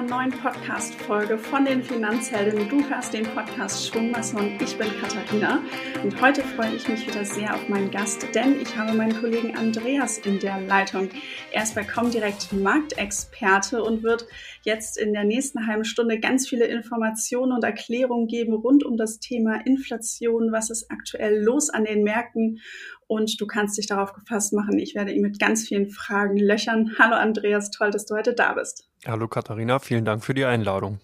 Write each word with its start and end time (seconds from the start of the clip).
einer 0.00 0.08
neuen 0.08 0.30
Podcast-Folge 0.30 1.36
von 1.36 1.66
den 1.66 1.82
Finanzhelden. 1.82 2.68
Du 2.70 2.82
hörst 2.88 3.12
den 3.12 3.24
Podcast 3.24 3.86
Schwungmason. 3.86 4.58
Ich 4.58 4.78
bin 4.78 4.88
Katharina 4.98 5.62
und 6.02 6.18
heute 6.22 6.42
freue 6.42 6.74
ich 6.74 6.88
mich 6.88 7.06
wieder 7.06 7.24
sehr 7.24 7.54
auf 7.54 7.68
meinen 7.68 7.90
Gast, 7.90 8.26
denn 8.34 8.58
ich 8.62 8.74
habe 8.76 8.94
meinen 8.94 9.20
Kollegen 9.20 9.56
Andreas 9.56 10.16
in 10.18 10.38
der 10.38 10.58
Leitung. 10.62 11.10
Er 11.52 11.64
ist 11.64 11.74
bei 11.74 11.84
Comdirect 11.84 12.50
Marktexperte 12.52 13.82
und 13.82 14.02
wird 14.02 14.26
jetzt 14.62 14.96
in 14.96 15.12
der 15.12 15.24
nächsten 15.24 15.66
halben 15.66 15.84
Stunde 15.84 16.18
ganz 16.18 16.48
viele 16.48 16.64
Informationen 16.64 17.52
und 17.52 17.62
Erklärungen 17.62 18.26
geben 18.26 18.54
rund 18.54 18.84
um 18.84 18.96
das 18.96 19.18
Thema 19.18 19.66
Inflation. 19.66 20.50
Was 20.50 20.70
ist 20.70 20.90
aktuell 20.90 21.42
los 21.42 21.68
an 21.68 21.84
den 21.84 22.04
Märkten? 22.04 22.60
Und 23.10 23.40
du 23.40 23.46
kannst 23.48 23.76
dich 23.76 23.88
darauf 23.88 24.12
gefasst 24.12 24.52
machen. 24.52 24.78
Ich 24.78 24.94
werde 24.94 25.10
ihn 25.10 25.20
mit 25.20 25.40
ganz 25.40 25.66
vielen 25.66 25.90
Fragen 25.90 26.36
löchern. 26.36 26.92
Hallo 26.96 27.16
Andreas, 27.16 27.72
toll, 27.72 27.90
dass 27.90 28.06
du 28.06 28.14
heute 28.14 28.34
da 28.34 28.52
bist. 28.52 28.88
Hallo 29.04 29.26
Katharina, 29.26 29.80
vielen 29.80 30.04
Dank 30.04 30.24
für 30.24 30.32
die 30.32 30.44
Einladung. 30.44 31.00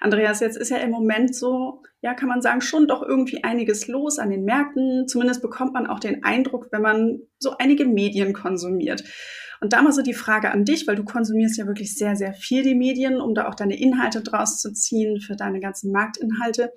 Andreas, 0.00 0.40
jetzt 0.40 0.56
ist 0.56 0.70
ja 0.70 0.78
im 0.78 0.90
Moment 0.90 1.34
so, 1.34 1.82
ja, 2.00 2.14
kann 2.14 2.30
man 2.30 2.40
sagen, 2.40 2.62
schon 2.62 2.88
doch 2.88 3.02
irgendwie 3.02 3.44
einiges 3.44 3.86
los 3.86 4.18
an 4.18 4.30
den 4.30 4.44
Märkten. 4.44 5.08
Zumindest 5.08 5.42
bekommt 5.42 5.74
man 5.74 5.86
auch 5.86 6.00
den 6.00 6.24
Eindruck, 6.24 6.68
wenn 6.72 6.80
man 6.80 7.18
so 7.38 7.58
einige 7.58 7.84
Medien 7.84 8.32
konsumiert. 8.32 9.04
Und 9.60 9.72
da 9.74 9.82
mal 9.82 9.92
so 9.92 10.02
die 10.02 10.14
Frage 10.14 10.50
an 10.50 10.64
dich, 10.64 10.86
weil 10.86 10.96
du 10.96 11.04
konsumierst 11.04 11.58
ja 11.58 11.66
wirklich 11.66 11.96
sehr, 11.96 12.16
sehr 12.16 12.32
viel 12.32 12.62
die 12.62 12.74
Medien, 12.74 13.20
um 13.20 13.34
da 13.34 13.48
auch 13.48 13.54
deine 13.54 13.78
Inhalte 13.78 14.22
draus 14.22 14.60
zu 14.60 14.72
ziehen 14.72 15.20
für 15.20 15.36
deine 15.36 15.60
ganzen 15.60 15.92
Marktinhalte. 15.92 16.72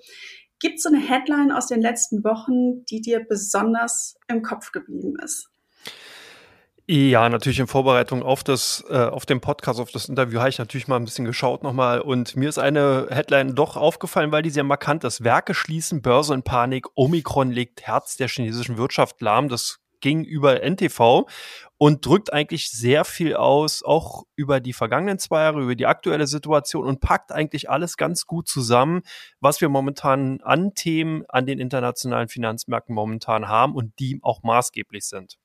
Gibt 0.60 0.78
es 0.78 0.84
so 0.84 0.90
eine 0.90 1.00
Headline 1.00 1.52
aus 1.52 1.68
den 1.68 1.82
letzten 1.82 2.24
Wochen, 2.24 2.86
die 2.86 3.02
dir 3.02 3.26
besonders 3.28 4.18
im 4.28 4.42
Kopf 4.42 4.72
geblieben 4.72 5.16
ist? 5.24 5.50
Ja, 6.92 7.30
natürlich 7.30 7.60
in 7.60 7.68
Vorbereitung 7.68 8.24
auf 8.24 8.44
das, 8.44 8.84
äh, 8.90 8.98
auf 8.98 9.28
den 9.28 9.42
Podcast, 9.42 9.80
auf 9.80 9.92
das 9.92 10.10
Interview 10.10 10.40
habe 10.40 10.50
ich 10.50 10.58
natürlich 10.58 10.88
mal 10.88 10.96
ein 10.96 11.06
bisschen 11.06 11.24
geschaut 11.24 11.62
nochmal 11.62 12.02
und 12.02 12.36
mir 12.36 12.50
ist 12.50 12.58
eine 12.58 13.06
Headline 13.12 13.54
doch 13.54 13.78
aufgefallen, 13.78 14.32
weil 14.32 14.42
die 14.42 14.50
sehr 14.50 14.64
markant 14.64 15.04
ist. 15.04 15.24
Werke 15.24 15.54
schließen, 15.54 16.02
Börse 16.02 16.34
in 16.34 16.42
Panik, 16.42 16.88
Omikron 16.96 17.52
legt 17.52 17.84
Herz 17.84 18.18
der 18.18 18.28
chinesischen 18.28 18.80
Wirtschaft 18.80 19.22
lahm. 19.22 19.50
Das 19.50 19.80
ging 20.02 20.24
über 20.24 20.62
NTV 20.62 21.28
und 21.78 22.06
drückt 22.06 22.34
eigentlich 22.34 22.70
sehr 22.70 23.06
viel 23.06 23.36
aus, 23.36 23.84
auch 23.84 24.24
über 24.36 24.60
die 24.60 24.74
vergangenen 24.74 25.20
zwei 25.20 25.44
Jahre, 25.44 25.62
über 25.62 25.76
die 25.76 25.86
aktuelle 25.86 26.28
Situation 26.28 26.86
und 26.86 27.00
packt 27.00 27.32
eigentlich 27.32 27.70
alles 27.70 27.98
ganz 27.98 28.26
gut 28.26 28.48
zusammen, 28.48 29.02
was 29.40 29.62
wir 29.62 29.70
momentan 29.70 30.42
an 30.42 30.74
Themen 30.74 31.24
an 31.30 31.46
den 31.46 31.60
internationalen 31.60 32.28
Finanzmärkten 32.28 32.94
momentan 32.94 33.48
haben 33.48 33.76
und 33.76 33.98
die 34.00 34.20
auch 34.22 34.44
maßgeblich 34.44 35.06
sind. 35.06 35.38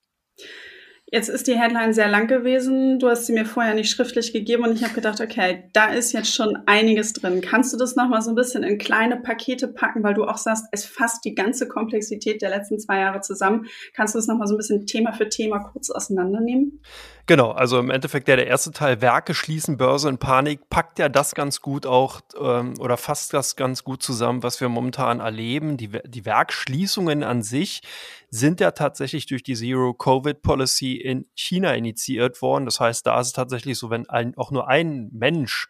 Jetzt 1.11 1.29
ist 1.29 1.45
die 1.45 1.57
Headline 1.57 1.93
sehr 1.93 2.07
lang 2.07 2.27
gewesen. 2.27 2.97
Du 2.97 3.07
hast 3.07 3.27
sie 3.27 3.33
mir 3.33 3.45
vorher 3.45 3.75
nicht 3.75 3.91
schriftlich 3.91 4.33
gegeben 4.33 4.63
und 4.63 4.73
ich 4.73 4.83
habe 4.83 4.95
gedacht, 4.95 5.21
okay, 5.21 5.69
da 5.71 5.93
ist 5.93 6.13
jetzt 6.13 6.33
schon 6.33 6.57
einiges 6.65 7.13
drin. 7.13 7.41
Kannst 7.41 7.71
du 7.71 7.77
das 7.77 7.95
nochmal 7.95 8.23
so 8.23 8.31
ein 8.31 8.35
bisschen 8.35 8.63
in 8.63 8.79
kleine 8.79 9.17
Pakete 9.17 9.67
packen, 9.67 10.01
weil 10.03 10.15
du 10.15 10.23
auch 10.23 10.37
sagst, 10.37 10.65
es 10.71 10.83
fasst 10.83 11.23
die 11.23 11.35
ganze 11.35 11.67
Komplexität 11.67 12.41
der 12.41 12.49
letzten 12.49 12.79
zwei 12.79 13.01
Jahre 13.01 13.21
zusammen. 13.21 13.67
Kannst 13.93 14.15
du 14.15 14.17
das 14.17 14.27
nochmal 14.27 14.47
so 14.47 14.55
ein 14.55 14.57
bisschen 14.57 14.87
Thema 14.87 15.13
für 15.13 15.29
Thema 15.29 15.59
kurz 15.59 15.91
auseinandernehmen? 15.91 16.81
Genau, 17.27 17.49
also 17.49 17.79
im 17.79 17.89
Endeffekt 17.89 18.27
der, 18.27 18.35
der 18.35 18.45
erste 18.45 18.69
Teil, 18.69 19.01
Werke 19.01 19.33
schließen, 19.33 19.77
Börse 19.77 20.09
in 20.09 20.19
Panik, 20.19 20.69
packt 20.69 20.99
ja 20.99 21.09
das 21.09 21.33
ganz 21.33 21.59
gut 21.59 21.87
auch 21.87 22.21
ähm, 22.39 22.75
oder 22.79 22.97
fasst 22.97 23.33
das 23.33 23.55
ganz 23.55 23.83
gut 23.83 24.03
zusammen, 24.03 24.43
was 24.43 24.61
wir 24.61 24.69
momentan 24.69 25.21
erleben. 25.21 25.75
Die, 25.75 25.89
die 26.05 26.25
Werkschließungen 26.25 27.23
an 27.23 27.41
sich 27.41 27.81
sind 28.29 28.59
ja 28.59 28.71
tatsächlich 28.71 29.25
durch 29.25 29.41
die 29.41 29.55
Zero-Covid-Policy 29.55 30.97
in 30.97 31.25
China 31.33 31.73
initiiert 31.73 32.43
worden. 32.43 32.65
Das 32.65 32.79
heißt, 32.79 33.07
da 33.07 33.19
ist 33.19 33.27
es 33.27 33.33
tatsächlich 33.33 33.79
so, 33.79 33.89
wenn 33.89 34.07
ein, 34.07 34.37
auch 34.37 34.51
nur 34.51 34.67
ein 34.67 35.09
Mensch 35.11 35.67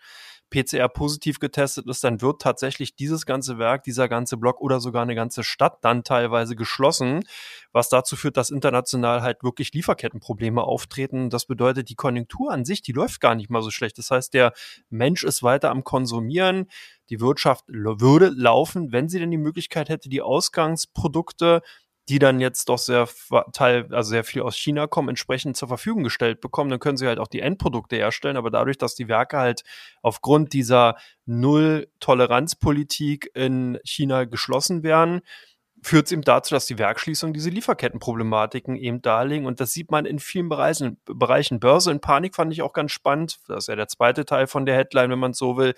PCR 0.50 0.88
positiv 0.88 1.40
getestet 1.40 1.88
ist, 1.88 2.04
dann 2.04 2.22
wird 2.22 2.42
tatsächlich 2.42 2.96
dieses 2.96 3.26
ganze 3.26 3.58
Werk, 3.58 3.84
dieser 3.84 4.08
ganze 4.08 4.38
Block 4.38 4.62
oder 4.62 4.80
sogar 4.80 5.02
eine 5.02 5.16
ganze 5.16 5.44
Stadt 5.44 5.80
dann 5.82 6.04
teilweise 6.04 6.56
geschlossen, 6.56 7.24
was 7.72 7.90
dazu 7.90 8.16
führt, 8.16 8.38
dass 8.38 8.50
international 8.50 9.22
halt 9.22 9.44
wirklich 9.44 9.74
Lieferkettenprobleme 9.74 10.62
auftreten. 10.62 11.30
Das 11.30 11.46
bedeutet, 11.46 11.90
die 11.90 11.96
Konjunktur 11.96 12.52
an 12.52 12.66
sich, 12.66 12.82
die 12.82 12.94
läuft 12.94 13.22
gar 13.22 13.36
nicht 13.36 13.50
mal 13.50 13.62
so 13.62 13.72
schlecht. 13.72 13.98
Das 13.98 14.12
heißt, 14.12 14.34
der 14.34 14.54
Mensch 14.90 15.24
ist 15.24 15.44
weiter 15.44 15.72
am 15.72 15.84
Konsumieren. 15.84 16.68
Die 17.10 17.20
Wirtschaft 17.20 17.66
würde 17.68 18.30
laufen, 18.30 18.92
wenn 18.92 19.10
sie 19.10 19.20
denn 19.20 19.32
die 19.32 19.38
Möglichkeit 19.38 19.90
hätte, 19.90 20.10
die 20.10 20.22
Ausgangsprodukte 20.22 21.62
die 22.08 22.20
dann 22.20 22.40
jetzt 22.40 22.70
doch 22.70 22.78
sehr 22.78 23.10
Teil, 23.52 23.88
also 23.92 24.10
sehr 24.10 24.24
viel 24.24 24.44
aus 24.44 24.56
China 24.56 24.88
kommen, 24.88 25.10
entsprechend 25.10 25.58
zur 25.58 25.68
Verfügung 25.68 26.04
gestellt 26.04 26.40
bekommen, 26.40 26.70
dann 26.70 26.80
können 26.80 26.98
sie 26.98 27.08
halt 27.08 27.20
auch 27.20 27.28
die 27.28 27.40
Endprodukte 27.40 27.96
herstellen. 27.96 28.38
Aber 28.38 28.52
dadurch, 28.52 28.78
dass 28.78 28.94
die 28.96 29.08
Werke 29.08 29.38
halt 29.38 29.64
aufgrund 30.02 30.54
dieser 30.54 30.98
Null-Toleranz-Politik 31.26 33.32
in 33.34 33.80
China 33.84 34.26
geschlossen 34.26 34.84
werden, 34.84 35.22
führt 35.86 36.08
es 36.08 36.12
eben 36.12 36.24
dazu, 36.24 36.56
dass 36.56 36.66
die 36.66 36.80
Werkschließungen 36.80 37.34
diese 37.34 37.52
Lieferkettenproblematiken 37.52 38.76
eben 38.76 39.04
darlegen. 39.04 39.46
Und 39.46 39.60
das 39.60 39.72
sieht 39.72 39.92
man 39.92 40.06
in 40.06 40.18
vielen 40.18 40.50
Bereichen. 40.50 40.98
Bereichen 41.06 41.60
Börse 41.60 41.92
in 41.92 42.00
Panik 42.00 42.36
fand 42.36 42.52
ich 42.52 42.64
auch 42.64 42.74
ganz 42.74 42.92
spannend. 42.92 43.38
Das 43.48 43.66
ist 43.66 43.68
ja 43.68 43.76
der 43.76 43.88
zweite 43.88 44.26
Teil 44.26 44.48
von 44.48 44.66
der 44.66 44.76
Headline, 44.76 45.12
wenn 45.12 45.20
man 45.20 45.34
so 45.34 45.58
will, 45.58 45.76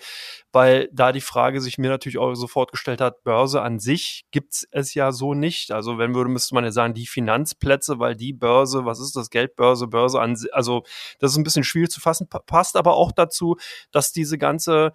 weil 0.50 0.88
da 0.92 1.12
die 1.12 1.20
Frage 1.20 1.60
sich 1.60 1.76
mir 1.76 1.90
natürlich 1.90 2.16
auch 2.16 2.34
sofort 2.34 2.72
gestellt 2.72 3.02
hat, 3.02 3.22
Börse 3.22 3.60
an 3.60 3.78
sich 3.78 4.24
gibt's 4.30 4.66
es 4.70 4.94
ja 4.94 5.12
so 5.12 5.34
nicht. 5.34 5.72
Also 5.72 5.98
wenn 5.98 6.14
würde, 6.14 6.30
müsste 6.30 6.54
man 6.54 6.64
ja 6.64 6.72
sagen, 6.72 6.94
die 6.94 7.06
Finanzplätze, 7.06 7.98
weil 7.98 8.16
die 8.16 8.32
Börse, 8.32 8.86
was 8.86 9.00
ist 9.00 9.14
das, 9.14 9.28
Geldbörse, 9.28 9.88
Börse 9.88 10.20
an, 10.20 10.36
also 10.52 10.84
das 11.18 11.32
ist 11.32 11.36
ein 11.36 11.44
bisschen 11.44 11.64
schwierig 11.64 11.90
zu 11.90 12.00
fassen, 12.00 12.28
passt 12.46 12.76
aber 12.76 12.94
auch 12.94 13.12
dazu, 13.12 13.56
dass 13.90 14.12
diese 14.12 14.38
ganze 14.38 14.92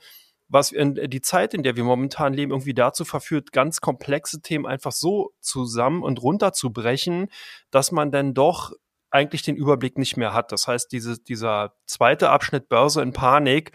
was 0.53 0.71
in, 0.71 0.93
die 1.09 1.21
Zeit, 1.21 1.55
in 1.55 1.63
der 1.63 1.75
wir 1.75 1.83
momentan 1.83 2.31
leben, 2.31 2.51
irgendwie 2.51 2.75
dazu 2.75 3.05
verführt, 3.05 3.51
ganz 3.51 3.81
komplexe 3.81 4.39
Themen 4.39 4.67
einfach 4.67 4.91
so 4.91 5.33
zusammen 5.39 6.03
und 6.03 6.21
runterzubrechen, 6.21 7.29
dass 7.71 7.91
man 7.91 8.11
dann 8.11 8.35
doch 8.35 8.71
eigentlich 9.09 9.41
den 9.41 9.55
Überblick 9.55 9.97
nicht 9.97 10.15
mehr 10.15 10.31
hat. 10.33 10.51
Das 10.51 10.67
heißt, 10.67 10.91
diese, 10.91 11.17
dieser 11.19 11.73
zweite 11.87 12.29
Abschnitt 12.29 12.69
Börse 12.69 13.01
in 13.01 13.13
Panik 13.13 13.71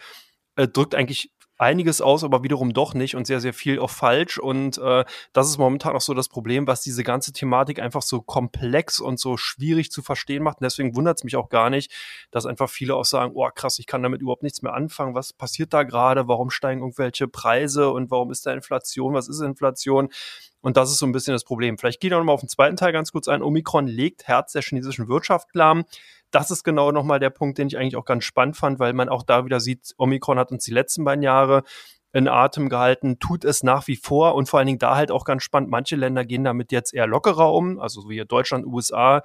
äh, 0.55 0.69
drückt 0.69 0.95
eigentlich 0.95 1.33
einiges 1.59 2.01
aus, 2.01 2.23
aber 2.23 2.41
wiederum 2.41 2.73
doch 2.73 2.93
nicht 2.93 3.15
und 3.15 3.27
sehr, 3.27 3.41
sehr 3.41 3.53
viel 3.53 3.79
auch 3.79 3.89
falsch. 3.89 4.39
Und 4.39 4.77
äh, 4.77 5.03
das 5.33 5.49
ist 5.49 5.57
momentan 5.57 5.95
auch 5.95 6.01
so 6.01 6.13
das 6.13 6.29
Problem, 6.29 6.65
was 6.67 6.81
diese 6.81 7.03
ganze 7.03 7.33
Thematik 7.33 7.79
einfach 7.79 8.01
so 8.01 8.21
komplex 8.21 8.99
und 8.99 9.19
so 9.19 9.37
schwierig 9.37 9.91
zu 9.91 10.01
verstehen 10.01 10.41
macht. 10.41 10.61
Und 10.61 10.63
deswegen 10.63 10.95
wundert 10.95 11.17
es 11.17 11.23
mich 11.23 11.35
auch 11.35 11.49
gar 11.49 11.69
nicht, 11.69 11.91
dass 12.31 12.45
einfach 12.45 12.69
viele 12.69 12.95
auch 12.95 13.05
sagen, 13.05 13.33
oh 13.35 13.47
krass, 13.53 13.77
ich 13.77 13.87
kann 13.87 14.01
damit 14.01 14.21
überhaupt 14.21 14.43
nichts 14.43 14.61
mehr 14.61 14.73
anfangen. 14.73 15.15
Was 15.15 15.33
passiert 15.33 15.73
da 15.73 15.83
gerade? 15.83 16.27
Warum 16.27 16.49
steigen 16.49 16.81
irgendwelche 16.81 17.27
Preise 17.27 17.89
und 17.91 18.09
warum 18.09 18.31
ist 18.31 18.45
da 18.45 18.53
Inflation? 18.53 19.13
Was 19.13 19.27
ist 19.27 19.41
Inflation? 19.41 20.09
Und 20.61 20.77
das 20.77 20.91
ist 20.91 20.99
so 20.99 21.05
ein 21.05 21.11
bisschen 21.11 21.33
das 21.33 21.43
Problem. 21.43 21.77
Vielleicht 21.77 22.01
geht 22.01 22.13
auch 22.13 22.17
nochmal 22.17 22.35
auf 22.35 22.41
den 22.41 22.49
zweiten 22.49 22.75
Teil 22.75 22.91
ganz 22.91 23.11
kurz 23.11 23.27
ein. 23.27 23.41
Omikron 23.41 23.87
legt 23.87 24.27
Herz 24.27 24.51
der 24.53 24.61
chinesischen 24.61 25.07
Wirtschaft 25.07 25.47
lahm 25.53 25.85
das 26.31 26.51
ist 26.51 26.63
genau 26.63 26.91
nochmal 26.91 27.19
der 27.19 27.29
Punkt, 27.29 27.57
den 27.57 27.67
ich 27.67 27.77
eigentlich 27.77 27.95
auch 27.95 28.05
ganz 28.05 28.23
spannend 28.23 28.57
fand, 28.57 28.79
weil 28.79 28.93
man 28.93 29.09
auch 29.09 29.23
da 29.23 29.45
wieder 29.45 29.59
sieht, 29.59 29.93
Omikron 29.97 30.39
hat 30.39 30.51
uns 30.51 30.63
die 30.63 30.73
letzten 30.73 31.03
beiden 31.03 31.23
Jahre 31.23 31.63
in 32.11 32.27
Atem 32.27 32.69
gehalten, 32.69 33.19
tut 33.19 33.45
es 33.45 33.61
nach 33.61 33.87
wie 33.87 33.95
vor 33.95 34.33
und 34.35 34.49
vor 34.49 34.59
allen 34.59 34.67
Dingen 34.67 34.79
da 34.79 34.95
halt 34.95 35.11
auch 35.11 35.25
ganz 35.25 35.43
spannend. 35.43 35.69
Manche 35.69 35.95
Länder 35.95 36.25
gehen 36.25 36.43
damit 36.43 36.71
jetzt 36.71 36.93
eher 36.93 37.05
lockerer 37.07 37.53
um, 37.53 37.79
also 37.79 38.09
wie 38.09 38.23
Deutschland, 38.25 38.65
USA, 38.65 39.21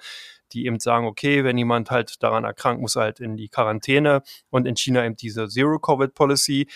die 0.52 0.66
eben 0.66 0.78
sagen, 0.78 1.06
okay, 1.06 1.44
wenn 1.44 1.56
jemand 1.56 1.90
halt 1.90 2.22
daran 2.22 2.44
erkrankt, 2.44 2.82
muss 2.82 2.96
er 2.96 3.02
halt 3.02 3.20
in 3.20 3.36
die 3.36 3.48
Quarantäne 3.48 4.22
und 4.50 4.66
in 4.66 4.76
China 4.76 5.04
eben 5.04 5.16
diese 5.16 5.48
Zero-Covid-Policy 5.48 6.68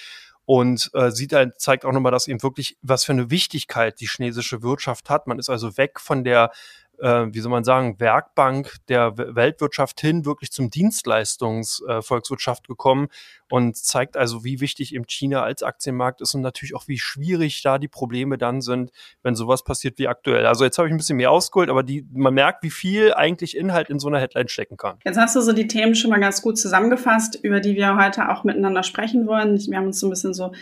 und 0.47 0.91
äh, 0.95 1.11
sieht 1.11 1.35
halt, 1.35 1.61
zeigt 1.61 1.85
auch 1.85 1.93
nochmal, 1.93 2.11
dass 2.11 2.27
eben 2.27 2.43
wirklich, 2.43 2.79
was 2.81 3.05
für 3.05 3.13
eine 3.13 3.31
Wichtigkeit 3.31 4.01
die 4.01 4.09
chinesische 4.09 4.63
Wirtschaft 4.63 5.11
hat. 5.11 5.27
Man 5.27 5.39
ist 5.39 5.51
also 5.51 5.77
weg 5.77 6.01
von 6.01 6.25
der 6.25 6.53
äh, 7.01 7.27
wie 7.31 7.41
soll 7.41 7.51
man 7.51 7.65
sagen, 7.65 7.99
Werkbank 7.99 8.77
der 8.89 9.17
Weltwirtschaft 9.17 10.01
hin 10.01 10.25
wirklich 10.25 10.53
zum 10.53 10.71
Dienstleistungsvolkswirtschaft 10.71 12.65
äh, 12.65 12.69
gekommen 12.69 13.09
und 13.51 13.77
zeigt 13.77 14.17
also, 14.17 14.45
wie 14.45 14.61
wichtig 14.61 14.95
eben 14.95 15.07
China 15.07 15.43
als 15.43 15.63
Aktienmarkt 15.63 16.21
ist 16.21 16.35
und 16.35 16.43
natürlich 16.43 16.75
auch, 16.75 16.89
wie 16.89 16.99
schwierig 16.99 17.63
da 17.63 17.79
die 17.79 17.89
Probleme 17.89 18.39
dann 18.39 18.61
sind, 18.61 18.91
wenn 19.23 19.35
sowas 19.35 19.65
passiert 19.65 19.99
wie 19.99 20.09
aktuell. 20.09 20.47
Also 20.47 20.65
jetzt 20.65 20.79
habe 20.79 20.89
ich 20.89 20.95
ein 20.95 20.99
bisschen 20.99 21.17
mehr 21.17 21.31
ausgeholt, 21.31 21.71
aber 21.71 21.83
die, 21.83 22.07
man 22.13 22.35
merkt, 22.35 22.63
wie 22.63 22.71
viel 22.71 23.15
eigentlich 23.15 23.57
Inhalt 23.57 23.91
in 23.91 23.99
so 23.99 24.09
einer 24.09 24.21
Headline 24.21 24.49
stecken 24.49 24.77
kann. 24.77 24.99
Jetzt 25.05 25.19
hast 25.19 25.37
du 25.37 25.41
so 25.41 25.53
die 25.53 25.67
Themen 25.67 25.95
schon 25.95 26.11
mal 26.11 26.21
ganz 26.21 26.43
gut 26.43 26.59
zusammengefasst, 26.59 27.39
über 27.43 27.61
die 27.61 27.75
wir 27.75 27.97
heute 27.97 28.29
auch 28.29 28.45
miteinander 28.45 28.83
sprechen 28.83 29.27
wollen. 29.27 29.59
Wir 29.59 29.77
haben 29.79 29.87
uns 29.87 30.01
so 30.01 30.07
ein 30.07 30.11
bisschen 30.11 30.35
so 30.35 30.53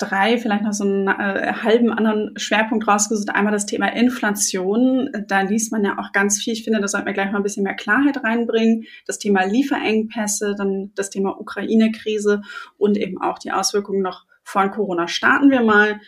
drei, 0.00 0.38
vielleicht 0.38 0.64
noch 0.64 0.72
so 0.72 0.84
einen 0.84 1.08
äh, 1.08 1.52
halben 1.62 1.92
anderen 1.92 2.32
Schwerpunkt 2.36 2.88
rausgesucht. 2.88 3.30
Einmal 3.30 3.52
das 3.52 3.66
Thema 3.66 3.88
Inflation. 3.88 5.10
Da 5.28 5.42
liest 5.42 5.72
man 5.72 5.84
ja 5.84 5.98
auch 5.98 6.12
ganz 6.12 6.42
viel. 6.42 6.54
Ich 6.54 6.64
finde, 6.64 6.80
da 6.80 6.88
sollten 6.88 7.06
wir 7.06 7.12
gleich 7.12 7.30
mal 7.30 7.38
ein 7.38 7.42
bisschen 7.42 7.64
mehr 7.64 7.74
Klarheit 7.74 8.24
reinbringen. 8.24 8.84
Das 9.06 9.18
Thema 9.18 9.44
Lieferengpässe, 9.44 10.54
dann 10.56 10.92
das 10.94 11.10
Thema 11.10 11.38
Ukraine-Krise 11.38 12.42
und 12.78 12.96
eben 12.96 13.20
auch 13.20 13.38
die 13.38 13.52
Auswirkungen 13.52 14.02
noch 14.02 14.26
von 14.42 14.70
Corona. 14.70 15.06
Starten 15.06 15.50
wir 15.50 15.62
mal 15.62 16.00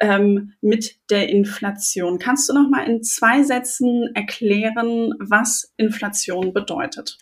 ähm, 0.00 0.52
mit 0.60 0.96
der 1.10 1.28
Inflation. 1.28 2.18
Kannst 2.18 2.48
du 2.48 2.54
noch 2.54 2.68
mal 2.68 2.86
in 2.86 3.02
zwei 3.02 3.42
Sätzen 3.42 4.10
erklären, 4.14 5.14
was 5.18 5.72
Inflation 5.76 6.52
bedeutet? 6.52 7.18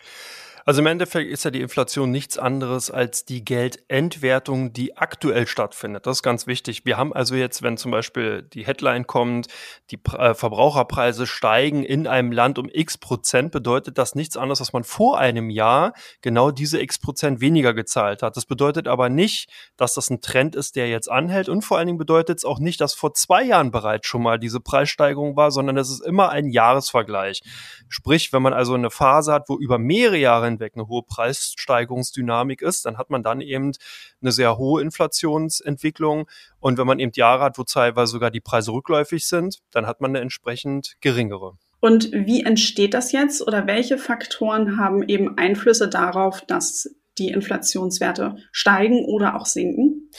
Also 0.67 0.81
im 0.81 0.87
Endeffekt 0.87 1.29
ist 1.29 1.45
ja 1.45 1.51
die 1.51 1.61
Inflation 1.61 2.09
nichts 2.09 2.39
anderes 2.39 2.89
als 2.89 3.23
die 3.23 3.45
Geldentwertung, 3.45 4.73
die 4.73 4.97
aktuell 4.97 5.45
stattfindet. 5.45 6.07
Das 6.07 6.17
ist 6.17 6.23
ganz 6.23 6.47
wichtig. 6.47 6.85
Wir 6.85 6.97
haben 6.97 7.13
also 7.13 7.35
jetzt, 7.35 7.61
wenn 7.61 7.77
zum 7.77 7.91
Beispiel 7.91 8.41
die 8.41 8.65
Headline 8.65 9.05
kommt, 9.05 9.45
die 9.91 9.99
äh, 10.17 10.33
Verbraucherpreise 10.33 11.27
steigen 11.27 11.83
in 11.83 12.07
einem 12.07 12.31
Land 12.31 12.57
um 12.57 12.67
x 12.73 12.97
Prozent, 12.97 13.51
bedeutet 13.51 13.99
das 13.99 14.15
nichts 14.15 14.37
anderes, 14.37 14.57
dass 14.57 14.73
man 14.73 14.83
vor 14.83 15.19
einem 15.19 15.51
Jahr 15.51 15.93
genau 16.21 16.49
diese 16.49 16.81
x 16.81 16.97
Prozent 16.97 17.41
weniger 17.41 17.75
gezahlt 17.75 18.23
hat. 18.23 18.35
Das 18.35 18.47
bedeutet 18.47 18.87
aber 18.87 19.09
nicht, 19.09 19.51
dass 19.77 19.93
das 19.93 20.09
ein 20.09 20.19
Trend 20.19 20.55
ist, 20.55 20.75
der 20.75 20.89
jetzt 20.89 21.11
anhält. 21.11 21.47
Und 21.47 21.61
vor 21.61 21.77
allen 21.77 21.85
Dingen 21.85 21.99
bedeutet 21.99 22.39
es 22.39 22.43
auch 22.43 22.57
nicht, 22.57 22.81
dass 22.81 22.95
vor 22.95 23.13
zwei 23.13 23.43
Jahren 23.43 23.69
bereits 23.69 24.07
schon 24.07 24.23
mal 24.23 24.39
diese 24.39 24.61
Preissteigerung 24.61 25.35
war, 25.35 25.51
sondern 25.51 25.77
es 25.77 25.91
ist 25.91 26.03
immer 26.03 26.29
ein 26.29 26.49
Jahresvergleich. 26.49 27.43
Sprich, 27.87 28.33
wenn 28.33 28.41
man 28.41 28.53
also 28.53 28.73
eine 28.73 28.89
Phase 28.89 29.31
hat, 29.31 29.47
wo 29.47 29.59
über 29.59 29.77
mehrere 29.77 30.17
Jahre 30.17 30.54
hinweg 30.55 30.73
eine 30.75 30.87
hohe 30.87 31.03
Preissteigerungsdynamik 31.03 32.61
ist, 32.61 32.85
dann 32.85 32.97
hat 32.97 33.09
man 33.09 33.23
dann 33.23 33.41
eben 33.41 33.71
eine 34.21 34.31
sehr 34.31 34.57
hohe 34.57 34.81
Inflationsentwicklung. 34.81 36.27
Und 36.59 36.77
wenn 36.77 36.87
man 36.87 36.99
eben 36.99 37.11
Jahre 37.15 37.43
hat, 37.43 37.57
wo 37.57 37.63
teilweise 37.63 38.11
sogar 38.11 38.31
die 38.31 38.41
Preise 38.41 38.71
rückläufig 38.71 39.27
sind, 39.27 39.59
dann 39.71 39.85
hat 39.85 40.01
man 40.01 40.11
eine 40.11 40.19
entsprechend 40.19 40.95
geringere. 41.01 41.57
Und 41.79 42.11
wie 42.11 42.43
entsteht 42.43 42.93
das 42.93 43.11
jetzt 43.11 43.45
oder 43.45 43.67
welche 43.67 43.97
Faktoren 43.97 44.77
haben 44.77 45.07
eben 45.07 45.37
Einflüsse 45.37 45.87
darauf, 45.87 46.41
dass 46.41 46.95
die 47.17 47.29
Inflationswerte 47.29 48.37
steigen 48.51 49.05
oder 49.05 49.35
auch 49.35 49.45
sinken? 49.45 50.09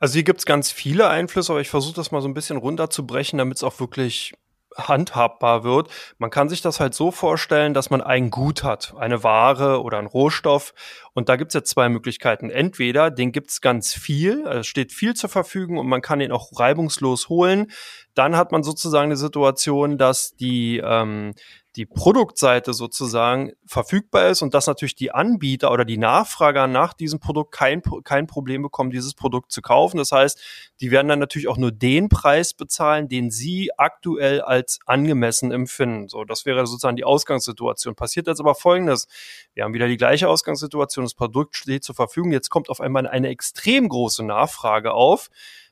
Also 0.00 0.14
hier 0.14 0.22
gibt 0.24 0.40
es 0.40 0.46
ganz 0.46 0.70
viele 0.70 1.08
Einflüsse, 1.08 1.52
aber 1.52 1.60
ich 1.60 1.68
versuche 1.68 1.94
das 1.94 2.10
mal 2.10 2.20
so 2.20 2.28
ein 2.28 2.34
bisschen 2.34 2.56
runterzubrechen, 2.56 3.38
damit 3.38 3.58
es 3.58 3.62
auch 3.62 3.78
wirklich 3.80 4.32
handhabbar 4.76 5.64
wird. 5.64 5.88
Man 6.18 6.30
kann 6.30 6.48
sich 6.48 6.62
das 6.62 6.80
halt 6.80 6.94
so 6.94 7.10
vorstellen, 7.10 7.74
dass 7.74 7.90
man 7.90 8.00
ein 8.00 8.30
Gut 8.30 8.62
hat, 8.62 8.94
eine 8.98 9.22
Ware 9.22 9.82
oder 9.82 9.98
ein 9.98 10.06
Rohstoff. 10.06 10.74
Und 11.12 11.28
da 11.28 11.36
gibt 11.36 11.50
es 11.50 11.54
jetzt 11.54 11.70
zwei 11.70 11.88
Möglichkeiten. 11.88 12.50
Entweder 12.50 13.10
den 13.10 13.32
gibt 13.32 13.50
es 13.50 13.60
ganz 13.60 13.92
viel, 13.92 14.46
also 14.46 14.60
es 14.60 14.66
steht 14.66 14.92
viel 14.92 15.14
zur 15.14 15.30
Verfügung 15.30 15.78
und 15.78 15.86
man 15.86 16.02
kann 16.02 16.20
ihn 16.20 16.32
auch 16.32 16.50
reibungslos 16.58 17.28
holen. 17.28 17.70
Dann 18.14 18.36
hat 18.36 18.52
man 18.52 18.62
sozusagen 18.62 19.06
eine 19.06 19.16
Situation, 19.16 19.98
dass 19.98 20.34
die 20.36 20.80
ähm, 20.84 21.34
die 21.76 21.86
Produktseite 21.86 22.72
sozusagen 22.72 23.52
verfügbar 23.66 24.28
ist 24.28 24.42
und 24.42 24.54
dass 24.54 24.68
natürlich 24.68 24.94
die 24.94 25.10
Anbieter 25.10 25.72
oder 25.72 25.84
die 25.84 25.98
Nachfrager 25.98 26.68
nach 26.68 26.92
diesem 26.92 27.18
Produkt 27.18 27.52
kein, 27.52 27.82
kein 28.04 28.28
Problem 28.28 28.62
bekommen, 28.62 28.90
dieses 28.90 29.14
Produkt 29.14 29.50
zu 29.50 29.60
kaufen. 29.60 29.96
Das 29.96 30.12
heißt, 30.12 30.40
die 30.80 30.92
werden 30.92 31.08
dann 31.08 31.18
natürlich 31.18 31.48
auch 31.48 31.56
nur 31.56 31.72
den 31.72 32.08
Preis 32.08 32.54
bezahlen, 32.54 33.08
den 33.08 33.30
sie 33.30 33.70
aktuell 33.76 34.40
als 34.40 34.78
angemessen 34.86 35.50
empfinden. 35.50 36.08
So, 36.08 36.24
das 36.24 36.46
wäre 36.46 36.64
sozusagen 36.66 36.96
die 36.96 37.04
Ausgangssituation. 37.04 37.96
Passiert 37.96 38.28
jetzt 38.28 38.40
aber 38.40 38.54
Folgendes. 38.54 39.08
Wir 39.54 39.64
haben 39.64 39.74
wieder 39.74 39.88
die 39.88 39.96
gleiche 39.96 40.28
Ausgangssituation. 40.28 41.04
Das 41.04 41.14
Produkt 41.14 41.56
steht 41.56 41.82
zur 41.82 41.96
Verfügung. 41.96 42.30
Jetzt 42.30 42.50
kommt 42.50 42.68
auf 42.68 42.80
einmal 42.80 43.06
eine 43.08 43.28
extrem 43.28 43.88
große 43.88 44.24
Nachfrage 44.24 44.92
auf 44.92 45.28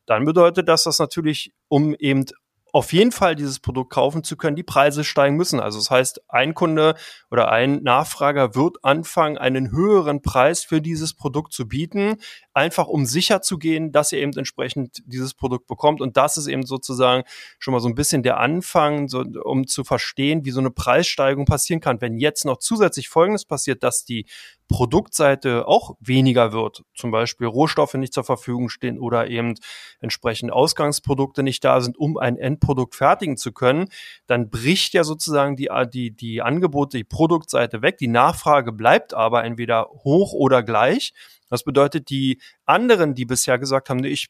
dann 0.06 0.24
bedeutet 0.24 0.68
das, 0.68 0.84
dass 0.84 0.98
natürlich, 0.98 1.52
um 1.68 1.94
eben 1.94 2.24
auf 2.72 2.94
jeden 2.94 3.12
Fall 3.12 3.36
dieses 3.36 3.60
Produkt 3.60 3.92
kaufen 3.92 4.24
zu 4.24 4.36
können, 4.36 4.56
die 4.56 4.62
Preise 4.62 5.04
steigen 5.04 5.36
müssen. 5.36 5.60
Also 5.60 5.78
das 5.78 5.90
heißt, 5.90 6.22
ein 6.28 6.54
Kunde 6.54 6.94
oder 7.30 7.52
ein 7.52 7.82
Nachfrager 7.82 8.54
wird 8.54 8.82
anfangen, 8.82 9.36
einen 9.36 9.70
höheren 9.70 10.22
Preis 10.22 10.64
für 10.64 10.80
dieses 10.80 11.12
Produkt 11.12 11.52
zu 11.52 11.68
bieten, 11.68 12.16
einfach 12.54 12.88
um 12.88 13.04
sicher 13.04 13.42
zu 13.42 13.58
gehen, 13.58 13.92
dass 13.92 14.12
er 14.12 14.20
eben 14.20 14.32
entsprechend 14.32 15.02
dieses 15.04 15.34
Produkt 15.34 15.66
bekommt. 15.66 16.00
Und 16.00 16.16
das 16.16 16.38
ist 16.38 16.46
eben 16.46 16.64
sozusagen 16.64 17.24
schon 17.58 17.72
mal 17.72 17.80
so 17.80 17.88
ein 17.88 17.94
bisschen 17.94 18.22
der 18.22 18.38
Anfang, 18.38 19.08
so, 19.08 19.20
um 19.20 19.66
zu 19.66 19.84
verstehen, 19.84 20.46
wie 20.46 20.50
so 20.50 20.60
eine 20.60 20.70
Preissteigerung 20.70 21.44
passieren 21.44 21.80
kann. 21.80 22.00
Wenn 22.00 22.16
jetzt 22.16 22.46
noch 22.46 22.56
zusätzlich 22.56 23.10
Folgendes 23.10 23.44
passiert, 23.44 23.82
dass 23.82 24.06
die 24.06 24.24
Produktseite 24.68 25.68
auch 25.68 25.96
weniger 26.00 26.52
wird, 26.52 26.82
zum 26.94 27.10
Beispiel 27.10 27.46
Rohstoffe 27.46 27.94
nicht 27.94 28.14
zur 28.14 28.24
Verfügung 28.24 28.70
stehen 28.70 28.98
oder 28.98 29.28
eben 29.28 29.54
entsprechend 30.00 30.50
Ausgangsprodukte 30.50 31.42
nicht 31.42 31.62
da 31.62 31.82
sind, 31.82 31.98
um 31.98 32.16
ein 32.16 32.36
Endprodukt 32.62 32.94
fertigen 32.94 33.36
zu 33.36 33.52
können, 33.52 33.88
dann 34.26 34.48
bricht 34.48 34.94
ja 34.94 35.04
sozusagen 35.04 35.56
die, 35.56 35.68
die, 35.92 36.10
die 36.12 36.42
Angebote, 36.42 36.96
die 36.96 37.04
Produktseite 37.04 37.82
weg. 37.82 37.98
Die 37.98 38.08
Nachfrage 38.08 38.72
bleibt 38.72 39.14
aber 39.14 39.44
entweder 39.44 39.88
hoch 40.04 40.32
oder 40.32 40.62
gleich. 40.62 41.12
Das 41.50 41.64
bedeutet, 41.64 42.08
die 42.08 42.40
anderen, 42.64 43.14
die 43.14 43.26
bisher 43.26 43.58
gesagt 43.58 43.90
haben, 43.90 44.04
ich 44.04 44.28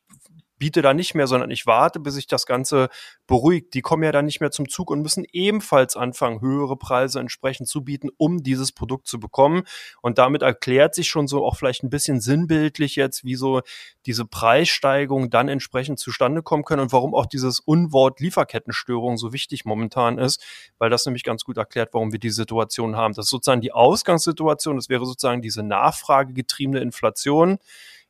biete 0.63 0.81
da 0.81 0.95
nicht 0.95 1.17
mehr, 1.17 1.27
sondern 1.27 1.51
ich 1.51 1.67
warte, 1.67 1.99
bis 1.99 2.15
sich 2.15 2.29
das 2.29 2.47
Ganze 2.47 2.89
beruhigt. 3.27 3.75
Die 3.75 3.81
kommen 3.81 4.05
ja 4.05 4.13
dann 4.13 4.27
nicht 4.27 4.41
mehr 4.41 4.53
zum 4.53 4.69
Zug 4.69 4.93
und 4.93 5.03
müssen 5.03 5.25
ebenfalls 5.33 5.97
anfangen, 5.97 6.41
höhere 6.41 6.77
Preise 6.77 7.19
entsprechend 7.19 7.67
zu 7.67 7.83
bieten, 7.83 8.11
um 8.17 8.45
dieses 8.45 8.71
Produkt 8.71 9.09
zu 9.09 9.19
bekommen. 9.19 9.65
Und 10.03 10.19
damit 10.19 10.43
erklärt 10.43 10.95
sich 10.95 11.09
schon 11.09 11.27
so 11.27 11.45
auch 11.45 11.57
vielleicht 11.57 11.83
ein 11.83 11.91
bisschen 11.91 12.21
sinnbildlich 12.21 12.95
jetzt, 12.95 13.25
wie 13.25 13.35
so 13.35 13.63
diese 14.07 14.25
Preissteigerungen 14.25 15.31
dann 15.31 15.49
entsprechend 15.49 15.99
zustande 15.99 16.45
kommen 16.45 16.63
können 16.63 16.83
und 16.83 16.93
warum 16.93 17.13
auch 17.13 17.27
dieses 17.27 17.59
Unwort 17.59 18.21
Lieferkettenstörung 18.21 19.17
so 19.17 19.33
wichtig 19.33 19.65
momentan 19.65 20.17
ist, 20.17 20.45
weil 20.79 20.91
das 20.91 21.05
nämlich 21.07 21.25
ganz 21.25 21.43
gut 21.43 21.57
erklärt, 21.57 21.89
warum 21.93 22.13
wir 22.13 22.21
die 22.21 22.31
Situation 22.31 22.95
haben. 22.95 23.15
Das 23.15 23.27
ist 23.27 23.31
sozusagen 23.31 23.63
die 23.63 23.73
Ausgangssituation, 23.73 24.77
das 24.77 24.89
wäre 24.89 25.07
sozusagen 25.07 25.43
diese 25.43 25.65
nachfragegetriebene 25.65 26.79
Inflation 26.79 27.59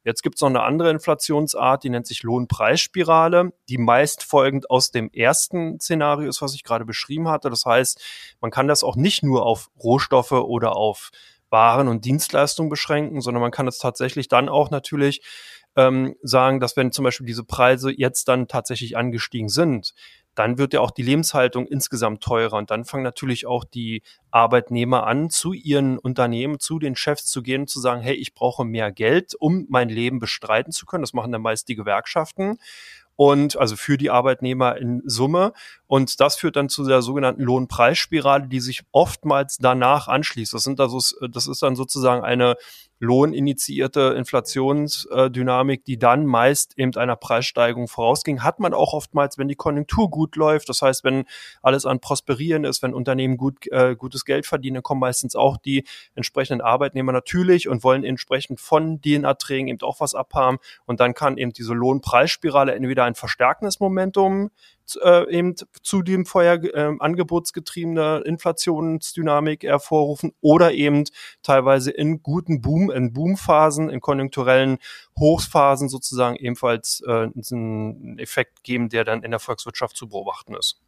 Jetzt 0.04 0.22
gibt 0.22 0.37
es 0.37 0.40
noch 0.40 0.49
eine 0.49 0.62
andere 0.62 0.90
Inflationsart, 0.90 1.84
die 1.84 1.90
nennt 1.90 2.06
sich 2.06 2.22
Lohnpreisspirale, 2.22 3.52
die 3.69 3.78
meist 3.78 4.25
folgend 4.25 4.69
aus 4.69 4.90
dem 4.90 5.10
ersten 5.10 5.78
Szenario 5.81 6.28
ist, 6.28 6.43
was 6.43 6.54
ich 6.54 6.64
gerade 6.64 6.84
beschrieben 6.84 7.28
hatte. 7.28 7.50
Das 7.50 7.64
heißt, 7.64 8.00
man 8.40 8.50
kann 8.50 8.69
das 8.69 8.82
auch 8.82 8.96
nicht 8.96 9.22
nur 9.22 9.46
auf 9.46 9.70
Rohstoffe 9.82 10.32
oder 10.32 10.76
auf 10.76 11.10
Waren 11.50 11.88
und 11.88 12.04
Dienstleistungen 12.04 12.70
beschränken, 12.70 13.20
sondern 13.20 13.43
man 13.43 13.50
kann 13.50 13.69
es 13.69 13.78
tatsächlich 13.78 14.28
dann 14.28 14.49
auch 14.49 14.70
natürlich 14.70 15.22
ähm, 15.76 16.16
sagen, 16.22 16.60
dass 16.60 16.76
wenn 16.76 16.93
zum 16.93 17.05
Beispiel 17.05 17.26
diese 17.26 17.44
Preise 17.44 17.90
jetzt 17.90 18.28
dann 18.28 18.48
tatsächlich 18.48 18.96
angestiegen 18.96 19.48
sind, 19.48 19.94
dann 20.34 20.58
wird 20.58 20.73
ja 20.73 20.81
auch 20.81 20.90
die 20.90 21.02
Lebenshaltung 21.02 21.67
insgesamt 21.67 22.23
teurer 22.23 22.56
und 22.56 22.70
dann 22.70 22.84
fangen 22.84 23.05
natürlich 23.05 23.46
auch 23.46 23.64
die 23.64 24.02
Arbeitnehmer 24.31 25.06
an, 25.06 25.31
zu 25.31 25.52
ihren 25.52 25.99
Unternehmen, 25.99 26.58
zu 26.58 26.79
den 26.79 26.96
Chefs 26.96 27.26
zu 27.26 27.43
gehen 27.43 27.62
und 27.62 27.69
zu 27.69 27.81
sagen, 27.81 28.00
hey, 28.00 28.14
ich 28.14 28.34
brauche 28.34 28.64
mehr 28.64 28.93
Geld, 28.93 29.34
um 29.38 29.67
mein 29.69 29.88
Leben 29.88 30.19
bestreiten 30.19 30.73
zu 30.73 30.87
können. 30.87 31.02
Das 31.02 31.12
machen 31.12 31.32
dann 31.32 31.43
meist 31.43 31.69
die 31.69 31.76
Gewerkschaften 31.76 32.58
und 33.17 33.56
also 33.56 33.76
für 33.76 33.99
die 33.99 34.11
Arbeitnehmer 34.11 34.76
in 34.76 35.02
Summe. 35.05 35.52
Und 35.87 36.20
das 36.20 36.37
führt 36.37 36.56
dann 36.56 36.69
zu 36.69 36.84
der 36.84 37.02
sogenannten 37.02 37.43
Lohnpreisspirale, 37.43 38.49
die 38.49 38.61
sich 38.61 38.82
oftmals 38.91 39.58
danach 39.58 40.08
anschließt. 40.08 40.55
Das 40.55 40.62
sind 40.62 40.81
also, 40.81 40.98
das 41.29 41.46
ist 41.46 41.62
dann 41.62 41.77
sozusagen 41.77 42.24
eine 42.24 42.56
lohninitiierte 43.03 44.15
Inflationsdynamik, 44.17 45.85
die 45.85 45.99
dann 45.99 46.25
meist 46.25 46.79
eben 46.79 46.94
einer 46.94 47.17
Preissteigerung 47.17 47.89
vorausging, 47.89 48.44
hat 48.44 48.61
man 48.61 48.73
auch 48.75 48.93
oftmals, 48.93 49.39
wenn 49.39 49.49
die 49.49 49.56
Konjunktur 49.56 50.09
gut 50.09 50.37
läuft. 50.37 50.69
Das 50.69 50.82
heißt, 50.82 51.03
wenn 51.03 51.25
alles 51.63 51.85
an 51.85 51.99
Prosperieren 51.99 52.63
ist, 52.63 52.81
wenn 52.81 52.94
Unternehmen 52.94 53.37
gut, 53.37 53.67
äh, 53.73 53.97
gutes 53.97 54.25
Geld 54.25 54.47
verdienen, 54.47 54.85
kommen 54.85 55.01
meistens 55.01 55.35
auch 55.35 55.56
die 55.56 55.85
entsprechenden 56.15 56.61
Arbeitnehmer 56.61 57.11
natürlich 57.11 57.69
und 57.69 57.82
wollen 57.82 58.05
entsprechend 58.05 58.61
von 58.61 59.01
den 59.01 59.25
Erträgen 59.25 59.67
eben 59.67 59.82
auch 59.82 59.99
was 59.99 60.15
abhaben. 60.15 60.59
Und 60.87 61.01
dann 61.01 61.13
kann 61.13 61.39
eben 61.39 61.53
diese 61.53 61.75
Lohnpreisspirale 61.75 62.73
entweder 62.73 63.03
ein 63.03 63.17
verstärkendes 63.17 63.81
Momentum 63.81 64.53
äh, 65.03 65.31
eben 65.31 65.55
zu 65.82 66.03
dem 66.03 66.27
vorher 66.27 66.62
äh, 66.62 66.96
angebotsgetriebene 66.98 68.22
Inflationsdynamik 68.24 69.65
hervorrufen 69.65 70.32
oder 70.41 70.72
eben 70.72 71.05
teilweise 71.43 71.91
in 71.91 72.22
guten 72.22 72.60
Boom, 72.60 72.91
in 72.91 73.12
Boomphasen, 73.12 73.91
in 73.91 74.01
konjunkturellen 74.01 74.79
Hochphasen 75.19 75.89
sozusagen 75.89 76.36
ebenfalls 76.36 77.03
äh, 77.06 77.29
einen 77.51 78.19
Effekt 78.19 78.65
geben, 78.65 78.89
der 78.89 79.05
dann 79.05 79.22
in 79.22 79.31
der 79.31 79.41
Volkswirtschaft 79.41 79.96
zu 79.96 80.08
beobachten 80.08 80.55
ist. 80.55 80.81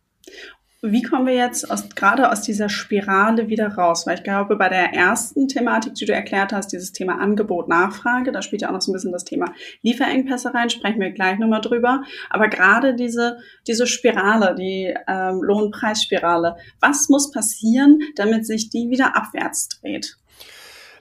Wie 0.87 1.01
kommen 1.01 1.27
wir 1.27 1.35
jetzt 1.35 1.71
aus, 1.71 1.89
gerade 1.95 2.31
aus 2.31 2.43
dieser 2.43 2.69
Spirale 2.69 3.49
wieder 3.49 3.69
raus? 3.69 4.07
Weil 4.07 4.19
ich 4.19 4.23
glaube, 4.23 4.57
bei 4.57 4.69
der 4.69 4.93
ersten 4.93 5.49
Thematik, 5.49 5.95
die 5.95 6.05
du 6.05 6.13
erklärt 6.13 6.53
hast, 6.53 6.75
dieses 6.75 6.93
Thema 6.93 7.19
Angebot, 7.21 7.69
Nachfrage, 7.69 8.33
da 8.33 8.43
spielt 8.43 8.61
ja 8.61 8.69
auch 8.69 8.73
noch 8.75 8.83
so 8.83 8.91
ein 8.91 8.93
bisschen 8.93 9.11
das 9.11 9.25
Thema 9.25 9.47
Lieferengpässe 9.81 10.53
rein, 10.53 10.69
sprechen 10.69 11.01
wir 11.01 11.11
gleich 11.13 11.39
nochmal 11.39 11.63
drüber. 11.63 12.03
Aber 12.29 12.49
gerade 12.49 12.95
diese, 12.95 13.39
diese 13.67 13.87
Spirale, 13.87 14.55
die 14.55 14.95
ähm, 15.09 15.41
Lohnpreisspirale, 15.43 16.57
was 16.81 17.09
muss 17.09 17.31
passieren, 17.31 18.01
damit 18.17 18.45
sich 18.45 18.69
die 18.69 18.91
wieder 18.91 19.17
abwärts 19.17 19.71
dreht? 19.71 20.19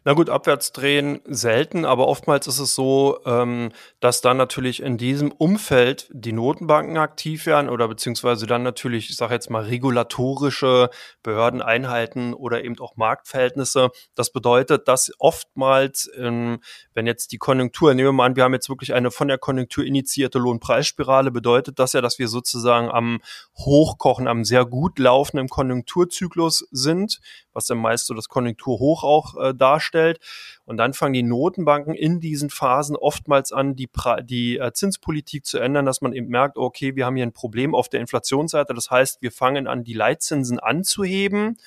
Na 0.05 0.11
gut, 0.11 0.29
abwärts 0.29 0.73
drehen 0.73 1.21
selten, 1.23 1.85
aber 1.85 2.09
oftmals 2.09 2.47
ist 2.47 2.59
es 2.59 2.75
so, 2.75 3.19
ähm, 3.25 3.71
dass 4.01 4.19
dann 4.19 4.35
natürlich 4.35 4.83
in 4.83 4.97
diesem 4.97 5.31
Umfeld 5.31 6.09
die 6.11 6.33
Notenbanken 6.33 6.97
aktiv 6.97 7.45
werden 7.45 7.69
oder 7.69 7.87
beziehungsweise 7.87 8.45
dann 8.45 8.63
natürlich, 8.63 9.09
ich 9.09 9.15
sage 9.15 9.33
jetzt 9.33 9.49
mal, 9.49 9.63
regulatorische 9.63 10.89
Behörden 11.23 11.61
einhalten 11.61 12.33
oder 12.33 12.65
eben 12.65 12.77
auch 12.79 12.97
Marktverhältnisse. 12.97 13.91
Das 14.13 14.29
bedeutet, 14.33 14.89
dass 14.89 15.09
oftmals, 15.19 16.11
ähm, 16.17 16.59
wenn 16.93 17.07
jetzt 17.07 17.31
die 17.31 17.37
Konjunktur, 17.37 17.93
nehmen 17.93 18.09
wir 18.09 18.13
mal 18.13 18.25
an, 18.25 18.35
wir 18.35 18.43
haben 18.43 18.53
jetzt 18.53 18.67
wirklich 18.67 18.93
eine 18.93 19.09
von 19.09 19.29
der 19.29 19.37
Konjunktur 19.37 19.85
initiierte 19.85 20.37
Lohnpreisspirale, 20.37 21.31
bedeutet 21.31 21.79
das 21.79 21.93
ja, 21.93 22.01
dass 22.01 22.19
wir 22.19 22.27
sozusagen 22.27 22.91
am 22.91 23.21
Hochkochen, 23.57 24.27
am 24.27 24.43
sehr 24.43 24.65
gut 24.65 24.99
laufenden 24.99 25.47
Konjunkturzyklus 25.47 26.67
sind, 26.71 27.21
was 27.53 27.67
dann 27.67 27.77
meist 27.77 28.07
so 28.07 28.13
das 28.13 28.27
Konjunkturhoch 28.27 29.03
auch 29.05 29.37
äh, 29.41 29.53
darstellt. 29.53 29.92
Und 30.65 30.77
dann 30.77 30.93
fangen 30.93 31.13
die 31.13 31.23
Notenbanken 31.23 31.93
in 31.93 32.19
diesen 32.19 32.49
Phasen 32.49 32.95
oftmals 32.95 33.51
an, 33.51 33.75
die, 33.75 33.89
die 34.23 34.57
äh, 34.57 34.71
Zinspolitik 34.73 35.45
zu 35.45 35.59
ändern, 35.59 35.85
dass 35.85 36.01
man 36.01 36.13
eben 36.13 36.27
merkt, 36.27 36.57
okay, 36.57 36.95
wir 36.95 37.05
haben 37.05 37.15
hier 37.15 37.25
ein 37.25 37.33
Problem 37.33 37.75
auf 37.75 37.89
der 37.89 37.99
Inflationsseite. 37.99 38.73
Das 38.73 38.89
heißt, 38.89 39.21
wir 39.21 39.31
fangen 39.31 39.67
an, 39.67 39.83
die 39.83 39.93
Leitzinsen 39.93 40.59
anzuheben 40.59 41.57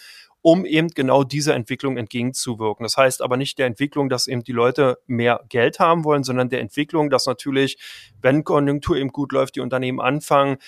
um 0.46 0.64
eben 0.64 0.90
genau 0.90 1.24
dieser 1.24 1.56
Entwicklung 1.56 1.96
entgegenzuwirken. 1.96 2.84
Das 2.84 2.96
heißt 2.96 3.20
aber 3.20 3.36
nicht 3.36 3.58
der 3.58 3.66
Entwicklung, 3.66 4.08
dass 4.08 4.28
eben 4.28 4.44
die 4.44 4.52
Leute 4.52 5.00
mehr 5.08 5.44
Geld 5.48 5.80
haben 5.80 6.04
wollen, 6.04 6.22
sondern 6.22 6.48
der 6.48 6.60
Entwicklung, 6.60 7.10
dass 7.10 7.26
natürlich, 7.26 7.78
wenn 8.22 8.44
Konjunktur 8.44 8.96
eben 8.96 9.08
gut 9.08 9.32
läuft, 9.32 9.56
die 9.56 9.60
Unternehmen 9.60 10.00
anfangen, 10.00 10.58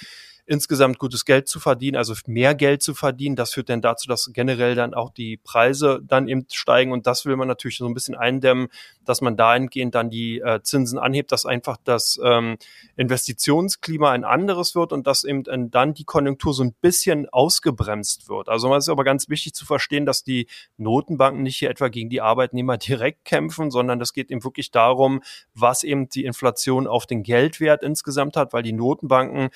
insgesamt 0.49 0.99
gutes 0.99 1.27
Geld 1.27 1.47
zu 1.47 1.61
verdienen, 1.61 1.97
also 1.97 2.15
mehr 2.27 2.55
Geld 2.55 2.83
zu 2.83 2.95
verdienen. 2.95 3.37
Das 3.37 3.53
führt 3.53 3.69
dann 3.69 3.83
dazu, 3.83 4.09
dass 4.09 4.31
generell 4.33 4.75
dann 4.75 4.95
auch 4.95 5.11
die 5.11 5.37
Preise 5.37 6.01
dann 6.03 6.27
eben 6.27 6.47
steigen 6.51 6.91
und 6.91 7.07
das 7.07 7.27
will 7.27 7.37
man 7.37 7.49
natürlich 7.49 7.77
so 7.77 7.87
ein 7.87 7.93
bisschen 7.93 8.15
eindämmen, 8.15 8.69
dass 9.05 9.21
man 9.21 9.37
dahingehend 9.37 9.95
dann 9.95 10.09
die 10.09 10.41
äh, 10.41 10.63
Zinsen 10.63 10.99
anhebt, 10.99 11.33
dass 11.33 11.45
einfach 11.45 11.77
das 11.85 12.19
ähm, 12.25 12.57
Investitionsklima 12.97 14.11
ein 14.11 14.25
anderes 14.25 14.75
wird 14.75 14.95
und 14.95 15.07
dass 15.07 15.25
eben 15.25 15.71
dann 15.71 15.93
die 15.93 16.05
Konjunktur 16.05 16.55
so 16.55 16.65
ein 16.65 16.75
bisschen 16.81 17.29
ausgebremst 17.29 18.31
wird. 18.31 18.49
Also 18.49 18.75
es 18.75 18.87
ist 18.87 18.89
aber 18.89 19.05
ganz 19.05 19.29
wichtig 19.29 19.53
zu 19.53 19.67
verstehen, 19.67 20.07
dass 20.07 20.25
die 20.25 20.47
Notenbanken 20.79 21.43
nicht 21.43 21.59
hier 21.59 21.69
etwa 21.69 21.89
gegen 21.89 22.09
die 22.09 22.23
Arbeitnehmer 22.23 22.79
direkt 22.79 23.27
kämpfen, 23.27 23.71
sondern 23.71 24.01
es 24.01 24.15
geht 24.15 24.31
eben 24.31 24.43
wirklich 24.45 24.71
darum, 24.71 25.23
was 25.53 25.85
eben 25.85 26.09
die 26.09 26.25
Inflation 26.25 26.87
auf 26.87 27.05
den 27.05 27.23
Geldwert 27.23 27.83
insgesamt 27.83 28.37
hat, 28.39 28.55
weil 28.55 28.63
die 28.63 28.73
Notenbanken 28.73 29.51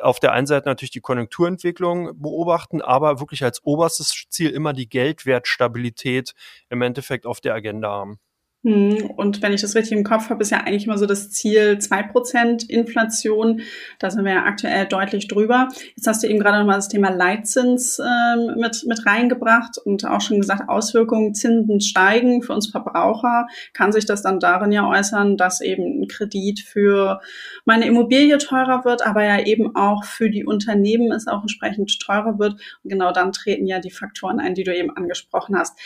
auf 0.00 0.20
der 0.20 0.32
einen 0.32 0.46
Seite 0.46 0.68
natürlich 0.68 0.90
die 0.90 1.00
Konjunkturentwicklung 1.00 2.20
beobachten, 2.20 2.82
aber 2.82 3.20
wirklich 3.20 3.44
als 3.44 3.62
oberstes 3.64 4.24
Ziel 4.28 4.50
immer 4.50 4.72
die 4.72 4.88
Geldwertstabilität 4.88 6.34
im 6.68 6.82
Endeffekt 6.82 7.26
auf 7.26 7.40
der 7.40 7.54
Agenda 7.54 7.90
haben. 7.90 8.18
Hm, 8.64 9.12
und 9.16 9.40
wenn 9.40 9.52
ich 9.52 9.60
das 9.60 9.76
richtig 9.76 9.96
im 9.96 10.02
Kopf 10.02 10.30
habe, 10.30 10.42
ist 10.42 10.50
ja 10.50 10.58
eigentlich 10.58 10.86
immer 10.86 10.98
so 10.98 11.06
das 11.06 11.30
Ziel 11.30 11.78
zwei 11.78 12.02
Prozent 12.02 12.68
Inflation. 12.68 13.60
Da 14.00 14.10
sind 14.10 14.24
wir 14.24 14.32
ja 14.32 14.44
aktuell 14.46 14.86
deutlich 14.86 15.28
drüber. 15.28 15.68
Jetzt 15.94 16.08
hast 16.08 16.24
du 16.24 16.26
eben 16.26 16.40
gerade 16.40 16.58
nochmal 16.58 16.74
das 16.74 16.88
Thema 16.88 17.10
Leitzins 17.10 18.00
ähm, 18.00 18.56
mit, 18.56 18.84
mit 18.84 19.06
reingebracht 19.06 19.78
und 19.78 20.04
auch 20.04 20.20
schon 20.20 20.40
gesagt, 20.40 20.68
Auswirkungen, 20.68 21.34
Zinsen 21.34 21.80
steigen 21.80 22.42
für 22.42 22.52
uns 22.52 22.68
Verbraucher. 22.68 23.46
Kann 23.74 23.92
sich 23.92 24.06
das 24.06 24.22
dann 24.22 24.40
darin 24.40 24.72
ja 24.72 24.88
äußern, 24.88 25.36
dass 25.36 25.60
eben 25.60 26.02
ein 26.02 26.08
Kredit 26.08 26.58
für 26.58 27.20
meine 27.64 27.86
Immobilie 27.86 28.38
teurer 28.38 28.84
wird, 28.84 29.06
aber 29.06 29.22
ja 29.22 29.38
eben 29.38 29.76
auch 29.76 30.02
für 30.02 30.30
die 30.30 30.44
Unternehmen 30.44 31.12
es 31.12 31.28
auch 31.28 31.42
entsprechend 31.42 31.96
teurer 32.00 32.40
wird. 32.40 32.54
Und 32.82 32.90
genau 32.90 33.12
dann 33.12 33.30
treten 33.30 33.68
ja 33.68 33.78
die 33.78 33.92
Faktoren 33.92 34.40
ein, 34.40 34.54
die 34.54 34.64
du 34.64 34.74
eben 34.74 34.90
angesprochen 34.96 35.56
hast. 35.56 35.78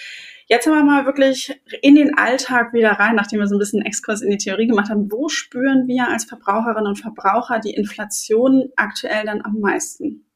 Jetzt 0.53 0.67
haben 0.67 0.75
wir 0.75 0.85
mal 0.85 1.07
wirklich 1.07 1.59
in 1.81 1.95
den 1.95 2.19
Alltag 2.19 2.75
wieder 2.75 2.91
rein, 2.91 3.15
nachdem 3.15 3.39
wir 3.39 3.47
so 3.47 3.57
ein 3.57 3.59
bisschen 3.59 3.81
Exkurs 3.87 4.21
in 4.21 4.29
die 4.29 4.37
Theorie 4.37 4.67
gemacht 4.67 4.91
haben. 4.91 5.11
Wo 5.11 5.31
spüren 5.31 5.89
wir 5.89 6.09
als 6.09 6.27
Verbraucherinnen 6.27 6.89
und 6.89 7.01
Verbraucher 7.01 7.59
die 7.59 7.71
Inflation 7.71 8.69
aktuell 8.77 9.25
dann 9.25 9.41
am 9.41 9.61
meisten? 9.61 10.27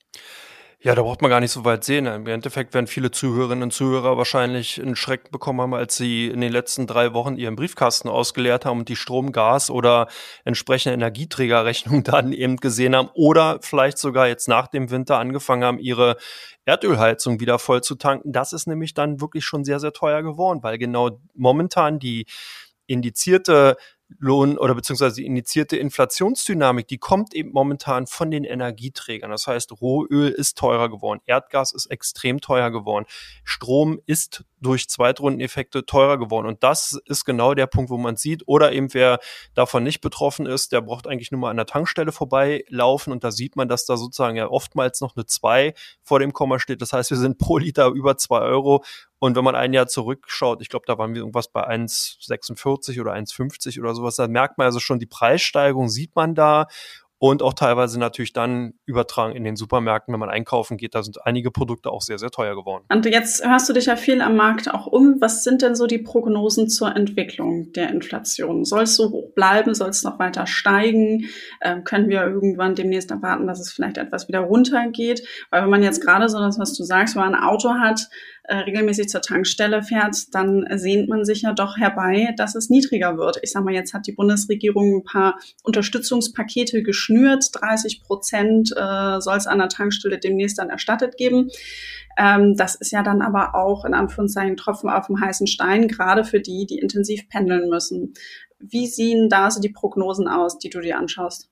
Ja, 0.82 0.94
da 0.94 1.02
braucht 1.02 1.22
man 1.22 1.30
gar 1.30 1.40
nicht 1.40 1.52
so 1.52 1.64
weit 1.64 1.84
sehen. 1.84 2.04
Im 2.04 2.26
Endeffekt 2.26 2.74
werden 2.74 2.86
viele 2.86 3.10
Zuhörerinnen 3.10 3.64
und 3.64 3.72
Zuhörer 3.72 4.18
wahrscheinlich 4.18 4.80
einen 4.80 4.94
Schreck 4.94 5.30
bekommen 5.30 5.60
haben, 5.62 5.74
als 5.74 5.96
sie 5.96 6.26
in 6.28 6.42
den 6.42 6.52
letzten 6.52 6.86
drei 6.86 7.14
Wochen 7.14 7.36
ihren 7.36 7.56
Briefkasten 7.56 8.08
ausgeleert 8.10 8.66
haben 8.66 8.80
und 8.80 8.88
die 8.90 8.94
Strom, 8.94 9.32
Gas 9.32 9.70
oder 9.70 10.06
entsprechende 10.44 10.94
Energieträgerrechnung 10.94 12.02
dann 12.04 12.32
eben 12.32 12.58
gesehen 12.58 12.94
haben 12.94 13.08
oder 13.14 13.58
vielleicht 13.62 13.96
sogar 13.96 14.28
jetzt 14.28 14.48
nach 14.48 14.66
dem 14.68 14.90
Winter 14.90 15.18
angefangen 15.18 15.64
haben, 15.64 15.78
ihre 15.78 16.18
Erdölheizung 16.66 17.40
wieder 17.40 17.58
voll 17.58 17.82
zu 17.82 17.94
tanken. 17.94 18.32
Das 18.32 18.52
ist 18.52 18.66
nämlich 18.66 18.92
dann 18.92 19.20
wirklich 19.20 19.46
schon 19.46 19.64
sehr, 19.64 19.80
sehr 19.80 19.94
teuer 19.94 20.22
geworden, 20.22 20.62
weil 20.62 20.76
genau 20.76 21.18
momentan 21.34 21.98
die 21.98 22.26
indizierte 22.86 23.76
Lohn 24.18 24.56
oder 24.56 24.74
beziehungsweise 24.74 25.16
die 25.16 25.26
initiierte 25.26 25.76
Inflationsdynamik, 25.76 26.86
die 26.86 26.98
kommt 26.98 27.34
eben 27.34 27.50
momentan 27.52 28.06
von 28.06 28.30
den 28.30 28.44
Energieträgern. 28.44 29.30
Das 29.30 29.46
heißt, 29.46 29.80
Rohöl 29.80 30.28
ist 30.30 30.56
teurer 30.56 30.88
geworden, 30.88 31.20
Erdgas 31.26 31.72
ist 31.72 31.86
extrem 31.86 32.40
teuer 32.40 32.70
geworden, 32.70 33.06
Strom 33.44 34.00
ist 34.06 34.44
durch 34.60 34.88
Zweitrundeneffekte 34.88 35.84
teurer 35.84 36.18
geworden. 36.18 36.46
Und 36.46 36.62
das 36.62 36.98
ist 37.06 37.24
genau 37.24 37.54
der 37.54 37.66
Punkt, 37.66 37.90
wo 37.90 37.98
man 37.98 38.16
sieht, 38.16 38.42
oder 38.46 38.72
eben 38.72 38.94
wer 38.94 39.18
davon 39.54 39.82
nicht 39.82 40.00
betroffen 40.00 40.46
ist, 40.46 40.72
der 40.72 40.80
braucht 40.80 41.06
eigentlich 41.06 41.30
nur 41.30 41.40
mal 41.40 41.50
an 41.50 41.56
der 41.56 41.66
Tankstelle 41.66 42.12
vorbeilaufen 42.12 43.12
und 43.12 43.24
da 43.24 43.30
sieht 43.32 43.56
man, 43.56 43.68
dass 43.68 43.86
da 43.86 43.96
sozusagen 43.96 44.36
ja 44.36 44.48
oftmals 44.48 45.00
noch 45.00 45.16
eine 45.16 45.26
2 45.26 45.74
vor 46.02 46.20
dem 46.20 46.32
Komma 46.32 46.58
steht. 46.58 46.80
Das 46.80 46.92
heißt, 46.92 47.10
wir 47.10 47.18
sind 47.18 47.38
pro 47.38 47.58
Liter 47.58 47.88
über 47.88 48.16
2 48.16 48.38
Euro 48.40 48.84
und 49.18 49.36
wenn 49.36 49.44
man 49.44 49.54
ein 49.54 49.72
Jahr 49.72 49.86
zurückschaut, 49.86 50.60
ich 50.60 50.68
glaube, 50.68 50.84
da 50.86 50.98
waren 50.98 51.14
wir 51.14 51.20
irgendwas 51.20 51.48
bei 51.48 51.66
1,46 51.66 53.00
oder 53.00 53.12
1,50 53.12 53.80
oder 53.80 53.94
sowas, 53.94 54.16
da 54.16 54.28
merkt 54.28 54.58
man 54.58 54.66
also 54.66 54.78
schon 54.78 54.98
die 54.98 55.06
Preissteigerung, 55.06 55.88
sieht 55.88 56.14
man 56.14 56.34
da 56.34 56.66
und 57.18 57.42
auch 57.42 57.54
teilweise 57.54 57.98
natürlich 57.98 58.34
dann 58.34 58.74
übertragen 58.84 59.34
in 59.34 59.42
den 59.42 59.56
Supermärkten, 59.56 60.12
wenn 60.12 60.20
man 60.20 60.28
einkaufen 60.28 60.76
geht, 60.76 60.94
da 60.94 61.02
sind 61.02 61.24
einige 61.24 61.50
Produkte 61.50 61.90
auch 61.90 62.02
sehr, 62.02 62.18
sehr 62.18 62.30
teuer 62.30 62.54
geworden. 62.54 62.84
Und 62.92 63.06
jetzt 63.06 63.46
hörst 63.46 63.68
du 63.68 63.72
dich 63.72 63.86
ja 63.86 63.96
viel 63.96 64.20
am 64.20 64.36
Markt 64.36 64.72
auch 64.72 64.86
um. 64.86 65.16
Was 65.20 65.42
sind 65.42 65.62
denn 65.62 65.74
so 65.74 65.86
die 65.86 65.98
Prognosen 65.98 66.68
zur 66.68 66.94
Entwicklung 66.94 67.72
der 67.72 67.88
Inflation? 67.88 68.66
Soll 68.66 68.82
es 68.82 68.96
so 68.96 69.10
hoch 69.10 69.32
bleiben? 69.34 69.74
Soll 69.74 69.88
es 69.88 70.02
noch 70.02 70.18
weiter 70.18 70.46
steigen? 70.46 71.24
Ähm, 71.62 71.84
können 71.84 72.10
wir 72.10 72.22
irgendwann 72.22 72.74
demnächst 72.74 73.10
erwarten, 73.10 73.46
dass 73.46 73.60
es 73.60 73.72
vielleicht 73.72 73.96
etwas 73.96 74.28
wieder 74.28 74.40
runtergeht? 74.40 75.26
Weil 75.50 75.62
wenn 75.62 75.70
man 75.70 75.82
jetzt 75.82 76.02
gerade 76.02 76.28
so 76.28 76.38
das, 76.38 76.58
was 76.58 76.74
du 76.74 76.84
sagst, 76.84 77.14
wenn 77.16 77.22
man 77.22 77.34
ein 77.34 77.42
Auto 77.42 77.70
hat, 77.70 78.08
äh, 78.48 78.56
regelmäßig 78.58 79.08
zur 79.08 79.22
Tankstelle 79.22 79.82
fährt, 79.82 80.34
dann 80.34 80.66
sehnt 80.74 81.08
man 81.08 81.24
sich 81.24 81.42
ja 81.42 81.52
doch 81.52 81.76
herbei, 81.76 82.34
dass 82.36 82.54
es 82.54 82.70
niedriger 82.70 83.16
wird. 83.16 83.38
Ich 83.42 83.52
sage 83.52 83.64
mal, 83.64 83.74
jetzt 83.74 83.94
hat 83.94 84.06
die 84.06 84.12
Bundesregierung 84.12 84.98
ein 84.98 85.04
paar 85.04 85.38
Unterstützungspakete 85.62 86.82
geschnürt. 86.82 87.44
30 87.52 88.02
Prozent 88.02 88.72
äh, 88.76 89.20
soll 89.20 89.36
es 89.36 89.46
an 89.46 89.58
der 89.58 89.68
Tankstelle 89.68 90.18
demnächst 90.18 90.58
dann 90.58 90.70
erstattet 90.70 91.16
geben. 91.16 91.48
Ähm, 92.16 92.56
das 92.56 92.74
ist 92.76 92.92
ja 92.92 93.02
dann 93.02 93.22
aber 93.22 93.54
auch 93.54 93.84
in 93.84 93.94
Anführungszeichen 93.94 94.56
Tropfen 94.56 94.90
auf 94.90 95.06
dem 95.08 95.20
heißen 95.20 95.46
Stein, 95.46 95.88
gerade 95.88 96.24
für 96.24 96.40
die, 96.40 96.66
die 96.66 96.78
intensiv 96.78 97.28
pendeln 97.28 97.68
müssen. 97.68 98.14
Wie 98.58 98.86
sehen 98.86 99.28
da 99.28 99.50
so 99.50 99.60
die 99.60 99.68
Prognosen 99.68 100.28
aus, 100.28 100.58
die 100.58 100.70
du 100.70 100.80
dir 100.80 100.98
anschaust? 100.98 101.50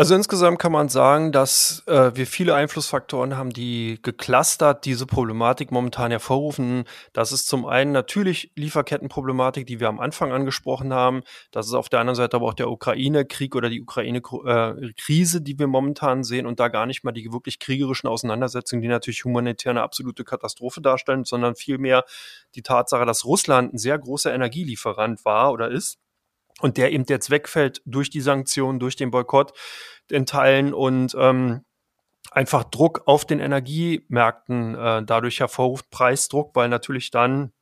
Also 0.00 0.14
insgesamt 0.14 0.58
kann 0.58 0.72
man 0.72 0.88
sagen, 0.88 1.30
dass 1.30 1.82
äh, 1.86 2.12
wir 2.14 2.26
viele 2.26 2.54
Einflussfaktoren 2.54 3.36
haben, 3.36 3.50
die 3.50 3.98
geclustert 4.02 4.86
diese 4.86 5.04
Problematik 5.04 5.72
momentan 5.72 6.10
hervorrufen. 6.10 6.84
Das 7.12 7.32
ist 7.32 7.48
zum 7.48 7.66
einen 7.66 7.92
natürlich 7.92 8.50
Lieferkettenproblematik, 8.56 9.66
die 9.66 9.78
wir 9.78 9.90
am 9.90 10.00
Anfang 10.00 10.32
angesprochen 10.32 10.94
haben. 10.94 11.20
Das 11.50 11.66
ist 11.66 11.74
auf 11.74 11.90
der 11.90 12.00
anderen 12.00 12.14
Seite 12.14 12.38
aber 12.38 12.46
auch 12.46 12.54
der 12.54 12.70
Ukraine-Krieg 12.70 13.54
oder 13.54 13.68
die 13.68 13.82
Ukraine-Krise, 13.82 15.36
äh, 15.36 15.42
die 15.42 15.58
wir 15.58 15.66
momentan 15.66 16.24
sehen 16.24 16.46
und 16.46 16.60
da 16.60 16.68
gar 16.68 16.86
nicht 16.86 17.04
mal 17.04 17.12
die 17.12 17.30
wirklich 17.30 17.58
kriegerischen 17.58 18.08
Auseinandersetzungen, 18.08 18.80
die 18.80 18.88
natürlich 18.88 19.26
humanitär 19.26 19.68
eine 19.68 19.82
absolute 19.82 20.24
Katastrophe 20.24 20.80
darstellen, 20.80 21.26
sondern 21.26 21.56
vielmehr 21.56 22.04
die 22.54 22.62
Tatsache, 22.62 23.04
dass 23.04 23.26
Russland 23.26 23.74
ein 23.74 23.76
sehr 23.76 23.98
großer 23.98 24.32
Energielieferant 24.32 25.26
war 25.26 25.52
oder 25.52 25.70
ist 25.70 25.98
und 26.60 26.76
der 26.76 26.92
eben 26.92 27.04
jetzt 27.08 27.30
wegfällt 27.30 27.82
durch 27.84 28.10
die 28.10 28.20
Sanktionen, 28.20 28.78
durch 28.78 28.96
den 28.96 29.10
Boykott 29.10 29.52
in 30.10 30.26
Teilen 30.26 30.74
und 30.74 31.14
ähm, 31.18 31.64
einfach 32.30 32.64
Druck 32.64 33.02
auf 33.06 33.24
den 33.24 33.40
Energiemärkten 33.40 34.74
äh, 34.74 35.02
dadurch 35.04 35.40
hervorruft, 35.40 35.90
Preisdruck, 35.90 36.54
weil 36.54 36.68
natürlich 36.68 37.10
dann 37.10 37.52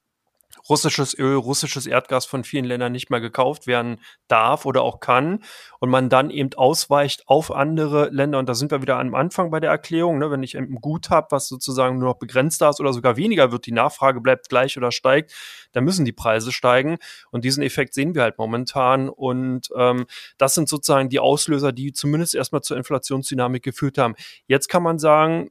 russisches 0.69 1.19
Öl, 1.19 1.37
russisches 1.37 1.87
Erdgas 1.87 2.27
von 2.27 2.45
vielen 2.45 2.65
Ländern 2.65 2.93
nicht 2.93 3.11
mehr 3.11 3.21
gekauft 3.21 3.67
werden 3.67 4.01
darf 4.29 4.67
oder 4.67 4.83
auch 4.83 5.01
kann 5.01 5.43
und 5.81 5.91
man 5.91 6.09
dann 6.09 6.31
eben 6.31 6.51
ausweicht 6.55 7.23
auf 7.27 7.51
andere 7.51 8.09
Länder 8.11 8.39
und 8.39 8.49
da 8.49 8.55
sind 8.55 8.71
wir 8.71 8.83
wieder 8.83 8.99
am 8.99 9.15
Anfang 9.15 9.51
bei 9.51 9.61
der 9.61 9.71
Erklärung, 9.71 10.19
ne? 10.19 10.31
wenn 10.31 10.43
ich 10.43 10.57
ein 10.57 10.77
Gut 10.81 11.11
habe, 11.11 11.29
was 11.31 11.49
sozusagen 11.49 11.99
nur 11.99 12.11
noch 12.11 12.19
begrenzt 12.19 12.61
da 12.61 12.71
ist 12.71 12.81
oder 12.81 12.93
sogar 12.93 13.17
weniger 13.17 13.53
wird, 13.53 13.67
die 13.67 13.73
Nachfrage 13.73 14.21
bleibt 14.21 14.49
gleich 14.49 14.77
oder 14.77 14.93
steigt, 14.93 15.33
dann 15.73 15.85
müssen 15.85 16.05
die 16.05 16.13
Preise 16.13 16.53
steigen 16.53 16.99
und 17.31 17.45
diesen 17.45 17.63
Effekt 17.63 17.95
sehen 17.95 18.15
wir 18.15 18.23
halt 18.23 18.39
momentan 18.39 19.09
und 19.09 19.69
ähm, 19.77 20.07
das 20.37 20.55
sind 20.55 20.69
sozusagen 20.69 21.09
die 21.09 21.21
Auslöser, 21.21 21.73
die 21.73 21.93
zumindest 21.93 22.35
erstmal 22.35 22.63
zur 22.63 22.77
Inflationsdynamik 22.77 23.63
geführt 23.63 23.99
haben. 23.99 24.15
Jetzt 24.47 24.69
kann 24.69 24.83
man 24.83 24.99
sagen, 24.99 25.51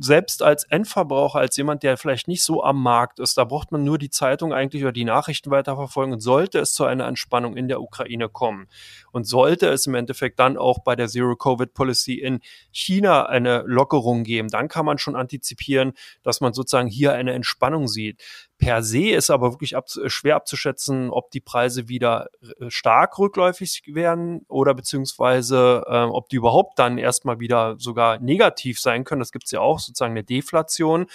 selbst 0.00 0.42
als 0.42 0.64
Endverbraucher, 0.64 1.40
als 1.40 1.56
jemand, 1.56 1.82
der 1.82 1.96
vielleicht 1.96 2.28
nicht 2.28 2.44
so 2.44 2.62
am 2.62 2.80
Markt 2.80 3.18
ist, 3.18 3.36
da 3.38 3.44
braucht 3.44 3.72
man 3.72 3.82
nur 3.82 3.98
die 3.98 4.10
Zeitung 4.10 4.52
eigentlich 4.52 4.82
oder 4.82 4.92
die 4.92 5.04
Nachrichten 5.04 5.50
weiterverfolgen 5.50 6.12
und 6.12 6.20
sollte 6.20 6.60
es 6.60 6.72
zu 6.72 6.84
einer 6.84 7.06
Entspannung 7.06 7.56
in 7.56 7.66
der 7.66 7.80
Ukraine 7.80 8.28
kommen 8.28 8.68
und 9.10 9.24
sollte 9.24 9.68
es 9.68 9.86
im 9.86 9.94
Endeffekt 9.94 10.38
dann 10.38 10.56
auch 10.56 10.78
bei 10.80 10.94
der 10.94 11.08
Zero-Covid-Policy 11.08 12.14
in 12.14 12.40
China 12.70 13.26
eine 13.26 13.64
Lockerung 13.66 14.22
geben, 14.22 14.48
dann 14.48 14.68
kann 14.68 14.86
man 14.86 14.98
schon 14.98 15.16
antizipieren, 15.16 15.92
dass 16.22 16.40
man 16.40 16.52
sozusagen 16.52 16.88
hier 16.88 17.14
eine 17.14 17.32
Entspannung 17.32 17.88
sieht. 17.88 18.22
Per 18.58 18.82
se 18.82 19.10
ist 19.10 19.30
aber 19.30 19.52
wirklich 19.52 19.76
ab, 19.76 19.86
schwer 20.06 20.34
abzuschätzen, 20.34 21.10
ob 21.10 21.30
die 21.30 21.40
Preise 21.40 21.88
wieder 21.88 22.28
äh, 22.60 22.68
stark 22.68 23.18
rückläufig 23.18 23.82
werden 23.86 24.44
oder 24.48 24.74
beziehungsweise 24.74 25.84
äh, 25.86 26.02
ob 26.02 26.28
die 26.28 26.36
überhaupt 26.36 26.78
dann 26.78 26.98
erstmal 26.98 27.38
wieder 27.38 27.76
sogar 27.78 28.18
negativ 28.18 28.80
sein 28.80 29.04
können. 29.04 29.20
Das 29.20 29.30
gibt 29.30 29.44
es 29.44 29.52
ja 29.52 29.60
auch, 29.60 29.78
sozusagen 29.78 30.12
eine 30.12 30.24
Deflation. 30.24 31.06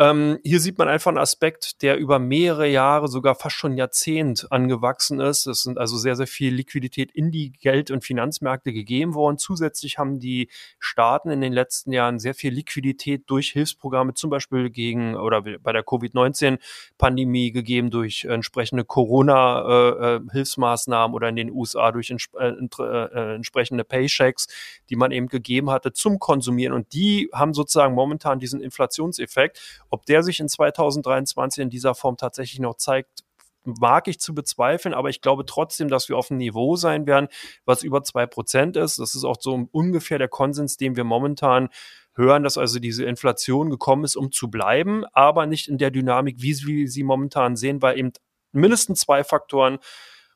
Ähm, 0.00 0.38
hier 0.44 0.60
sieht 0.60 0.78
man 0.78 0.88
einfach 0.88 1.10
einen 1.10 1.18
Aspekt, 1.18 1.82
der 1.82 1.98
über 1.98 2.18
mehrere 2.18 2.66
Jahre, 2.66 3.06
sogar 3.06 3.34
fast 3.34 3.56
schon 3.56 3.76
Jahrzehnt 3.76 4.50
angewachsen 4.50 5.20
ist. 5.20 5.46
Es 5.46 5.62
sind 5.62 5.76
also 5.76 5.98
sehr, 5.98 6.16
sehr 6.16 6.26
viel 6.26 6.54
Liquidität 6.54 7.12
in 7.12 7.30
die 7.30 7.52
Geld- 7.52 7.90
und 7.90 8.02
Finanzmärkte 8.02 8.72
gegeben 8.72 9.12
worden. 9.12 9.36
Zusätzlich 9.36 9.98
haben 9.98 10.18
die 10.18 10.48
Staaten 10.78 11.28
in 11.28 11.42
den 11.42 11.52
letzten 11.52 11.92
Jahren 11.92 12.18
sehr 12.18 12.32
viel 12.32 12.54
Liquidität 12.54 13.24
durch 13.26 13.50
Hilfsprogramme, 13.50 14.14
zum 14.14 14.30
Beispiel 14.30 14.70
gegen 14.70 15.16
oder 15.16 15.42
bei 15.42 15.72
der 15.74 15.82
Covid-19-Pandemie 15.82 17.52
gegeben, 17.52 17.90
durch 17.90 18.24
entsprechende 18.24 18.86
Corona-Hilfsmaßnahmen 18.86 21.12
äh, 21.12 21.16
oder 21.16 21.28
in 21.28 21.36
den 21.36 21.50
USA 21.50 21.92
durch 21.92 22.10
ents 22.10 22.30
äh, 22.38 22.46
äh, 22.46 23.34
entsprechende 23.34 23.84
Paychecks, 23.84 24.48
die 24.88 24.96
man 24.96 25.12
eben 25.12 25.28
gegeben 25.28 25.68
hatte 25.68 25.92
zum 25.92 26.18
Konsumieren. 26.18 26.72
Und 26.72 26.94
die 26.94 27.28
haben 27.34 27.52
sozusagen 27.52 27.94
momentan 27.94 28.38
diesen 28.38 28.62
Inflationseffekt. 28.62 29.60
Ob 29.90 30.06
der 30.06 30.22
sich 30.22 30.40
in 30.40 30.48
2023 30.48 31.62
in 31.62 31.70
dieser 31.70 31.94
Form 31.94 32.16
tatsächlich 32.16 32.60
noch 32.60 32.76
zeigt, 32.76 33.24
mag 33.64 34.08
ich 34.08 34.18
zu 34.20 34.34
bezweifeln, 34.34 34.94
aber 34.94 35.10
ich 35.10 35.20
glaube 35.20 35.44
trotzdem, 35.44 35.88
dass 35.88 36.08
wir 36.08 36.16
auf 36.16 36.30
einem 36.30 36.38
Niveau 36.38 36.76
sein 36.76 37.06
werden, 37.06 37.28
was 37.64 37.82
über 37.82 38.02
zwei 38.02 38.26
Prozent 38.26 38.76
ist. 38.76 38.98
Das 38.98 39.14
ist 39.14 39.24
auch 39.24 39.36
so 39.38 39.68
ungefähr 39.72 40.18
der 40.18 40.28
Konsens, 40.28 40.76
den 40.76 40.96
wir 40.96 41.04
momentan 41.04 41.68
hören, 42.14 42.42
dass 42.42 42.58
also 42.58 42.78
diese 42.78 43.04
Inflation 43.04 43.70
gekommen 43.70 44.04
ist, 44.04 44.16
um 44.16 44.32
zu 44.32 44.50
bleiben, 44.50 45.04
aber 45.12 45.46
nicht 45.46 45.68
in 45.68 45.78
der 45.78 45.90
Dynamik, 45.90 46.36
wie 46.40 46.56
wir 46.66 46.88
sie 46.88 47.02
momentan 47.02 47.56
sehen, 47.56 47.82
weil 47.82 47.98
eben 47.98 48.12
mindestens 48.52 49.00
zwei 49.00 49.24
Faktoren 49.24 49.78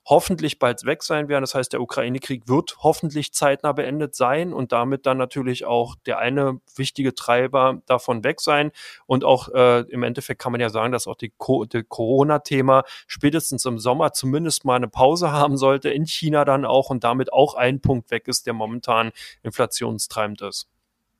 hoffentlich 0.07 0.59
bald 0.59 0.85
weg 0.85 1.03
sein 1.03 1.29
werden. 1.29 1.43
Das 1.43 1.55
heißt, 1.55 1.73
der 1.73 1.81
Ukraine-Krieg 1.81 2.47
wird 2.47 2.77
hoffentlich 2.81 3.33
zeitnah 3.33 3.73
beendet 3.73 4.15
sein 4.15 4.53
und 4.53 4.73
damit 4.73 5.07
dann 5.07 5.17
natürlich 5.17 5.65
auch 5.65 5.97
der 6.07 6.19
eine 6.19 6.61
wichtige 6.77 7.15
Treiber 7.15 7.83
davon 7.87 8.23
weg 8.25 8.41
sein. 8.41 8.71
Und 9.07 9.25
auch 9.25 9.49
äh, 9.49 9.81
im 9.89 10.03
Endeffekt 10.03 10.41
kann 10.41 10.53
man 10.53 10.61
ja 10.61 10.69
sagen, 10.69 10.93
dass 10.93 11.07
auch 11.07 11.17
die, 11.17 11.33
Co 11.37 11.65
die 11.65 11.83
Corona-Thema 11.83 12.85
spätestens 13.07 13.65
im 13.65 13.79
Sommer 13.79 14.13
zumindest 14.13 14.65
mal 14.65 14.77
eine 14.77 14.89
Pause 14.89 15.33
haben 15.33 15.57
sollte, 15.57 15.91
in 15.91 16.07
China 16.07 16.45
dann 16.45 16.65
auch 16.65 16.91
und 16.91 17.05
damit 17.05 17.33
auch 17.33 17.55
ein 17.55 17.81
Punkt 17.81 18.11
weg 18.11 18.29
ist, 18.29 18.47
der 18.47 18.53
momentan 18.53 19.11
inflationstreibend 19.43 20.43
ist. 20.43 20.69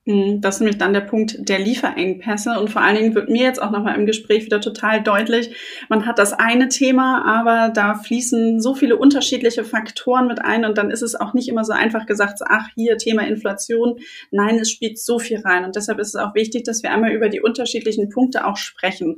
Mhm, 0.07 0.43
das 0.43 0.57
ist 0.57 0.61
nämlich 0.61 0.77
dann 0.77 0.93
der 0.93 1.01
Punkt 1.01 1.49
der 1.49 1.59
Lieferengpässe. 1.59 2.61
Und 2.61 2.69
vor 2.71 2.83
allen 2.83 2.97
Dingen 2.97 3.15
wird 3.15 3.31
mir 3.31 3.45
jetzt 3.45 3.61
auch 3.63 3.71
nochmal 3.71 3.99
im 3.99 4.05
Gespräch 4.05 4.45
wieder 4.45 4.61
total 4.61 5.03
deutlich, 5.03 5.57
man 5.89 6.05
hat 6.05 6.19
das 6.19 6.35
eine 6.35 6.69
Thema, 6.69 7.25
aber 7.25 7.73
da 7.73 7.95
fließen 7.95 8.61
so 8.61 8.75
viele 8.75 8.97
unterschiedliche 8.97 9.65
Faktoren 9.65 10.27
mit 10.27 10.41
ein 10.45 10.67
und 10.67 10.77
dann 10.77 10.91
ist 10.91 11.03
es 11.03 11.15
auch 11.15 11.33
nicht 11.33 11.49
immer 11.49 11.65
so 11.65 11.73
einfach 11.73 12.05
gesagt, 12.05 12.41
ach, 12.47 12.69
hier 12.75 12.99
Thema 12.99 13.27
Inflation. 13.27 13.99
Nein, 14.31 14.59
es 14.59 14.71
spielt 14.71 14.99
so 14.99 15.19
viel 15.19 15.41
rein. 15.41 15.65
Und 15.65 15.75
deshalb 15.77 15.99
ist 15.99 16.09
es 16.09 16.17
auch 16.17 16.35
wichtig, 16.35 16.65
dass 16.65 16.83
wir 16.83 16.93
einmal 16.93 17.13
über 17.13 17.31
die 17.31 17.41
unterschiedlichen 17.41 18.11
Punkte 18.11 18.47
auch 18.47 18.59
sprechen. 18.59 19.17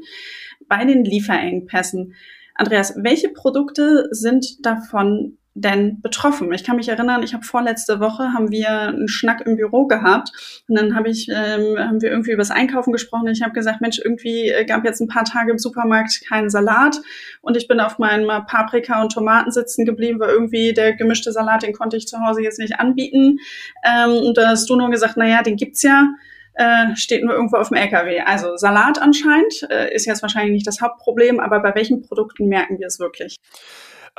Bei 0.69 0.85
den 0.85 1.05
Lieferengpässen. 1.05 2.15
Andreas, 2.55 2.95
welche 2.97 3.29
Produkte 3.29 4.09
sind 4.13 4.65
davon 4.65 5.37
denn 5.57 6.01
betroffen? 6.03 6.53
Ich 6.53 6.65
kann 6.65 6.77
mich 6.77 6.89
erinnern, 6.89 7.23
ich 7.23 7.33
habe 7.33 7.45
vorletzte 7.45 7.99
Woche 7.99 8.33
haben 8.35 8.51
wir 8.51 8.69
einen 8.69 9.09
Schnack 9.09 9.41
im 9.47 9.57
Büro 9.57 9.87
gehabt 9.87 10.31
und 10.69 10.79
dann 10.79 10.95
habe 10.95 11.09
ich 11.09 11.29
ähm, 11.29 11.79
haben 11.79 12.03
wir 12.03 12.11
irgendwie 12.11 12.33
über 12.33 12.43
das 12.43 12.51
Einkaufen 12.51 12.93
gesprochen 12.93 13.27
ich 13.29 13.43
habe 13.43 13.53
gesagt, 13.53 13.81
Mensch, 13.81 13.99
irgendwie 14.03 14.51
äh, 14.51 14.65
gab 14.65 14.85
jetzt 14.85 15.01
ein 15.01 15.09
paar 15.09 15.25
Tage 15.25 15.51
im 15.51 15.59
Supermarkt 15.59 16.21
keinen 16.29 16.51
Salat 16.51 17.01
und 17.41 17.57
ich 17.57 17.69
bin 17.69 17.81
auf 17.81 17.99
meinen 17.99 18.27
Paprika 18.47 19.01
und 19.03 19.13
Tomaten 19.13 19.51
sitzen 19.51 19.85
geblieben, 19.85 20.21
weil 20.21 20.31
irgendwie 20.31 20.75
der 20.75 20.95
gemischte 20.95 21.33
Salat, 21.33 21.63
den 21.63 21.73
konnte 21.73 21.97
ich 21.97 22.07
zu 22.07 22.19
Hause 22.21 22.43
jetzt 22.43 22.59
nicht 22.59 22.79
anbieten. 22.79 23.39
Ähm, 23.85 24.11
und 24.11 24.37
da 24.37 24.49
hast 24.49 24.69
du 24.69 24.77
nur 24.77 24.91
gesagt, 24.91 25.15
na 25.17 25.27
ja, 25.27 25.43
den 25.43 25.57
gibt's 25.57 25.83
ja. 25.83 26.09
Äh, 26.55 26.97
steht 26.97 27.23
nur 27.23 27.35
irgendwo 27.35 27.57
auf 27.57 27.69
dem 27.69 27.77
LKW. 27.77 28.21
Also 28.21 28.57
Salat 28.57 29.01
anscheinend 29.01 29.67
äh, 29.71 29.95
ist 29.95 30.07
jetzt 30.07 30.23
wahrscheinlich 30.23 30.53
nicht 30.53 30.67
das 30.67 30.81
Hauptproblem, 30.81 31.39
aber 31.39 31.61
bei 31.61 31.75
welchen 31.75 32.01
Produkten 32.01 32.49
merken 32.49 32.79
wir 32.79 32.87
es 32.87 32.99
wirklich? 32.99 33.37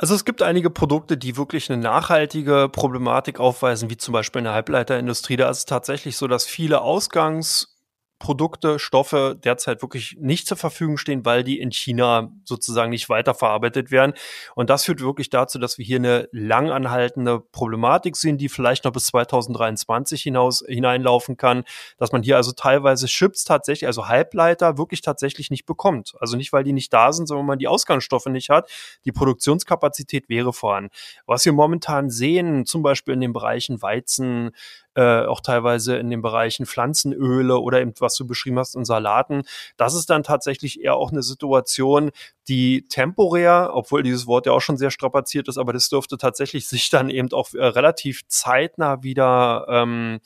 Also 0.00 0.14
es 0.14 0.24
gibt 0.24 0.42
einige 0.42 0.70
Produkte, 0.70 1.16
die 1.18 1.36
wirklich 1.36 1.70
eine 1.70 1.82
nachhaltige 1.82 2.68
Problematik 2.70 3.40
aufweisen, 3.40 3.90
wie 3.90 3.96
zum 3.96 4.12
Beispiel 4.12 4.38
in 4.38 4.44
der 4.44 4.54
Halbleiterindustrie. 4.54 5.36
Da 5.36 5.50
ist 5.50 5.58
es 5.58 5.64
tatsächlich 5.66 6.16
so, 6.16 6.28
dass 6.28 6.46
viele 6.46 6.82
Ausgangs- 6.82 7.77
Produkte, 8.18 8.78
Stoffe 8.78 9.38
derzeit 9.42 9.82
wirklich 9.82 10.16
nicht 10.18 10.46
zur 10.46 10.56
Verfügung 10.56 10.96
stehen, 10.96 11.24
weil 11.24 11.44
die 11.44 11.60
in 11.60 11.70
China 11.70 12.32
sozusagen 12.44 12.90
nicht 12.90 13.08
weiterverarbeitet 13.08 13.90
werden. 13.90 14.14
Und 14.54 14.70
das 14.70 14.84
führt 14.84 15.00
wirklich 15.00 15.30
dazu, 15.30 15.58
dass 15.58 15.78
wir 15.78 15.84
hier 15.84 15.98
eine 15.98 16.28
langanhaltende 16.32 17.40
Problematik 17.40 18.16
sehen, 18.16 18.38
die 18.38 18.48
vielleicht 18.48 18.84
noch 18.84 18.92
bis 18.92 19.06
2023 19.06 20.22
hinaus 20.22 20.64
hineinlaufen 20.66 21.36
kann, 21.36 21.64
dass 21.96 22.12
man 22.12 22.22
hier 22.22 22.36
also 22.36 22.52
teilweise 22.52 23.06
Chips 23.06 23.44
tatsächlich, 23.44 23.86
also 23.86 24.08
Halbleiter 24.08 24.78
wirklich 24.78 25.00
tatsächlich 25.00 25.50
nicht 25.50 25.64
bekommt. 25.66 26.14
Also 26.20 26.36
nicht, 26.36 26.52
weil 26.52 26.64
die 26.64 26.72
nicht 26.72 26.92
da 26.92 27.12
sind, 27.12 27.26
sondern 27.26 27.46
weil 27.46 27.52
man 27.52 27.58
die 27.58 27.68
Ausgangsstoffe 27.68 28.26
nicht 28.26 28.50
hat. 28.50 28.70
Die 29.04 29.12
Produktionskapazität 29.12 30.28
wäre 30.28 30.52
vorhanden. 30.52 30.90
Was 31.26 31.44
wir 31.44 31.52
momentan 31.52 32.10
sehen, 32.10 32.66
zum 32.66 32.82
Beispiel 32.82 33.14
in 33.14 33.20
den 33.20 33.32
Bereichen 33.32 33.80
Weizen, 33.80 34.50
äh, 34.98 35.26
auch 35.26 35.40
teilweise 35.40 35.96
in 35.96 36.10
den 36.10 36.22
Bereichen 36.22 36.66
Pflanzenöle 36.66 37.60
oder 37.60 37.80
eben, 37.80 37.94
was 38.00 38.16
du 38.16 38.26
beschrieben 38.26 38.58
hast, 38.58 38.74
in 38.74 38.84
Salaten. 38.84 39.42
Das 39.76 39.94
ist 39.94 40.10
dann 40.10 40.24
tatsächlich 40.24 40.82
eher 40.82 40.96
auch 40.96 41.12
eine 41.12 41.22
Situation, 41.22 42.10
die 42.48 42.84
temporär, 42.88 43.70
obwohl 43.74 44.02
dieses 44.02 44.26
Wort 44.26 44.46
ja 44.46 44.52
auch 44.52 44.60
schon 44.60 44.76
sehr 44.76 44.90
strapaziert 44.90 45.46
ist, 45.46 45.56
aber 45.56 45.72
das 45.72 45.88
dürfte 45.88 46.18
tatsächlich 46.18 46.66
sich 46.66 46.90
dann 46.90 47.10
eben 47.10 47.30
auch 47.32 47.54
äh, 47.54 47.64
relativ 47.64 48.26
zeitnah 48.26 49.04
wieder 49.04 49.66
ähm, 49.68 50.18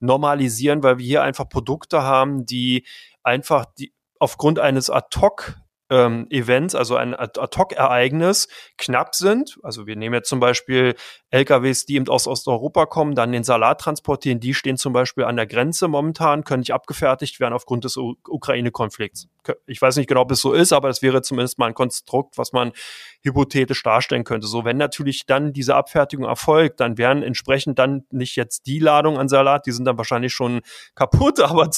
normalisieren, 0.00 0.82
weil 0.82 0.98
wir 0.98 1.06
hier 1.06 1.22
einfach 1.22 1.48
Produkte 1.48 2.02
haben, 2.02 2.46
die 2.46 2.84
einfach 3.22 3.64
die 3.78 3.92
aufgrund 4.18 4.58
eines 4.58 4.90
Ad-Hoc 4.90 5.54
ähm, 5.90 6.26
Events, 6.30 6.74
also 6.74 6.96
ein 6.96 7.14
Ad-Hoc-Ereignis, 7.14 8.48
knapp 8.76 9.14
sind. 9.14 9.58
Also 9.62 9.86
wir 9.86 9.96
nehmen 9.96 10.14
jetzt 10.14 10.28
zum 10.28 10.40
Beispiel 10.40 10.94
LKWs, 11.30 11.86
die 11.86 11.94
eben 11.94 12.08
aus 12.08 12.26
Osteuropa 12.26 12.86
kommen, 12.86 13.14
dann 13.14 13.32
den 13.32 13.44
Salat 13.44 13.80
transportieren, 13.80 14.40
die 14.40 14.54
stehen 14.54 14.76
zum 14.76 14.92
Beispiel 14.92 15.24
an 15.24 15.36
der 15.36 15.46
Grenze 15.46 15.88
momentan, 15.88 16.44
können 16.44 16.60
nicht 16.60 16.72
abgefertigt 16.72 17.40
werden 17.40 17.54
aufgrund 17.54 17.84
des 17.84 17.96
Ukraine-Konflikts. 17.96 19.28
Ich 19.66 19.80
weiß 19.80 19.96
nicht 19.96 20.08
genau, 20.08 20.22
ob 20.22 20.32
es 20.32 20.40
so 20.40 20.52
ist, 20.52 20.72
aber 20.72 20.88
das 20.88 21.02
wäre 21.02 21.22
zumindest 21.22 21.58
mal 21.58 21.66
ein 21.66 21.74
Konstrukt, 21.74 22.38
was 22.38 22.52
man 22.52 22.72
hypothetisch 23.22 23.82
darstellen 23.82 24.24
könnte. 24.24 24.46
So, 24.46 24.64
wenn 24.64 24.76
natürlich 24.76 25.26
dann 25.26 25.52
diese 25.52 25.74
Abfertigung 25.74 26.26
erfolgt, 26.26 26.80
dann 26.80 26.98
wären 26.98 27.22
entsprechend 27.22 27.78
dann 27.78 28.04
nicht 28.10 28.36
jetzt 28.36 28.66
die 28.66 28.78
Ladung 28.78 29.18
an 29.18 29.28
Salat, 29.28 29.66
die 29.66 29.72
sind 29.72 29.84
dann 29.84 29.98
wahrscheinlich 29.98 30.32
schon 30.32 30.60
kaputt, 30.94 31.40
aber 31.40 31.70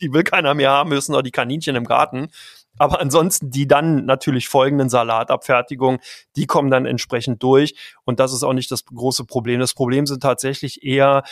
die 0.00 0.12
will 0.12 0.24
keiner 0.24 0.54
mehr 0.54 0.70
haben, 0.70 0.90
müssen 0.90 1.14
auch 1.14 1.22
die 1.22 1.30
Kaninchen 1.30 1.76
im 1.76 1.84
Garten. 1.84 2.28
Aber 2.78 3.00
ansonsten 3.00 3.50
die 3.50 3.66
dann 3.66 4.04
natürlich 4.04 4.48
folgenden 4.48 4.88
Salatabfertigungen, 4.88 6.00
die 6.36 6.46
kommen 6.46 6.70
dann 6.70 6.86
entsprechend 6.86 7.42
durch. 7.42 7.74
Und 8.04 8.20
das 8.20 8.32
ist 8.32 8.42
auch 8.42 8.52
nicht 8.52 8.70
das 8.70 8.84
große 8.84 9.24
Problem. 9.24 9.60
Das 9.60 9.74
Problem 9.74 10.06
sind 10.06 10.22
tatsächlich 10.22 10.82
eher 10.84 11.22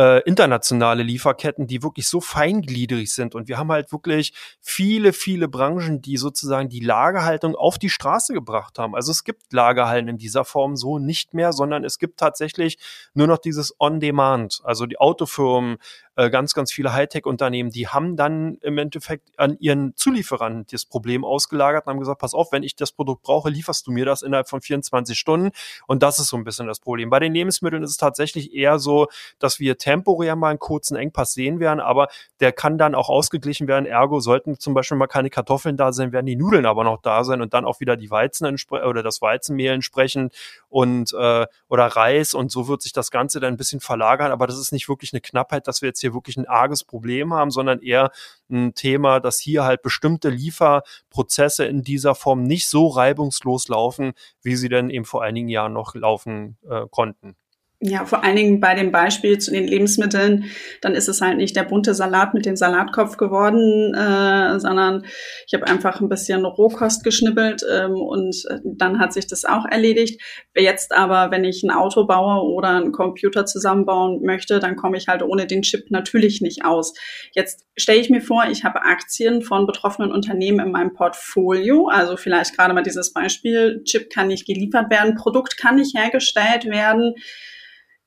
äh, 0.00 0.22
internationale 0.22 1.02
Lieferketten, 1.02 1.66
die 1.66 1.82
wirklich 1.82 2.08
so 2.08 2.20
feingliedrig 2.20 3.12
sind. 3.12 3.34
Und 3.34 3.48
wir 3.48 3.58
haben 3.58 3.70
halt 3.70 3.92
wirklich 3.92 4.32
viele, 4.60 5.12
viele 5.12 5.48
Branchen, 5.48 6.00
die 6.00 6.16
sozusagen 6.16 6.68
die 6.68 6.80
Lagerhaltung 6.80 7.54
auf 7.54 7.78
die 7.78 7.90
Straße 7.90 8.32
gebracht 8.32 8.78
haben. 8.78 8.94
Also 8.94 9.10
es 9.10 9.24
gibt 9.24 9.52
Lagerhallen 9.52 10.08
in 10.08 10.16
dieser 10.16 10.44
Form 10.44 10.76
so 10.76 10.98
nicht 10.98 11.34
mehr, 11.34 11.52
sondern 11.52 11.84
es 11.84 11.98
gibt 11.98 12.18
tatsächlich 12.18 12.78
nur 13.14 13.26
noch 13.26 13.38
dieses 13.38 13.74
On-Demand. 13.78 14.60
Also 14.64 14.86
die 14.86 14.98
Autofirmen, 14.98 15.76
äh, 16.16 16.30
ganz, 16.30 16.54
ganz 16.54 16.72
viele 16.72 16.92
Hightech-Unternehmen, 16.92 17.70
die 17.70 17.88
haben 17.88 18.16
dann 18.16 18.58
im 18.62 18.78
Endeffekt 18.78 19.38
an 19.38 19.56
ihren 19.60 19.94
Zulieferern 19.96 20.66
das 20.70 20.84
Problem 20.84 21.24
ausgelagert 21.24 21.86
und 21.86 21.92
haben 21.92 22.00
gesagt, 22.00 22.20
pass 22.20 22.34
auf, 22.34 22.52
wenn 22.52 22.62
ich 22.62 22.76
das 22.76 22.92
Produkt 22.92 23.22
brauche, 23.22 23.48
lieferst 23.48 23.86
du 23.86 23.92
mir 23.92 24.04
das 24.04 24.22
innerhalb 24.22 24.48
von 24.48 24.60
24 24.60 25.18
Stunden. 25.18 25.50
Und 25.86 26.02
das 26.02 26.18
ist 26.18 26.28
so 26.28 26.36
ein 26.36 26.44
bisschen 26.44 26.66
das 26.66 26.80
Problem. 26.80 27.10
Bei 27.10 27.20
den 27.20 27.32
Lebensmitteln 27.32 27.82
ist 27.82 27.90
es 27.90 27.96
tatsächlich 27.96 28.52
eher 28.52 28.78
so, 28.78 29.08
dass 29.38 29.60
wir 29.60 29.78
temporär 29.78 30.36
mal 30.36 30.50
einen 30.50 30.58
kurzen 30.58 30.96
Engpass 30.96 31.32
sehen 31.32 31.60
werden, 31.60 31.80
aber 31.80 32.08
der 32.40 32.52
kann 32.52 32.76
dann 32.76 32.94
auch 32.94 33.08
ausgeglichen 33.08 33.68
werden. 33.68 33.86
Ergo 33.86 34.20
sollten 34.20 34.58
zum 34.58 34.74
Beispiel 34.74 34.96
mal 34.98 35.06
keine 35.06 35.30
Kartoffeln 35.30 35.76
da 35.76 35.92
sein, 35.92 36.12
werden 36.12 36.26
die 36.26 36.36
Nudeln 36.36 36.66
aber 36.66 36.84
noch 36.84 37.00
da 37.00 37.24
sein 37.24 37.40
und 37.40 37.54
dann 37.54 37.64
auch 37.64 37.80
wieder 37.80 37.96
die 37.96 38.10
Weizen 38.10 38.46
oder 38.70 39.02
das 39.02 39.22
Weizenmehl 39.22 39.72
entsprechend 39.72 40.34
und 40.68 41.12
äh, 41.12 41.46
oder 41.68 41.86
Reis 41.86 42.34
und 42.34 42.50
so 42.50 42.68
wird 42.68 42.82
sich 42.82 42.92
das 42.92 43.10
Ganze 43.10 43.40
dann 43.40 43.54
ein 43.54 43.56
bisschen 43.56 43.80
verlagern. 43.80 44.32
Aber 44.32 44.46
das 44.46 44.58
ist 44.58 44.72
nicht 44.72 44.88
wirklich 44.88 45.12
eine 45.12 45.20
Knappheit, 45.20 45.66
dass 45.66 45.82
wir 45.82 45.88
jetzt 45.88 45.99
jetzt 46.00 46.12
hier 46.12 46.14
wirklich 46.14 46.36
ein 46.36 46.46
arges 46.46 46.84
Problem 46.84 47.34
haben, 47.34 47.50
sondern 47.50 47.80
eher 47.80 48.10
ein 48.50 48.74
Thema, 48.74 49.20
dass 49.20 49.38
hier 49.38 49.64
halt 49.64 49.82
bestimmte 49.82 50.30
Lieferprozesse 50.30 51.64
in 51.66 51.82
dieser 51.82 52.14
Form 52.14 52.42
nicht 52.42 52.68
so 52.68 52.88
reibungslos 52.88 53.68
laufen, 53.68 54.12
wie 54.42 54.56
sie 54.56 54.68
denn 54.68 54.90
eben 54.90 55.04
vor 55.04 55.22
einigen 55.22 55.48
Jahren 55.48 55.72
noch 55.72 55.94
laufen 55.94 56.56
äh, 56.68 56.86
konnten. 56.90 57.36
Ja, 57.82 58.04
vor 58.04 58.22
allen 58.22 58.36
Dingen 58.36 58.60
bei 58.60 58.74
dem 58.74 58.92
Beispiel 58.92 59.38
zu 59.38 59.52
den 59.52 59.66
Lebensmitteln, 59.66 60.50
dann 60.82 60.94
ist 60.94 61.08
es 61.08 61.22
halt 61.22 61.38
nicht 61.38 61.56
der 61.56 61.64
bunte 61.64 61.94
Salat 61.94 62.34
mit 62.34 62.44
dem 62.44 62.54
Salatkopf 62.54 63.16
geworden, 63.16 63.94
äh, 63.94 64.60
sondern 64.60 65.06
ich 65.46 65.54
habe 65.54 65.66
einfach 65.66 65.98
ein 65.98 66.10
bisschen 66.10 66.44
Rohkost 66.44 67.04
geschnippelt 67.04 67.62
ähm, 67.72 67.94
und 67.94 68.36
dann 68.64 68.98
hat 68.98 69.14
sich 69.14 69.28
das 69.28 69.46
auch 69.46 69.64
erledigt. 69.64 70.20
Jetzt 70.54 70.92
aber, 70.92 71.30
wenn 71.30 71.42
ich 71.44 71.62
ein 71.62 71.70
Auto 71.70 72.06
baue 72.06 72.52
oder 72.52 72.68
einen 72.68 72.92
Computer 72.92 73.46
zusammenbauen 73.46 74.20
möchte, 74.26 74.58
dann 74.58 74.76
komme 74.76 74.98
ich 74.98 75.08
halt 75.08 75.22
ohne 75.22 75.46
den 75.46 75.62
Chip 75.62 75.90
natürlich 75.90 76.42
nicht 76.42 76.66
aus. 76.66 76.92
Jetzt 77.32 77.64
stelle 77.78 78.00
ich 78.00 78.10
mir 78.10 78.20
vor, 78.20 78.44
ich 78.50 78.62
habe 78.62 78.82
Aktien 78.82 79.40
von 79.40 79.66
betroffenen 79.66 80.12
Unternehmen 80.12 80.66
in 80.66 80.70
meinem 80.70 80.92
Portfolio, 80.92 81.88
also 81.88 82.18
vielleicht 82.18 82.54
gerade 82.58 82.74
mal 82.74 82.82
dieses 82.82 83.14
Beispiel, 83.14 83.82
Chip 83.84 84.10
kann 84.10 84.26
nicht 84.26 84.46
geliefert 84.46 84.90
werden, 84.90 85.14
Produkt 85.14 85.56
kann 85.56 85.76
nicht 85.76 85.96
hergestellt 85.96 86.66
werden. 86.66 87.14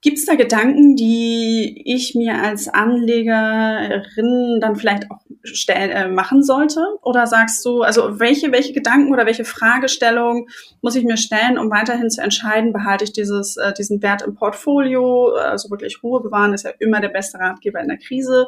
Gibt 0.03 0.17
es 0.17 0.25
da 0.25 0.35
Gedanken, 0.35 0.97
die 0.97 1.81
ich 1.85 2.13
mir 2.13 2.35
als 2.43 2.67
Anlegerin 2.67 4.59
dann 4.59 4.75
vielleicht 4.75 5.09
auch 5.09 5.19
stell, 5.43 5.91
äh, 5.91 6.09
machen 6.09 6.43
sollte? 6.43 6.81
Oder 7.03 7.25
sagst 7.25 7.63
du, 7.63 7.83
also 7.83 8.19
welche, 8.19 8.51
welche 8.51 8.73
Gedanken 8.73 9.13
oder 9.13 9.25
welche 9.25 9.45
Fragestellung 9.45 10.49
muss 10.81 10.97
ich 10.97 11.05
mir 11.05 11.15
stellen, 11.15 11.57
um 11.57 11.71
weiterhin 11.71 12.09
zu 12.09 12.21
entscheiden, 12.21 12.73
behalte 12.73 13.05
ich 13.05 13.13
dieses, 13.13 13.55
äh, 13.55 13.71
diesen 13.71 14.01
Wert 14.01 14.23
im 14.23 14.35
Portfolio? 14.35 15.35
Also 15.35 15.69
wirklich 15.69 16.03
Ruhe 16.03 16.21
bewahren 16.21 16.53
ist 16.53 16.65
ja 16.65 16.71
immer 16.79 16.99
der 16.99 17.07
beste 17.07 17.39
Ratgeber 17.39 17.79
in 17.79 17.87
der 17.87 17.97
Krise. 17.97 18.45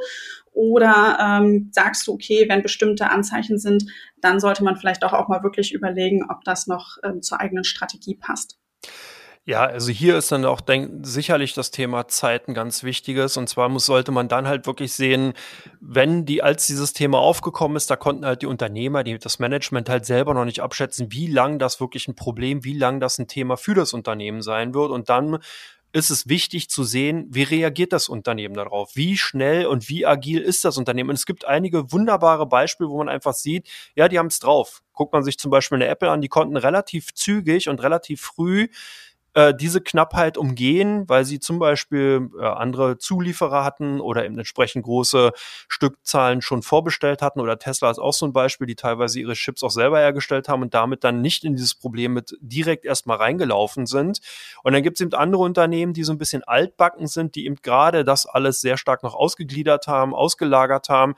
Oder 0.52 1.18
ähm, 1.22 1.70
sagst 1.72 2.06
du, 2.08 2.14
okay, 2.16 2.48
wenn 2.50 2.64
bestimmte 2.64 3.10
Anzeichen 3.10 3.60
sind, 3.60 3.86
dann 4.20 4.42
sollte 4.42 4.66
man 4.66 4.76
vielleicht 4.76 5.06
auch, 5.06 5.14
auch 5.14 5.30
mal 5.30 5.42
wirklich 5.42 5.74
überlegen, 5.74 6.26
ob 6.30 6.44
das 6.44 6.68
noch 6.68 6.98
ähm, 7.04 7.22
zur 7.22 7.40
eigenen 7.40 7.64
Strategie 7.64 8.16
passt? 8.16 8.58
Ja, 9.48 9.64
also 9.64 9.92
hier 9.92 10.18
ist 10.18 10.32
dann 10.32 10.44
auch 10.44 10.60
denk, 10.60 11.06
sicherlich 11.06 11.54
das 11.54 11.70
Thema 11.70 12.08
Zeit 12.08 12.48
ein 12.48 12.56
ganz 12.56 12.82
wichtiges. 12.84 13.38
Und 13.38 13.48
zwar 13.48 13.70
muss, 13.70 13.86
sollte 13.86 14.12
man 14.12 14.28
dann 14.28 14.48
halt 14.48 14.66
wirklich 14.66 14.94
sehen, 14.94 15.34
wenn 15.80 16.26
die, 16.26 16.42
als 16.42 16.66
dieses 16.66 16.94
Thema 16.94 17.20
aufgekommen 17.20 17.78
ist, 17.78 17.92
da 17.92 17.96
konnten 17.96 18.26
halt 18.26 18.42
die 18.42 18.48
Unternehmer, 18.48 19.04
die, 19.04 19.20
das 19.20 19.38
Management 19.38 19.88
halt 19.88 20.08
selber 20.08 20.34
noch 20.34 20.46
nicht 20.46 20.62
abschätzen, 20.62 21.12
wie 21.12 21.28
lang 21.28 21.60
das 21.60 21.80
wirklich 21.80 22.08
ein 22.08 22.16
Problem, 22.16 22.64
wie 22.64 22.74
lang 22.76 23.00
das 23.00 23.20
ein 23.20 23.28
Thema 23.28 23.56
für 23.56 23.76
das 23.76 23.94
Unternehmen 23.94 24.42
sein 24.42 24.74
wird. 24.74 24.90
Und 24.90 25.10
dann 25.10 25.38
ist 25.94 26.10
es 26.10 26.28
wichtig 26.28 26.68
zu 26.72 26.84
sehen, 26.84 27.28
wie 27.30 27.44
reagiert 27.44 27.94
das 27.94 28.10
Unternehmen 28.10 28.56
darauf? 28.56 28.96
Wie 28.96 29.16
schnell 29.16 29.68
und 29.68 29.90
wie 29.90 30.08
agil 30.08 30.42
ist 30.42 30.66
das 30.66 30.80
Unternehmen? 30.80 31.12
Und 31.12 31.16
es 31.18 31.28
gibt 31.28 31.46
einige 31.46 31.92
wunderbare 31.92 32.48
Beispiele, 32.48 32.90
wo 32.90 32.98
man 32.98 33.10
einfach 33.10 33.34
sieht, 33.36 33.70
ja, 33.96 34.08
die 34.08 34.18
haben 34.18 34.28
es 34.28 34.40
drauf. 34.40 34.82
Guckt 34.92 35.14
man 35.14 35.24
sich 35.24 35.38
zum 35.38 35.52
Beispiel 35.52 35.76
eine 35.76 35.88
Apple 35.88 36.10
an, 36.10 36.22
die 36.22 36.30
konnten 36.30 36.58
relativ 36.58 37.14
zügig 37.14 37.70
und 37.70 37.84
relativ 37.84 38.22
früh 38.22 38.70
äh, 39.36 39.54
diese 39.54 39.82
Knappheit 39.82 40.38
umgehen, 40.38 41.08
weil 41.08 41.26
sie 41.26 41.40
zum 41.40 41.60
Beispiel 41.60 42.30
äh, 42.40 42.46
andere 42.46 42.98
Zulieferer 42.98 43.64
hatten 43.66 44.00
oder 44.00 44.26
eben 44.26 44.38
entsprechend 44.38 44.86
große 44.86 45.32
Stückzahlen 45.68 46.42
schon 46.42 46.62
vorbestellt 46.62 47.22
hatten 47.22 47.42
oder 47.42 47.60
Tesla 47.60 47.92
ist 47.92 48.00
auch 48.00 48.14
so 48.14 48.26
ein 48.26 48.34
Beispiel, 48.34 48.66
die 48.66 48.76
teilweise 48.76 49.20
ihre 49.20 49.34
Chips 49.34 49.62
auch 49.62 49.72
selber 49.72 50.00
hergestellt 50.00 50.48
haben 50.48 50.62
und 50.62 50.74
damit 50.74 51.04
dann 51.04 51.22
nicht 51.22 51.44
in 51.44 51.56
dieses 51.56 51.76
Problem 51.76 52.14
mit 52.14 52.38
direkt 52.40 52.86
erstmal 52.86 53.18
reingelaufen 53.18 53.86
sind. 53.86 54.22
Und 54.64 54.74
dann 54.74 54.84
gibt 54.84 54.98
es 54.98 55.02
eben 55.02 55.14
andere 55.14 55.44
Unternehmen, 55.44 55.94
die 55.94 56.04
so 56.04 56.14
ein 56.14 56.18
bisschen 56.18 56.44
altbacken 56.44 57.08
sind, 57.08 57.36
die 57.36 57.46
eben 57.46 57.58
gerade 57.62 58.06
das 58.06 58.26
alles 58.26 58.62
sehr 58.62 58.78
stark 58.78 59.04
noch 59.04 59.16
ausgegliedert 59.16 59.88
haben, 59.88 60.16
ausgelagert 60.16 60.88
haben 60.88 61.16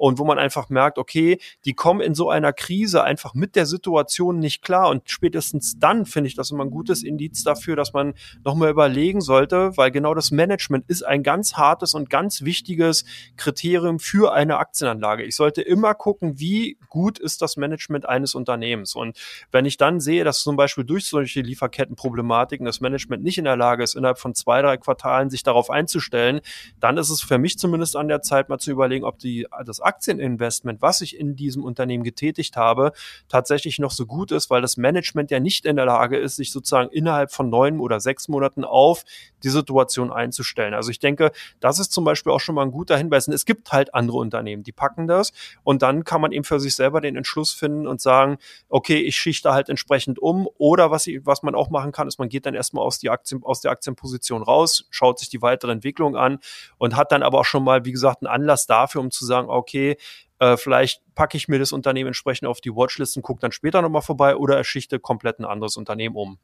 und 0.00 0.18
wo 0.18 0.24
man 0.24 0.38
einfach 0.38 0.70
merkt, 0.70 0.96
okay, 0.96 1.38
die 1.66 1.74
kommen 1.74 2.00
in 2.00 2.14
so 2.14 2.30
einer 2.30 2.54
Krise 2.54 3.04
einfach 3.04 3.34
mit 3.34 3.54
der 3.54 3.66
Situation 3.66 4.38
nicht 4.38 4.62
klar 4.62 4.88
und 4.88 5.02
spätestens 5.10 5.78
dann 5.78 6.06
finde 6.06 6.28
ich 6.28 6.34
das 6.34 6.50
immer 6.50 6.64
ein 6.64 6.70
gutes 6.70 7.02
Indiz 7.02 7.44
dafür, 7.44 7.76
dass 7.76 7.92
man 7.92 8.14
nochmal 8.42 8.70
überlegen 8.70 9.20
sollte, 9.20 9.76
weil 9.76 9.90
genau 9.90 10.14
das 10.14 10.30
Management 10.30 10.86
ist 10.88 11.02
ein 11.02 11.22
ganz 11.22 11.58
hartes 11.58 11.92
und 11.92 12.08
ganz 12.08 12.42
wichtiges 12.42 13.04
Kriterium 13.36 13.98
für 13.98 14.32
eine 14.32 14.56
Aktienanlage. 14.56 15.24
Ich 15.24 15.36
sollte 15.36 15.60
immer 15.60 15.92
gucken, 15.92 16.40
wie 16.40 16.78
gut 16.88 17.18
ist 17.18 17.42
das 17.42 17.58
Management 17.58 18.08
eines 18.08 18.34
Unternehmens 18.34 18.94
und 18.94 19.18
wenn 19.52 19.66
ich 19.66 19.76
dann 19.76 20.00
sehe, 20.00 20.24
dass 20.24 20.40
zum 20.40 20.56
Beispiel 20.56 20.84
durch 20.84 21.08
solche 21.08 21.42
Lieferkettenproblematiken 21.42 22.64
das 22.64 22.80
Management 22.80 23.22
nicht 23.22 23.36
in 23.36 23.44
der 23.44 23.56
Lage 23.56 23.82
ist, 23.84 23.96
innerhalb 23.96 24.18
von 24.18 24.34
zwei, 24.34 24.62
drei 24.62 24.78
Quartalen 24.78 25.28
sich 25.28 25.42
darauf 25.42 25.68
einzustellen, 25.68 26.40
dann 26.78 26.96
ist 26.96 27.10
es 27.10 27.20
für 27.20 27.36
mich 27.36 27.58
zumindest 27.58 27.96
an 27.96 28.08
der 28.08 28.22
Zeit 28.22 28.48
mal 28.48 28.58
zu 28.58 28.70
überlegen, 28.70 29.04
ob 29.04 29.18
die, 29.18 29.46
das 29.66 29.89
Aktieninvestment, 29.90 30.80
was 30.80 31.00
ich 31.00 31.18
in 31.18 31.34
diesem 31.34 31.64
Unternehmen 31.64 32.04
getätigt 32.04 32.56
habe, 32.56 32.92
tatsächlich 33.28 33.80
noch 33.80 33.90
so 33.90 34.06
gut 34.06 34.30
ist, 34.30 34.48
weil 34.50 34.62
das 34.62 34.76
Management 34.76 35.32
ja 35.32 35.40
nicht 35.40 35.66
in 35.66 35.74
der 35.74 35.86
Lage 35.86 36.16
ist, 36.16 36.36
sich 36.36 36.52
sozusagen 36.52 36.90
innerhalb 36.90 37.32
von 37.32 37.50
neun 37.50 37.80
oder 37.80 37.98
sechs 37.98 38.28
Monaten 38.28 38.64
auf 38.64 39.04
die 39.42 39.48
Situation 39.48 40.12
einzustellen. 40.12 40.74
Also 40.74 40.90
ich 40.90 41.00
denke, 41.00 41.32
das 41.58 41.80
ist 41.80 41.92
zum 41.92 42.04
Beispiel 42.04 42.32
auch 42.32 42.38
schon 42.38 42.54
mal 42.54 42.62
ein 42.62 42.70
guter 42.70 42.96
Hinweis. 42.96 43.26
Und 43.26 43.34
es 43.34 43.44
gibt 43.44 43.72
halt 43.72 43.94
andere 43.94 44.18
Unternehmen, 44.18 44.62
die 44.62 44.72
packen 44.72 45.08
das 45.08 45.32
und 45.64 45.82
dann 45.82 46.04
kann 46.04 46.20
man 46.20 46.30
eben 46.30 46.44
für 46.44 46.60
sich 46.60 46.76
selber 46.76 47.00
den 47.00 47.16
Entschluss 47.16 47.52
finden 47.52 47.88
und 47.88 48.00
sagen, 48.00 48.38
okay, 48.68 48.98
ich 48.98 49.16
schichte 49.16 49.52
halt 49.52 49.68
entsprechend 49.68 50.20
um 50.20 50.48
oder 50.58 50.90
was, 50.92 51.06
ich, 51.08 51.26
was 51.26 51.42
man 51.42 51.56
auch 51.56 51.70
machen 51.70 51.90
kann, 51.90 52.06
ist, 52.06 52.18
man 52.18 52.28
geht 52.28 52.46
dann 52.46 52.54
erstmal 52.54 52.84
aus, 52.84 53.00
die 53.00 53.10
Aktien, 53.10 53.42
aus 53.42 53.60
der 53.60 53.72
Aktienposition 53.72 54.42
raus, 54.42 54.84
schaut 54.90 55.18
sich 55.18 55.30
die 55.30 55.42
weitere 55.42 55.72
Entwicklung 55.72 56.16
an 56.16 56.38
und 56.78 56.96
hat 56.96 57.10
dann 57.10 57.22
aber 57.22 57.40
auch 57.40 57.44
schon 57.44 57.64
mal, 57.64 57.84
wie 57.84 57.92
gesagt, 57.92 58.22
einen 58.22 58.32
Anlass 58.32 58.66
dafür, 58.66 59.00
um 59.00 59.10
zu 59.10 59.24
sagen, 59.24 59.48
okay, 59.48 59.79
okay, 59.80 59.96
äh, 60.38 60.56
vielleicht 60.56 61.02
packe 61.14 61.36
ich 61.36 61.48
mir 61.48 61.58
das 61.58 61.72
Unternehmen 61.72 62.08
entsprechend 62.08 62.48
auf 62.48 62.60
die 62.60 62.74
Watchlist 62.74 63.16
und 63.16 63.22
gucke 63.22 63.40
dann 63.40 63.52
später 63.52 63.82
nochmal 63.82 64.02
vorbei 64.02 64.36
oder 64.36 64.56
erschichte 64.56 64.98
komplett 64.98 65.38
ein 65.38 65.44
anderes 65.44 65.76
Unternehmen 65.76 66.16
um. 66.16 66.38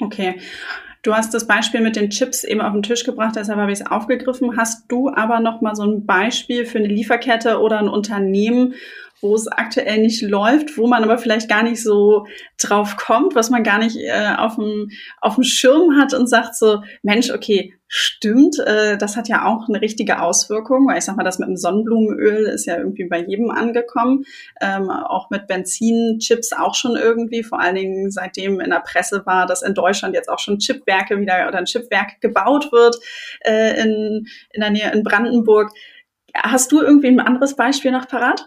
Okay. 0.00 0.40
Du 1.02 1.14
hast 1.14 1.32
das 1.32 1.46
Beispiel 1.46 1.80
mit 1.80 1.94
den 1.94 2.10
Chips 2.10 2.42
eben 2.42 2.60
auf 2.60 2.72
den 2.72 2.82
Tisch 2.82 3.04
gebracht, 3.04 3.36
deshalb 3.36 3.60
habe 3.60 3.70
ich 3.70 3.80
es 3.80 3.86
aufgegriffen. 3.86 4.56
Hast 4.56 4.90
du 4.90 5.08
aber 5.08 5.38
noch 5.38 5.60
mal 5.60 5.76
so 5.76 5.84
ein 5.84 6.04
Beispiel 6.04 6.66
für 6.66 6.78
eine 6.78 6.88
Lieferkette 6.88 7.60
oder 7.60 7.78
ein 7.78 7.88
Unternehmen, 7.88 8.74
wo 9.20 9.34
es 9.34 9.48
aktuell 9.48 9.98
nicht 9.98 10.22
läuft, 10.22 10.76
wo 10.76 10.86
man 10.86 11.02
aber 11.02 11.18
vielleicht 11.18 11.48
gar 11.48 11.62
nicht 11.62 11.82
so 11.82 12.26
drauf 12.60 12.96
kommt, 12.96 13.34
was 13.34 13.50
man 13.50 13.62
gar 13.62 13.78
nicht 13.78 13.96
äh, 13.96 14.34
auf 14.36 14.56
dem 14.56 15.42
Schirm 15.42 15.98
hat 15.98 16.14
und 16.14 16.26
sagt 16.26 16.56
so, 16.56 16.82
Mensch, 17.02 17.30
okay, 17.30 17.74
stimmt, 17.88 18.58
äh, 18.58 18.98
das 18.98 19.16
hat 19.16 19.28
ja 19.28 19.46
auch 19.46 19.68
eine 19.68 19.80
richtige 19.80 20.20
Auswirkung, 20.20 20.88
weil 20.88 20.98
ich 20.98 21.04
sag 21.04 21.16
mal, 21.16 21.22
das 21.22 21.38
mit 21.38 21.48
dem 21.48 21.56
Sonnenblumenöl 21.56 22.46
ist 22.46 22.66
ja 22.66 22.76
irgendwie 22.76 23.04
bei 23.04 23.20
jedem 23.20 23.50
angekommen, 23.50 24.24
ähm, 24.60 24.90
auch 24.90 25.30
mit 25.30 25.46
Benzinchips 25.46 26.52
auch 26.52 26.74
schon 26.74 26.96
irgendwie, 26.96 27.42
vor 27.42 27.60
allen 27.60 27.76
Dingen 27.76 28.10
seitdem 28.10 28.60
in 28.60 28.70
der 28.70 28.80
Presse 28.80 29.24
war, 29.24 29.46
dass 29.46 29.62
in 29.62 29.74
Deutschland 29.74 30.14
jetzt 30.14 30.28
auch 30.28 30.40
schon 30.40 30.58
Chipwerke 30.58 31.18
wieder 31.20 31.46
oder 31.48 31.58
ein 31.58 31.66
Chipwerk 31.66 32.20
gebaut 32.20 32.72
wird 32.72 32.96
äh, 33.44 33.80
in, 33.80 34.26
in 34.52 34.60
der 34.60 34.70
Nähe 34.70 34.90
in 34.92 35.04
Brandenburg. 35.04 35.70
Hast 36.34 36.72
du 36.72 36.82
irgendwie 36.82 37.08
ein 37.08 37.20
anderes 37.20 37.54
Beispiel 37.56 37.92
noch 37.92 38.08
parat? 38.08 38.44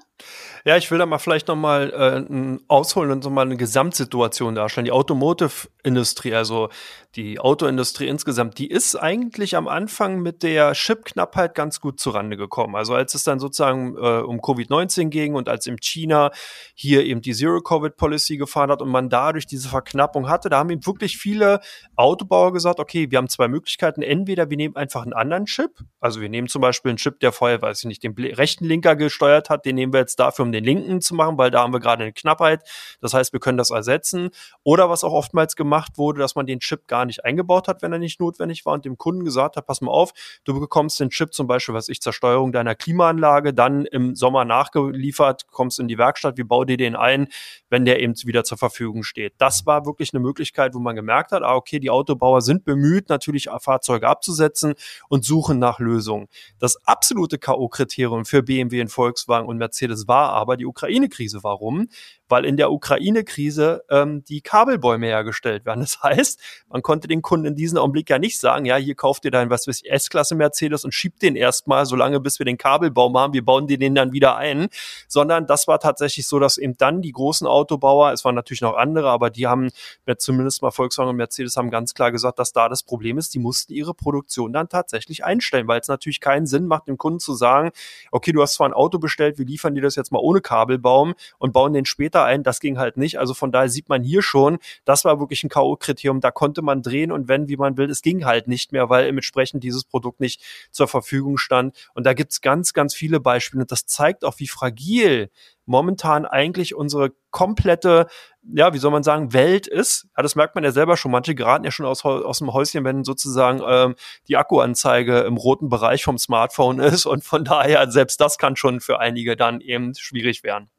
Ja, 0.70 0.78
ich 0.78 0.92
will 0.92 1.00
da 1.00 1.08
mal 1.08 1.18
vielleicht 1.18 1.48
nochmal 1.48 1.90
äh, 2.30 2.60
ausholen 2.68 3.10
und 3.10 3.24
so 3.24 3.32
mal 3.32 3.42
eine 3.42 3.58
Gesamtsituation 3.58 4.54
darstellen. 4.54 4.86
Die 4.86 4.92
Automotive-Industrie, 4.92 6.36
also 6.36 6.70
die 7.16 7.40
Autoindustrie 7.40 8.08
insgesamt, 8.08 8.60
die 8.60 8.70
ist 8.70 8.96
eigentlich 8.96 9.56
am 9.56 9.68
Anfang 9.68 10.22
mit 10.22 10.44
der 10.44 10.74
Chip-Knappheit 10.74 11.56
ganz 11.56 11.82
gut 11.82 12.00
zurande 12.00 12.38
gekommen. 12.38 12.76
Also 12.76 12.94
als 12.94 13.16
es 13.16 13.24
dann 13.24 13.40
sozusagen 13.40 13.96
äh, 13.96 14.22
um 14.22 14.42
Covid-19 14.42 15.10
ging 15.10 15.34
und 15.34 15.50
als 15.50 15.66
in 15.66 15.78
China 15.78 16.30
hier 16.76 17.04
eben 17.04 17.22
die 17.22 17.34
Zero-Covid-Policy 17.34 18.38
gefahren 18.38 18.70
hat 18.70 18.84
und 18.84 18.90
man 18.90 19.10
dadurch 19.10 19.48
diese 19.48 19.70
Verknappung 19.70 20.30
hatte, 20.30 20.50
da 20.50 20.60
haben 20.60 20.70
eben 20.70 20.86
wirklich 20.86 21.18
viele 21.18 21.62
Autobauer 21.96 22.54
gesagt, 22.54 22.80
okay, 22.80 23.10
wir 23.10 23.18
haben 23.18 23.28
zwei 23.28 23.48
Möglichkeiten. 23.48 24.04
Entweder 24.04 24.52
wir 24.52 24.58
nehmen 24.58 24.76
einfach 24.76 25.02
einen 25.02 25.14
anderen 25.14 25.46
Chip, 25.46 25.80
also 26.00 26.22
wir 26.22 26.30
nehmen 26.30 26.48
zum 26.48 26.62
Beispiel 26.62 26.90
einen 26.90 26.98
Chip, 26.98 27.20
der 27.22 27.32
vorher, 27.32 27.60
weiß 27.60 27.80
ich 27.80 27.86
nicht, 27.86 28.04
den 28.04 28.14
rechten 28.14 28.66
Linker 28.66 28.96
gesteuert 28.96 29.50
hat, 29.50 29.66
den 29.66 29.74
nehmen 29.74 29.94
wir 29.94 30.02
jetzt 30.02 30.20
dafür, 30.20 30.46
um 30.46 30.52
den 30.52 30.59
linken 30.60 31.02
zu 31.02 31.16
machen, 31.16 31.38
weil 31.38 31.52
da 31.52 31.62
haben 31.64 31.74
wir 31.74 31.80
gerade 31.80 32.04
eine 32.04 32.14
Knappheit. 32.14 32.64
Das 33.02 33.14
heißt, 33.14 33.34
wir 33.34 33.40
können 33.40 33.58
das 33.58 33.70
ersetzen. 33.70 34.30
Oder 34.64 34.90
was 34.90 35.04
auch 35.04 35.14
oftmals 35.14 35.56
gemacht 35.56 35.98
wurde, 35.98 36.20
dass 36.20 36.36
man 36.36 36.46
den 36.46 36.60
Chip 36.60 36.88
gar 36.88 37.06
nicht 37.06 37.26
eingebaut 37.26 37.68
hat, 37.68 37.82
wenn 37.82 37.94
er 37.94 38.00
nicht 38.00 38.20
notwendig 38.20 38.66
war 38.66 38.74
und 38.74 38.86
dem 38.86 38.98
Kunden 38.98 39.26
gesagt 39.26 39.56
hat, 39.56 39.66
pass 39.66 39.82
mal 39.82 39.92
auf, 39.92 40.12
du 40.44 40.60
bekommst 40.60 41.00
den 41.00 41.10
Chip 41.10 41.34
zum 41.34 41.48
Beispiel, 41.48 41.76
was 41.76 41.90
ich 41.90 42.02
zur 42.02 42.14
Steuerung 42.14 42.52
deiner 42.52 42.76
Klimaanlage, 42.76 43.54
dann 43.54 43.86
im 43.86 44.16
Sommer 44.16 44.46
nachgeliefert, 44.46 45.48
kommst 45.48 45.80
in 45.80 45.88
die 45.88 45.98
Werkstatt, 45.98 46.38
wir 46.38 46.48
bauen 46.48 46.68
dir 46.68 46.78
den 46.78 46.96
ein, 46.96 47.28
wenn 47.70 47.86
der 47.86 48.00
eben 48.00 48.16
wieder 48.24 48.44
zur 48.44 48.58
Verfügung 48.58 49.04
steht. 49.04 49.34
Das 49.38 49.66
war 49.66 49.86
wirklich 49.86 50.14
eine 50.14 50.20
Möglichkeit, 50.20 50.74
wo 50.74 50.80
man 50.80 50.96
gemerkt 50.96 51.32
hat, 51.32 51.44
ah, 51.44 51.56
okay, 51.56 51.80
die 51.80 51.90
Autobauer 51.90 52.42
sind 52.42 52.66
bemüht, 52.66 53.10
natürlich 53.10 53.50
Fahrzeuge 53.60 54.08
abzusetzen 54.08 54.74
und 55.08 55.24
suchen 55.26 55.60
nach 55.60 55.80
Lösungen. 55.80 56.28
Das 56.60 56.78
absolute 56.86 57.38
K.O.-Kriterium 57.38 58.26
für 58.26 58.44
BMW 58.44 58.82
und 58.82 58.90
Volkswagen 58.90 59.48
und 59.48 59.58
Mercedes 59.58 60.08
war 60.08 60.30
aber 60.40 60.58
die 60.58 60.66
Ukraine-Krise. 60.66 61.44
Warum? 61.44 61.90
Weil 62.30 62.46
in 62.46 62.58
der 62.58 62.72
Ukraine-Krise 62.72 63.84
ähm, 63.90 64.24
die 64.24 64.42
Kabelbäume 64.42 65.08
hergestellt 65.08 65.66
werden. 65.66 65.80
Das 65.90 66.04
heißt, 66.04 66.40
man 66.70 66.84
konnte 66.84 67.08
den 67.08 67.24
Kunden 67.24 67.48
in 67.48 67.56
diesem 67.56 67.80
Augenblick 67.80 68.10
ja 68.12 68.20
nicht 68.20 68.40
sagen, 68.40 68.66
ja, 68.66 68.76
hier 68.76 68.94
kauft 68.94 69.26
ihr 69.26 69.32
dein, 69.32 69.50
was 69.50 69.68
weiß 69.68 69.82
ich, 69.82 69.92
S-Klasse 69.92 70.36
Mercedes 70.36 70.86
und 70.86 70.94
schiebt 70.94 71.24
den 71.24 71.36
erstmal, 71.36 71.86
solange 71.88 72.20
bis 72.20 72.38
wir 72.38 72.46
den 72.46 72.58
Kabelbaum 72.58 73.18
haben, 73.18 73.34
wir 73.34 73.44
bauen 73.44 73.66
den 73.66 73.96
dann 73.96 74.12
wieder 74.12 74.38
ein, 74.38 74.68
sondern 75.08 75.48
das 75.48 75.68
war 75.68 75.80
tatsächlich 75.80 76.28
so, 76.28 76.38
dass 76.38 76.60
eben 76.60 76.78
dann 76.78 77.02
die 77.02 77.12
großen 77.12 77.48
Autobauer, 77.48 78.12
es 78.12 78.24
waren 78.24 78.36
natürlich 78.36 78.62
noch 78.62 78.76
andere, 78.76 79.10
aber 79.10 79.32
die 79.32 79.48
haben, 79.48 79.70
zumindest 80.18 80.62
mal 80.62 80.72
Volkswagen 80.72 81.10
und 81.10 81.16
Mercedes 81.16 81.58
haben 81.58 81.72
ganz 81.72 81.96
klar 81.96 82.12
gesagt, 82.12 82.38
dass 82.38 82.54
da 82.54 82.70
das 82.70 82.84
Problem 82.84 83.18
ist, 83.18 83.34
die 83.34 83.40
mussten 83.40 83.74
ihre 83.74 83.96
Produktion 83.96 84.54
dann 84.54 84.70
tatsächlich 84.70 85.26
einstellen, 85.26 85.68
weil 85.68 85.80
es 85.80 85.88
natürlich 85.88 86.20
keinen 86.20 86.46
Sinn 86.46 86.68
macht, 86.68 86.88
dem 86.88 86.98
Kunden 86.98 87.20
zu 87.20 87.34
sagen, 87.34 87.72
okay, 88.12 88.32
du 88.32 88.42
hast 88.42 88.54
zwar 88.54 88.70
ein 88.70 88.74
Auto 88.74 89.00
bestellt, 89.00 89.38
wir 89.40 89.46
liefern 89.46 89.74
dir 89.74 89.82
das 89.82 89.96
jetzt 89.96 90.12
mal 90.12 90.20
ohne 90.20 90.42
Kabelbaum 90.42 91.16
und 91.40 91.54
bauen 91.54 91.74
den 91.74 91.86
später 91.86 92.19
ein. 92.24 92.44
Das 92.44 92.60
ging 92.60 92.78
halt 92.78 92.98
nicht. 92.98 93.20
Also 93.20 93.34
von 93.34 93.52
daher 93.52 93.70
sieht 93.70 93.90
man 93.90 94.04
hier 94.04 94.22
schon, 94.22 94.60
das 94.86 95.06
war 95.06 95.20
wirklich 95.20 95.44
ein 95.44 95.50
K.O.-Kriterium. 95.50 96.20
Da 96.20 96.32
konnte 96.32 96.62
man 96.62 96.82
drehen 96.82 97.12
und 97.12 97.28
wenn, 97.28 97.48
wie 97.48 97.58
man 97.58 97.78
will, 97.78 97.90
es 97.90 98.02
ging 98.02 98.26
halt 98.26 98.48
nicht 98.48 98.72
mehr, 98.72 98.90
weil 98.90 99.08
entsprechend 99.08 99.64
dieses 99.64 99.84
Produkt 99.84 100.20
nicht 100.20 100.42
zur 100.72 100.88
Verfügung 100.88 101.38
stand. 101.38 101.76
Und 101.94 102.06
da 102.06 102.14
gibt's 102.14 102.42
ganz, 102.42 102.74
ganz 102.74 102.94
viele 102.96 103.20
Beispiele. 103.20 103.62
Und 103.62 103.72
das 103.72 103.86
zeigt 103.86 104.24
auch, 104.24 104.36
wie 104.38 104.48
fragil 104.48 105.30
momentan 105.70 106.26
eigentlich 106.26 106.74
unsere 106.74 107.12
komplette, 107.30 108.08
ja, 108.42 108.74
wie 108.74 108.80
soll 108.80 108.90
man 108.90 109.04
sagen, 109.04 109.34
Welt 109.34 109.68
ist. 109.68 110.08
Ja, 110.18 110.24
das 110.24 110.36
merkt 110.36 110.56
man 110.56 110.64
ja 110.64 110.72
selber 110.72 110.98
schon. 110.98 111.12
Manche 111.12 111.36
geraten 111.36 111.64
ja 111.64 111.70
schon 111.70 111.86
aus, 111.86 112.04
aus 112.04 112.40
dem 112.40 112.52
Häuschen, 112.52 112.84
wenn 112.84 113.04
sozusagen 113.04 113.62
ähm, 113.64 113.96
die 114.28 114.36
Akkuanzeige 114.36 115.20
im 115.20 115.38
roten 115.38 115.70
Bereich 115.70 116.04
vom 116.04 116.18
Smartphone 116.18 116.80
ist. 116.80 117.06
Und 117.06 117.24
von 117.24 117.44
daher, 117.44 117.90
selbst 117.92 118.20
das 118.20 118.40
kann 118.40 118.56
schon 118.56 118.82
für 118.82 119.00
einige 119.00 119.38
dann 119.38 119.62
eben 119.62 119.94
schwierig 119.94 120.44
werden. 120.44 120.72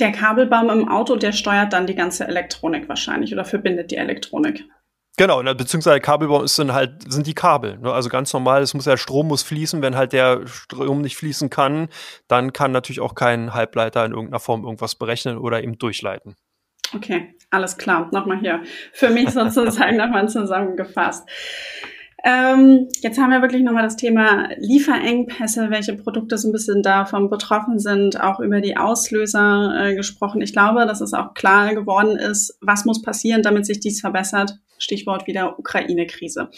Der 0.00 0.12
Kabelbaum 0.12 0.70
im 0.70 0.88
Auto, 0.88 1.16
der 1.16 1.32
steuert 1.32 1.72
dann 1.72 1.86
die 1.86 1.94
ganze 1.94 2.26
Elektronik 2.26 2.88
wahrscheinlich 2.88 3.32
oder 3.32 3.44
verbindet 3.44 3.90
die 3.90 3.96
Elektronik. 3.96 4.64
Genau, 5.18 5.42
beziehungsweise 5.42 6.00
Kabelbaum 6.00 6.44
ist 6.44 6.58
dann 6.58 6.72
halt, 6.72 7.12
sind 7.12 7.26
die 7.26 7.34
Kabel. 7.34 7.78
Ne? 7.78 7.92
Also 7.92 8.08
ganz 8.08 8.32
normal, 8.32 8.62
es 8.62 8.72
muss 8.72 8.86
ja 8.86 8.96
Strom 8.96 9.28
muss 9.28 9.42
fließen. 9.42 9.82
Wenn 9.82 9.94
halt 9.94 10.14
der 10.14 10.46
Strom 10.46 11.02
nicht 11.02 11.16
fließen 11.16 11.50
kann, 11.50 11.88
dann 12.28 12.54
kann 12.54 12.72
natürlich 12.72 13.00
auch 13.00 13.14
kein 13.14 13.52
Halbleiter 13.52 14.06
in 14.06 14.12
irgendeiner 14.12 14.40
Form 14.40 14.64
irgendwas 14.64 14.94
berechnen 14.94 15.36
oder 15.36 15.62
eben 15.62 15.76
durchleiten. 15.76 16.34
Okay, 16.94 17.34
alles 17.50 17.76
klar. 17.76 18.08
Nochmal 18.12 18.40
hier. 18.40 18.62
Für 18.92 19.10
mich 19.10 19.30
sozusagen 19.30 19.96
nochmal 19.98 20.28
zusammengefasst. 20.28 21.28
Ähm, 22.24 22.88
jetzt 23.00 23.18
haben 23.18 23.30
wir 23.30 23.42
wirklich 23.42 23.62
nochmal 23.62 23.82
das 23.82 23.96
Thema 23.96 24.48
Lieferengpässe, 24.58 25.70
welche 25.70 25.96
Produkte 25.96 26.38
so 26.38 26.48
ein 26.48 26.52
bisschen 26.52 26.82
davon 26.82 27.28
betroffen 27.28 27.80
sind, 27.80 28.20
auch 28.20 28.38
über 28.38 28.60
die 28.60 28.76
Auslöser 28.76 29.72
äh, 29.76 29.94
gesprochen. 29.96 30.40
Ich 30.40 30.52
glaube, 30.52 30.86
dass 30.86 31.00
es 31.00 31.14
auch 31.14 31.34
klar 31.34 31.74
geworden 31.74 32.16
ist, 32.16 32.56
was 32.60 32.84
muss 32.84 33.02
passieren, 33.02 33.42
damit 33.42 33.66
sich 33.66 33.80
dies 33.80 34.00
verbessert. 34.00 34.58
Stichwort 34.82 35.26
wieder 35.26 35.58
Ukraine-Krise. 35.58 36.50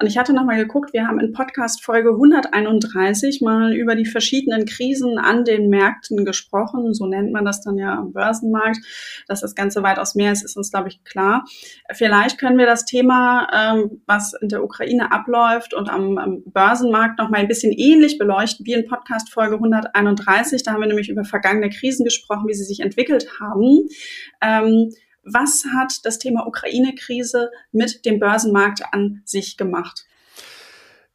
Und 0.00 0.06
ich 0.06 0.16
hatte 0.16 0.32
nochmal 0.32 0.56
geguckt, 0.56 0.92
wir 0.92 1.06
haben 1.06 1.18
in 1.18 1.32
Podcast 1.32 1.84
Folge 1.84 2.10
131 2.10 3.40
mal 3.40 3.74
über 3.74 3.96
die 3.96 4.06
verschiedenen 4.06 4.66
Krisen 4.66 5.18
an 5.18 5.44
den 5.44 5.68
Märkten 5.68 6.24
gesprochen. 6.24 6.94
So 6.94 7.06
nennt 7.06 7.32
man 7.32 7.44
das 7.44 7.62
dann 7.62 7.76
ja 7.76 7.98
am 7.98 8.12
Börsenmarkt. 8.12 8.78
Dass 9.26 9.40
das 9.40 9.54
Ganze 9.54 9.82
weitaus 9.82 10.14
mehr 10.14 10.32
ist, 10.32 10.44
ist 10.44 10.56
uns, 10.56 10.70
glaube 10.70 10.88
ich, 10.88 11.02
klar. 11.04 11.44
Vielleicht 11.92 12.38
können 12.38 12.58
wir 12.58 12.66
das 12.66 12.84
Thema, 12.84 13.48
ähm, 13.52 14.02
was 14.06 14.34
in 14.40 14.48
der 14.48 14.62
Ukraine 14.62 14.95
abläuft 15.00 15.74
und 15.74 15.88
am, 15.88 16.18
am 16.18 16.42
Börsenmarkt 16.44 17.18
noch 17.18 17.30
mal 17.30 17.38
ein 17.38 17.48
bisschen 17.48 17.72
ähnlich 17.72 18.18
beleuchten 18.18 18.66
wie 18.66 18.72
in 18.72 18.86
Podcast 18.86 19.32
Folge 19.32 19.54
131. 19.54 20.62
Da 20.62 20.72
haben 20.72 20.80
wir 20.80 20.88
nämlich 20.88 21.08
über 21.08 21.24
vergangene 21.24 21.70
Krisen 21.70 22.04
gesprochen, 22.04 22.48
wie 22.48 22.54
sie 22.54 22.64
sich 22.64 22.80
entwickelt 22.80 23.28
haben. 23.40 23.88
Ähm, 24.42 24.92
was 25.22 25.64
hat 25.76 26.04
das 26.04 26.18
Thema 26.18 26.46
Ukraine-Krise 26.46 27.50
mit 27.72 28.04
dem 28.04 28.20
Börsenmarkt 28.20 28.82
an 28.92 29.22
sich 29.24 29.56
gemacht? 29.56 30.06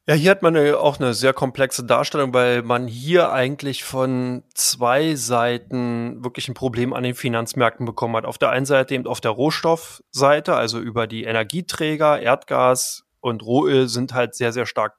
Ja, 0.07 0.15
hier 0.15 0.31
hat 0.31 0.41
man 0.41 0.57
auch 0.73 0.99
eine 0.99 1.13
sehr 1.13 1.31
komplexe 1.31 1.85
Darstellung, 1.85 2.33
weil 2.33 2.63
man 2.63 2.87
hier 2.87 3.31
eigentlich 3.31 3.83
von 3.83 4.43
zwei 4.53 5.13
Seiten 5.15 6.23
wirklich 6.23 6.49
ein 6.49 6.55
Problem 6.55 6.91
an 6.91 7.03
den 7.03 7.13
Finanzmärkten 7.13 7.85
bekommen 7.85 8.15
hat. 8.17 8.25
Auf 8.25 8.39
der 8.39 8.49
einen 8.49 8.65
Seite 8.65 8.95
eben 8.95 9.05
auf 9.05 9.21
der 9.21 9.31
Rohstoffseite, 9.31 10.55
also 10.55 10.79
über 10.79 11.05
die 11.05 11.23
Energieträger, 11.23 12.19
Erdgas 12.19 13.05
und 13.21 13.43
Rohöl 13.43 13.87
sind 13.87 14.13
halt 14.13 14.35
sehr, 14.35 14.51
sehr 14.51 14.65
stark 14.65 14.95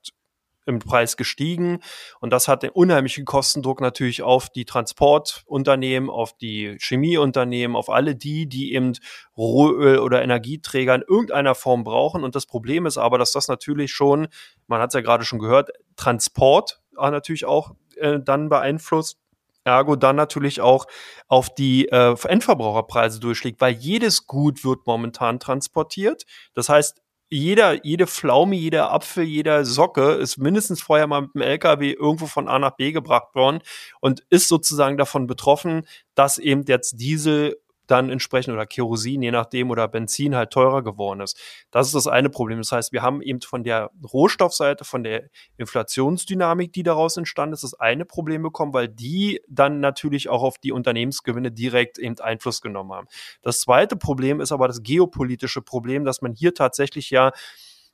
im 0.64 0.78
Preis 0.78 1.16
gestiegen. 1.16 1.80
Und 2.20 2.30
das 2.30 2.48
hat 2.48 2.62
den 2.62 2.70
unheimlichen 2.70 3.24
Kostendruck 3.24 3.80
natürlich 3.80 4.22
auf 4.22 4.48
die 4.48 4.64
Transportunternehmen, 4.64 6.08
auf 6.08 6.36
die 6.36 6.76
Chemieunternehmen, 6.80 7.76
auf 7.76 7.90
alle 7.90 8.14
die, 8.14 8.48
die 8.48 8.74
eben 8.74 8.92
Rohöl 9.36 9.98
oder 9.98 10.22
Energieträger 10.22 10.94
in 10.94 11.02
irgendeiner 11.02 11.54
Form 11.54 11.84
brauchen. 11.84 12.22
Und 12.24 12.34
das 12.34 12.46
Problem 12.46 12.86
ist 12.86 12.98
aber, 12.98 13.18
dass 13.18 13.32
das 13.32 13.48
natürlich 13.48 13.92
schon, 13.92 14.28
man 14.66 14.80
hat 14.80 14.90
es 14.90 14.94
ja 14.94 15.00
gerade 15.00 15.24
schon 15.24 15.38
gehört, 15.38 15.70
Transport 15.96 16.80
natürlich 16.92 17.44
auch 17.44 17.74
äh, 17.96 18.20
dann 18.22 18.48
beeinflusst. 18.48 19.18
Ergo 19.64 19.94
dann 19.94 20.16
natürlich 20.16 20.60
auch 20.60 20.86
auf 21.28 21.54
die 21.54 21.88
äh, 21.88 22.16
Endverbraucherpreise 22.26 23.20
durchschlägt, 23.20 23.60
weil 23.60 23.74
jedes 23.74 24.26
Gut 24.26 24.64
wird 24.64 24.86
momentan 24.86 25.38
transportiert. 25.38 26.24
Das 26.54 26.68
heißt, 26.68 27.01
jeder, 27.32 27.82
jede 27.84 28.06
Pflaume, 28.06 28.54
jeder 28.56 28.92
Apfel, 28.92 29.24
jeder 29.24 29.64
Socke 29.64 30.12
ist 30.12 30.36
mindestens 30.36 30.82
vorher 30.82 31.06
mal 31.06 31.22
mit 31.22 31.34
dem 31.34 31.40
LKW 31.40 31.92
irgendwo 31.92 32.26
von 32.26 32.46
A 32.46 32.58
nach 32.58 32.76
B 32.76 32.92
gebracht 32.92 33.34
worden 33.34 33.60
und 34.00 34.22
ist 34.28 34.48
sozusagen 34.48 34.98
davon 34.98 35.26
betroffen, 35.26 35.86
dass 36.14 36.36
eben 36.36 36.64
jetzt 36.66 37.00
Diesel 37.00 37.56
dann 37.92 38.08
entsprechend 38.08 38.54
oder 38.54 38.64
Kerosin, 38.64 39.22
je 39.22 39.30
nachdem, 39.30 39.70
oder 39.70 39.86
Benzin 39.86 40.34
halt 40.34 40.50
teurer 40.50 40.82
geworden 40.82 41.20
ist. 41.20 41.38
Das 41.70 41.86
ist 41.86 41.94
das 41.94 42.06
eine 42.06 42.30
Problem. 42.30 42.58
Das 42.58 42.72
heißt, 42.72 42.92
wir 42.92 43.02
haben 43.02 43.20
eben 43.20 43.42
von 43.42 43.64
der 43.64 43.90
Rohstoffseite, 44.12 44.84
von 44.84 45.04
der 45.04 45.28
Inflationsdynamik, 45.58 46.72
die 46.72 46.82
daraus 46.82 47.18
entstanden 47.18 47.52
ist, 47.52 47.64
das 47.64 47.74
eine 47.74 48.06
Problem 48.06 48.42
bekommen, 48.42 48.72
weil 48.72 48.88
die 48.88 49.40
dann 49.46 49.80
natürlich 49.80 50.30
auch 50.30 50.42
auf 50.42 50.56
die 50.56 50.72
Unternehmensgewinne 50.72 51.52
direkt 51.52 51.98
eben 51.98 52.18
Einfluss 52.18 52.62
genommen 52.62 52.92
haben. 52.92 53.08
Das 53.42 53.60
zweite 53.60 53.96
Problem 53.96 54.40
ist 54.40 54.52
aber 54.52 54.68
das 54.68 54.82
geopolitische 54.82 55.60
Problem, 55.60 56.04
dass 56.04 56.22
man 56.22 56.32
hier 56.32 56.54
tatsächlich 56.54 57.10
ja 57.10 57.30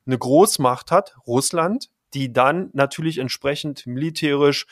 eine 0.07 0.19
Großmacht 0.19 0.93
hat, 0.93 1.17
Russland, 1.27 1.89
die 2.15 2.33
dann 2.33 2.71
natürlich 2.73 3.19
entsprechend 3.19 3.87
militärisch 3.87 4.67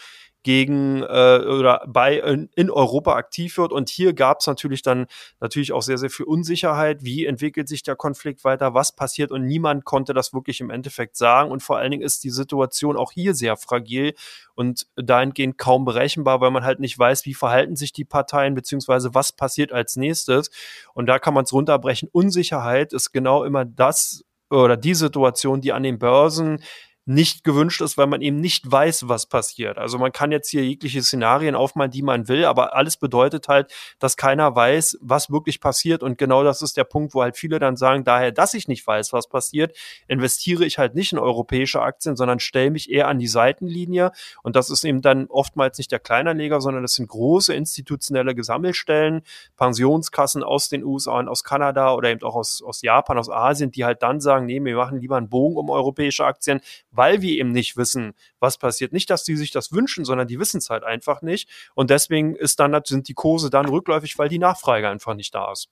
gegen 0.46 1.02
äh, 1.02 1.40
oder 1.44 1.82
bei 1.88 2.18
in, 2.20 2.48
in 2.54 2.70
Europa 2.70 3.16
aktiv 3.16 3.58
wird. 3.58 3.72
Und 3.72 3.88
hier 3.88 4.12
gab 4.12 4.38
es 4.38 4.46
natürlich 4.46 4.80
dann 4.80 5.06
natürlich 5.40 5.72
auch 5.72 5.82
sehr, 5.82 5.98
sehr 5.98 6.08
viel 6.08 6.24
Unsicherheit. 6.24 7.02
Wie 7.02 7.26
entwickelt 7.26 7.66
sich 7.66 7.82
der 7.82 7.96
Konflikt 7.96 8.44
weiter? 8.44 8.72
Was 8.72 8.94
passiert? 8.94 9.32
Und 9.32 9.44
niemand 9.44 9.84
konnte 9.84 10.14
das 10.14 10.32
wirklich 10.32 10.60
im 10.60 10.70
Endeffekt 10.70 11.16
sagen. 11.16 11.50
Und 11.50 11.64
vor 11.64 11.78
allen 11.78 11.90
Dingen 11.90 12.04
ist 12.04 12.22
die 12.22 12.30
Situation 12.30 12.96
auch 12.96 13.10
hier 13.10 13.34
sehr 13.34 13.56
fragil 13.56 14.14
und 14.54 14.86
dahingehend 14.94 15.58
kaum 15.58 15.84
berechenbar, 15.84 16.40
weil 16.40 16.52
man 16.52 16.64
halt 16.64 16.78
nicht 16.78 16.96
weiß, 16.96 17.26
wie 17.26 17.34
verhalten 17.34 17.74
sich 17.74 17.92
die 17.92 18.04
Parteien, 18.04 18.54
beziehungsweise 18.54 19.14
was 19.14 19.32
passiert 19.32 19.72
als 19.72 19.96
nächstes. 19.96 20.52
Und 20.94 21.06
da 21.06 21.18
kann 21.18 21.34
man 21.34 21.42
es 21.42 21.52
runterbrechen. 21.52 22.08
Unsicherheit 22.12 22.92
ist 22.92 23.10
genau 23.10 23.42
immer 23.42 23.64
das, 23.64 24.24
oder 24.48 24.76
die 24.76 24.94
Situation, 24.94 25.60
die 25.60 25.72
an 25.72 25.82
den 25.82 25.98
Börsen 25.98 26.62
nicht 27.06 27.44
gewünscht 27.44 27.80
ist, 27.80 27.96
weil 27.96 28.08
man 28.08 28.20
eben 28.20 28.40
nicht 28.40 28.70
weiß, 28.70 29.08
was 29.08 29.26
passiert. 29.26 29.78
Also 29.78 29.96
man 29.96 30.10
kann 30.10 30.32
jetzt 30.32 30.50
hier 30.50 30.64
jegliche 30.64 31.00
Szenarien 31.02 31.54
aufmalen, 31.54 31.92
die 31.92 32.02
man 32.02 32.26
will, 32.26 32.44
aber 32.44 32.74
alles 32.74 32.96
bedeutet 32.96 33.46
halt, 33.46 33.72
dass 34.00 34.16
keiner 34.16 34.54
weiß, 34.56 34.98
was 35.00 35.30
wirklich 35.30 35.60
passiert. 35.60 36.02
Und 36.02 36.18
genau 36.18 36.42
das 36.42 36.62
ist 36.62 36.76
der 36.76 36.82
Punkt, 36.82 37.14
wo 37.14 37.22
halt 37.22 37.36
viele 37.36 37.60
dann 37.60 37.76
sagen, 37.76 38.02
daher, 38.02 38.32
dass 38.32 38.54
ich 38.54 38.66
nicht 38.66 38.84
weiß, 38.84 39.12
was 39.12 39.28
passiert, 39.28 39.76
investiere 40.08 40.64
ich 40.64 40.78
halt 40.78 40.96
nicht 40.96 41.12
in 41.12 41.20
europäische 41.20 41.80
Aktien, 41.80 42.16
sondern 42.16 42.40
stelle 42.40 42.72
mich 42.72 42.90
eher 42.90 43.06
an 43.06 43.20
die 43.20 43.28
Seitenlinie. 43.28 44.10
Und 44.42 44.56
das 44.56 44.68
ist 44.68 44.84
eben 44.84 45.00
dann 45.00 45.26
oftmals 45.28 45.78
nicht 45.78 45.92
der 45.92 46.00
Kleinanleger, 46.00 46.60
sondern 46.60 46.82
das 46.82 46.94
sind 46.94 47.08
große 47.08 47.54
institutionelle 47.54 48.34
Gesammelstellen, 48.34 49.22
Pensionskassen 49.56 50.42
aus 50.42 50.68
den 50.68 50.82
USA 50.82 51.20
und 51.20 51.28
aus 51.28 51.44
Kanada 51.44 51.94
oder 51.94 52.10
eben 52.10 52.22
auch 52.24 52.34
aus, 52.34 52.64
aus 52.66 52.82
Japan, 52.82 53.16
aus 53.16 53.30
Asien, 53.30 53.70
die 53.70 53.84
halt 53.84 54.02
dann 54.02 54.20
sagen, 54.20 54.46
nee, 54.46 54.60
wir 54.60 54.74
machen 54.74 55.00
lieber 55.00 55.16
einen 55.16 55.28
Bogen 55.28 55.56
um 55.56 55.70
europäische 55.70 56.24
Aktien, 56.24 56.60
weil 56.96 57.22
wir 57.22 57.32
eben 57.38 57.52
nicht 57.52 57.76
wissen, 57.76 58.14
was 58.40 58.58
passiert. 58.58 58.92
Nicht, 58.92 59.10
dass 59.10 59.24
die 59.24 59.36
sich 59.36 59.50
das 59.50 59.72
wünschen, 59.72 60.04
sondern 60.04 60.28
die 60.28 60.38
wissen 60.38 60.58
es 60.58 60.70
halt 60.70 60.84
einfach 60.84 61.22
nicht. 61.22 61.48
Und 61.74 61.90
deswegen 61.90 62.34
ist 62.34 62.60
dann, 62.60 62.80
sind 62.84 63.08
die 63.08 63.14
Kurse 63.14 63.50
dann 63.50 63.66
rückläufig, 63.66 64.18
weil 64.18 64.28
die 64.28 64.38
Nachfrage 64.38 64.88
einfach 64.88 65.14
nicht 65.14 65.34
da 65.34 65.52
ist. 65.52 65.68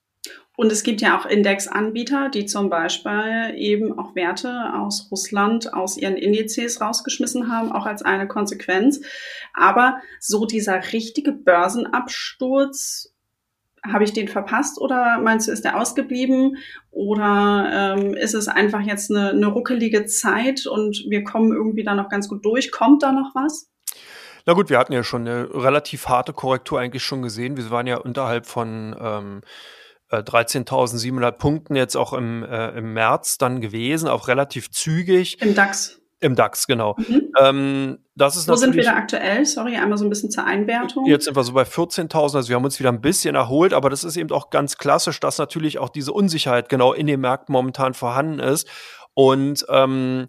Und 0.57 0.71
es 0.71 0.85
gibt 0.85 1.01
ja 1.01 1.19
auch 1.19 1.27
Indexanbieter, 1.27 2.29
die 2.29 2.47
zum 2.47 2.71
Beispiel 2.71 3.55
eben 3.57 3.99
auch 3.99 4.15
Werte 4.15 4.73
aus 4.75 5.09
Russland 5.11 5.75
aus 5.75 5.97
ihren 5.97 6.17
Indizes 6.17 6.81
rausgeschmissen 6.81 7.51
haben, 7.53 7.73
auch 7.73 7.87
als 7.87 8.03
eine 8.03 8.29
Konsequenz. 8.29 9.01
Aber 9.53 9.99
so 10.21 10.47
dieser 10.47 10.93
richtige 10.93 11.33
Börsenabsturz 11.33 13.14
habe 13.91 14.05
ich 14.05 14.13
den 14.13 14.29
verpasst 14.29 14.81
oder 14.81 15.21
meinst 15.21 15.49
du, 15.49 15.53
ist 15.53 15.65
der 15.65 15.79
ausgeblieben? 15.79 16.57
Oder 16.91 17.97
ähm, 17.99 18.15
ist 18.15 18.35
es 18.35 18.49
einfach 18.49 18.81
jetzt 18.81 19.11
eine, 19.11 19.31
eine 19.31 19.47
ruckelige 19.47 20.07
Zeit 20.07 20.67
und 20.67 21.05
wir 21.09 21.25
kommen 21.25 21.53
irgendwie 21.53 21.85
da 21.85 21.95
noch 21.95 22.09
ganz 22.09 22.29
gut 22.29 22.45
durch? 22.45 22.73
Kommt 22.73 23.03
da 23.03 23.13
noch 23.13 23.35
was? 23.35 23.71
Na 24.47 24.53
gut, 24.53 24.71
wir 24.71 24.79
hatten 24.79 24.93
ja 24.93 25.03
schon 25.03 25.27
eine 25.27 25.49
relativ 25.55 26.09
harte 26.09 26.33
Korrektur 26.33 26.79
eigentlich 26.81 27.03
schon 27.03 27.23
gesehen. 27.23 27.57
Wir 27.57 27.71
waren 27.71 27.87
ja 27.87 27.97
unterhalb 27.97 28.47
von 28.47 28.95
ähm, 28.99 29.41
13.700 30.11 31.29
äh, 31.29 31.33
Punkten 31.33 31.77
jetzt 31.77 31.97
auch 31.97 32.13
im, 32.13 32.43
äh, 32.43 32.71
im 32.71 32.93
März 32.93 33.39
dann 33.39 33.61
gewesen, 33.61 34.09
auch 34.09 34.29
relativ 34.29 34.71
zügig. 34.71 35.41
Im 35.41 35.55
DAX. 35.55 36.01
Im 36.21 36.35
DAX, 36.35 36.67
genau. 36.67 36.97
Mhm. 36.97 37.33
Ähm, 37.39 37.99
das 38.15 38.37
ist 38.37 38.49
Wo 38.49 38.55
sind 38.55 38.75
wir 38.75 38.85
da 38.85 38.95
aktuell? 38.95 39.45
Sorry, 39.45 39.77
einmal 39.77 39.99
so 39.99 40.05
ein 40.05 40.11
bisschen 40.11 40.31
zur 40.31 40.45
Einwertung. 40.45 41.07
Jetzt 41.07 41.25
sind 41.25 41.37
wir 41.37 41.43
so 41.43 41.53
bei 41.53 41.65
14.000, 41.65 42.37
also 42.37 42.49
wir 42.49 42.57
haben 42.57 42.65
uns 42.65 42.79
wieder 42.79 42.91
ein 42.91 43.01
bisschen 43.01 43.35
erholt, 43.35 43.73
aber 43.73 43.91
das 43.91 44.05
ist 44.05 44.17
eben 44.17 44.31
auch 44.31 44.51
ganz 44.51 44.79
klassisch, 44.79 45.21
dass 45.21 45.39
natürlich 45.39 45.79
auch 45.79 45.89
diese 45.89 46.13
Unsicherheit 46.13 46.69
genau 46.69 46.93
in 46.93 47.07
den 47.07 47.21
Märkten 47.21 47.53
momentan 47.53 47.95
vorhanden 47.95 48.39
ist. 48.39 48.69
Und 49.15 49.65
ähm, 49.69 50.27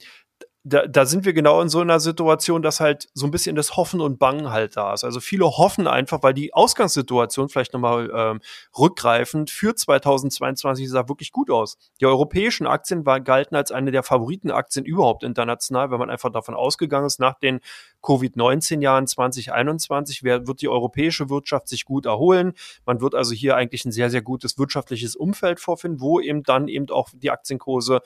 da, 0.68 0.88
da 0.88 1.06
sind 1.06 1.26
wir 1.26 1.34
genau 1.34 1.62
in 1.62 1.70
so 1.70 1.80
einer 1.80 2.00
Situation, 2.00 2.64
dass 2.64 2.80
halt 2.80 3.08
so 3.14 3.28
ein 3.28 3.32
bisschen 3.32 3.56
das 3.56 3.78
Hoffen 3.78 4.02
und 4.02 4.18
Bangen 4.18 4.50
halt 4.50 4.76
da 4.76 4.96
ist. 4.96 5.04
Also 5.04 5.20
viele 5.20 5.46
hoffen 5.46 5.86
einfach, 5.86 6.24
weil 6.24 6.34
die 6.34 6.56
Ausgangssituation 6.56 7.50
vielleicht 7.50 7.74
nochmal 7.74 8.12
ähm, 8.12 8.40
rückgreifend 8.76 9.52
für 9.52 9.76
2022 9.76 10.90
sah 10.90 11.08
wirklich 11.08 11.32
gut 11.32 11.52
aus. 11.52 11.78
Die 12.02 12.08
europäischen 12.08 12.66
Aktien 12.66 13.06
war, 13.06 13.22
galten 13.22 13.56
als 13.56 13.72
eine 13.72 13.92
der 13.92 14.02
Favoritenaktien 14.02 14.86
überhaupt 14.86 15.24
international, 15.24 15.92
wenn 15.92 16.00
man 16.00 16.10
einfach 16.10 16.32
davon 16.32 16.56
ausgegangen 16.56 17.06
ist, 17.06 17.20
nach 17.20 17.38
den 17.38 17.60
Covid-19-Jahren 18.02 19.06
2021 19.06 20.24
wird 20.24 20.62
die 20.62 20.70
europäische 20.70 21.30
Wirtschaft 21.30 21.68
sich 21.68 21.86
gut 21.86 22.08
erholen. 22.08 22.54
Man 22.88 23.02
wird 23.02 23.14
also 23.14 23.36
hier 23.36 23.56
eigentlich 23.56 23.86
ein 23.86 23.92
sehr, 23.92 24.10
sehr 24.10 24.24
gutes 24.24 24.58
wirtschaftliches 24.58 25.16
Umfeld 25.16 25.60
vorfinden, 25.60 26.02
wo 26.02 26.20
eben 26.20 26.42
dann 26.42 26.68
eben 26.68 26.90
auch 26.90 27.10
die 27.14 27.30
Aktienkurse 27.30 28.02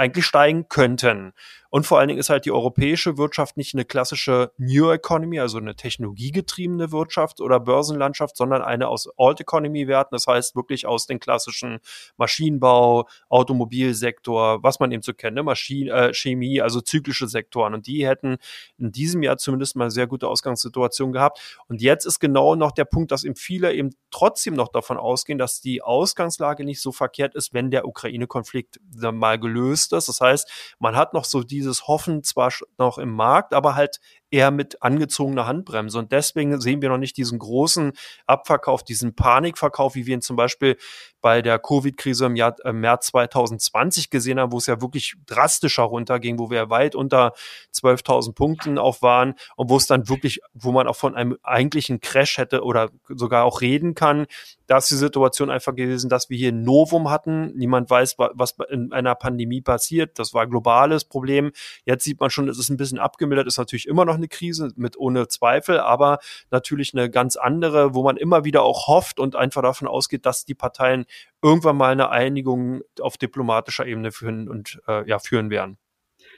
eigentlich 0.00 0.24
steigen 0.24 0.68
könnten. 0.68 1.32
Und 1.72 1.86
vor 1.86 2.00
allen 2.00 2.08
Dingen 2.08 2.18
ist 2.18 2.30
halt 2.30 2.46
die 2.46 2.50
europäische 2.50 3.16
Wirtschaft 3.16 3.56
nicht 3.56 3.74
eine 3.74 3.84
klassische 3.84 4.50
New 4.58 4.90
Economy, 4.90 5.38
also 5.38 5.58
eine 5.58 5.76
technologiegetriebene 5.76 6.90
Wirtschaft 6.90 7.40
oder 7.40 7.60
Börsenlandschaft, 7.60 8.36
sondern 8.36 8.62
eine 8.62 8.88
aus 8.88 9.08
Old 9.16 9.40
Economy 9.40 9.86
Werten. 9.86 10.16
Das 10.16 10.26
heißt 10.26 10.56
wirklich 10.56 10.86
aus 10.86 11.06
den 11.06 11.20
klassischen 11.20 11.78
Maschinenbau, 12.16 13.08
Automobilsektor, 13.28 14.64
was 14.64 14.80
man 14.80 14.90
eben 14.90 15.02
so 15.02 15.14
kennt, 15.14 15.36
ne? 15.36 15.44
Maschine, 15.44 15.92
äh, 15.92 16.14
Chemie, 16.14 16.60
also 16.60 16.80
zyklische 16.80 17.28
Sektoren. 17.28 17.72
Und 17.74 17.86
die 17.86 18.04
hätten 18.04 18.38
in 18.76 18.90
diesem 18.90 19.22
Jahr 19.22 19.36
zumindest 19.36 19.76
mal 19.76 19.84
eine 19.84 19.90
sehr 19.92 20.08
gute 20.08 20.26
Ausgangssituation 20.26 21.12
gehabt. 21.12 21.60
Und 21.68 21.80
jetzt 21.80 22.04
ist 22.04 22.18
genau 22.18 22.56
noch 22.56 22.72
der 22.72 22.84
Punkt, 22.84 23.12
dass 23.12 23.22
eben 23.22 23.36
viele 23.36 23.72
eben 23.72 23.90
trotzdem 24.10 24.54
noch 24.54 24.68
davon 24.68 24.96
ausgehen, 24.96 25.38
dass 25.38 25.60
die 25.60 25.82
Ausgangslage 25.82 26.64
nicht 26.64 26.80
so 26.80 26.90
verkehrt 26.90 27.36
ist, 27.36 27.54
wenn 27.54 27.70
der 27.70 27.86
Ukraine-Konflikt 27.86 28.80
mal 28.92 29.38
gelöst 29.38 29.89
ist. 29.92 30.08
Das 30.08 30.20
heißt, 30.20 30.50
man 30.78 30.96
hat 30.96 31.14
noch 31.14 31.24
so 31.24 31.42
die 31.42 31.60
dieses 31.60 31.86
Hoffen 31.86 32.24
zwar 32.24 32.52
noch 32.78 32.98
im 32.98 33.10
Markt, 33.10 33.52
aber 33.54 33.74
halt 33.74 34.00
eher 34.30 34.50
mit 34.50 34.82
angezogener 34.82 35.46
Handbremse. 35.46 35.98
Und 35.98 36.12
deswegen 36.12 36.60
sehen 36.60 36.82
wir 36.82 36.88
noch 36.88 36.98
nicht 36.98 37.16
diesen 37.16 37.38
großen 37.38 37.92
Abverkauf, 38.26 38.82
diesen 38.82 39.14
Panikverkauf, 39.14 39.94
wie 39.94 40.06
wir 40.06 40.14
ihn 40.14 40.22
zum 40.22 40.36
Beispiel 40.36 40.76
bei 41.20 41.42
der 41.42 41.58
Covid-Krise 41.58 42.26
im 42.26 42.36
Jahr, 42.36 42.56
im 42.64 42.80
März 42.80 43.08
2020 43.08 44.10
gesehen 44.10 44.40
haben, 44.40 44.52
wo 44.52 44.58
es 44.58 44.66
ja 44.66 44.80
wirklich 44.80 45.14
drastischer 45.26 45.82
runterging, 45.82 46.38
wo 46.38 46.50
wir 46.50 46.70
weit 46.70 46.94
unter 46.94 47.32
12.000 47.74 48.34
Punkten 48.34 48.78
auch 48.78 49.02
waren 49.02 49.34
und 49.56 49.68
wo 49.68 49.76
es 49.76 49.86
dann 49.86 50.08
wirklich, 50.08 50.40
wo 50.54 50.72
man 50.72 50.86
auch 50.86 50.96
von 50.96 51.14
einem 51.14 51.36
eigentlichen 51.42 52.00
Crash 52.00 52.38
hätte 52.38 52.62
oder 52.62 52.90
sogar 53.08 53.44
auch 53.44 53.60
reden 53.60 53.94
kann. 53.94 54.26
Da 54.66 54.78
ist 54.78 54.90
die 54.90 54.96
Situation 54.96 55.50
einfach 55.50 55.74
gewesen, 55.74 56.08
dass 56.08 56.30
wir 56.30 56.38
hier 56.38 56.52
ein 56.52 56.62
Novum 56.62 57.10
hatten. 57.10 57.52
Niemand 57.56 57.90
weiß, 57.90 58.16
was 58.18 58.54
in 58.70 58.92
einer 58.92 59.14
Pandemie 59.14 59.60
passiert. 59.60 60.18
Das 60.18 60.32
war 60.32 60.42
ein 60.42 60.50
globales 60.50 61.04
Problem. 61.04 61.50
Jetzt 61.84 62.04
sieht 62.04 62.20
man 62.20 62.30
schon, 62.30 62.48
es 62.48 62.58
ist 62.58 62.70
ein 62.70 62.76
bisschen 62.76 62.98
abgemildert, 62.98 63.46
ist 63.46 63.58
natürlich 63.58 63.88
immer 63.88 64.04
noch 64.04 64.16
eine 64.20 64.28
Krise 64.28 64.72
mit 64.76 64.96
ohne 64.96 65.28
Zweifel, 65.28 65.80
aber 65.80 66.18
natürlich 66.50 66.94
eine 66.94 67.10
ganz 67.10 67.36
andere, 67.36 67.94
wo 67.94 68.02
man 68.02 68.16
immer 68.16 68.44
wieder 68.44 68.62
auch 68.62 68.86
hofft 68.86 69.18
und 69.18 69.36
einfach 69.36 69.62
davon 69.62 69.88
ausgeht, 69.88 70.26
dass 70.26 70.44
die 70.44 70.54
Parteien 70.54 71.06
irgendwann 71.42 71.76
mal 71.76 71.92
eine 71.92 72.10
Einigung 72.10 72.82
auf 73.00 73.16
diplomatischer 73.16 73.86
Ebene 73.86 74.12
führen 74.12 74.48
und 74.48 74.80
äh, 74.86 75.08
ja 75.08 75.18
führen 75.18 75.50
werden. 75.50 75.78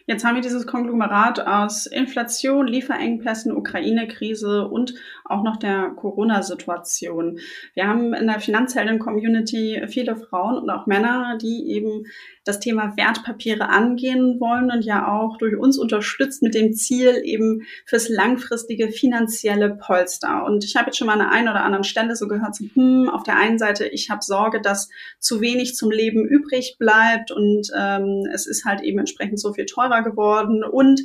Jetzt 0.06 0.24
haben 0.24 0.34
wir 0.34 0.42
dieses 0.42 0.66
Konglomerat 0.66 1.46
aus 1.46 1.86
Inflation, 1.86 2.66
Lieferengpässen, 2.66 3.52
Ukraine-Krise 3.52 4.66
und 4.66 4.94
auch 5.24 5.42
noch 5.42 5.56
der 5.56 5.90
Corona-Situation. 5.90 7.38
Wir 7.74 7.86
haben 7.86 8.12
in 8.12 8.26
der 8.26 8.40
Finanzhelden-Community 8.40 9.84
viele 9.88 10.16
Frauen 10.16 10.58
und 10.58 10.70
auch 10.70 10.86
Männer, 10.86 11.38
die 11.40 11.70
eben 11.70 12.04
das 12.44 12.60
Thema 12.60 12.96
Wertpapiere 12.96 13.68
angehen 13.68 14.40
wollen 14.40 14.70
und 14.70 14.84
ja 14.84 15.06
auch 15.06 15.38
durch 15.38 15.56
uns 15.56 15.78
unterstützt 15.78 16.42
mit 16.42 16.54
dem 16.54 16.72
Ziel 16.72 17.20
eben 17.24 17.62
fürs 17.86 18.08
langfristige 18.08 18.90
finanzielle 18.90 19.76
Polster. 19.76 20.44
Und 20.44 20.64
ich 20.64 20.76
habe 20.76 20.86
jetzt 20.86 20.98
schon 20.98 21.06
mal 21.06 21.14
an 21.14 21.20
der 21.20 21.30
einen 21.30 21.48
oder 21.48 21.64
anderen 21.64 21.84
Stelle 21.84 22.16
so 22.16 22.26
gehört, 22.26 22.56
so, 22.56 22.64
hm, 22.74 23.08
auf 23.08 23.22
der 23.22 23.36
einen 23.36 23.58
Seite, 23.58 23.86
ich 23.86 24.10
habe 24.10 24.22
Sorge, 24.22 24.60
dass 24.60 24.88
zu 25.18 25.40
wenig 25.40 25.74
zum 25.76 25.90
Leben 25.90 26.24
übrig 26.26 26.76
bleibt 26.78 27.30
und 27.30 27.68
ähm, 27.76 28.28
es 28.32 28.46
ist 28.46 28.64
halt 28.64 28.80
eben 28.82 28.98
entsprechend 28.98 29.40
so 29.40 29.52
viel 29.52 29.66
teurer 29.66 30.02
geworden 30.02 30.64
und 30.64 31.02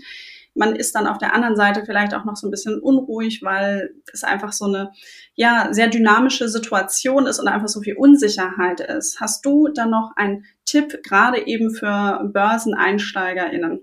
man 0.57 0.75
ist 0.75 0.95
dann 0.95 1.07
auf 1.07 1.17
der 1.17 1.33
anderen 1.33 1.55
Seite 1.55 1.83
vielleicht 1.85 2.13
auch 2.13 2.25
noch 2.25 2.35
so 2.35 2.47
ein 2.47 2.51
bisschen 2.51 2.79
unruhig, 2.79 3.41
weil 3.43 3.93
es 4.11 4.23
einfach 4.23 4.51
so 4.51 4.65
eine 4.65 4.91
ja 5.35 5.69
sehr 5.71 5.87
dynamische 5.87 6.49
Situation 6.49 7.27
ist 7.27 7.39
und 7.39 7.47
einfach 7.47 7.67
so 7.67 7.81
viel 7.81 7.95
Unsicherheit 7.95 8.79
ist. 8.79 9.19
Hast 9.21 9.45
du 9.45 9.67
dann 9.69 9.91
noch 9.91 10.11
einen 10.15 10.45
Tipp 10.65 11.03
gerade 11.03 11.45
eben 11.45 11.71
für 11.71 12.21
BörseneinsteigerInnen? 12.33 13.81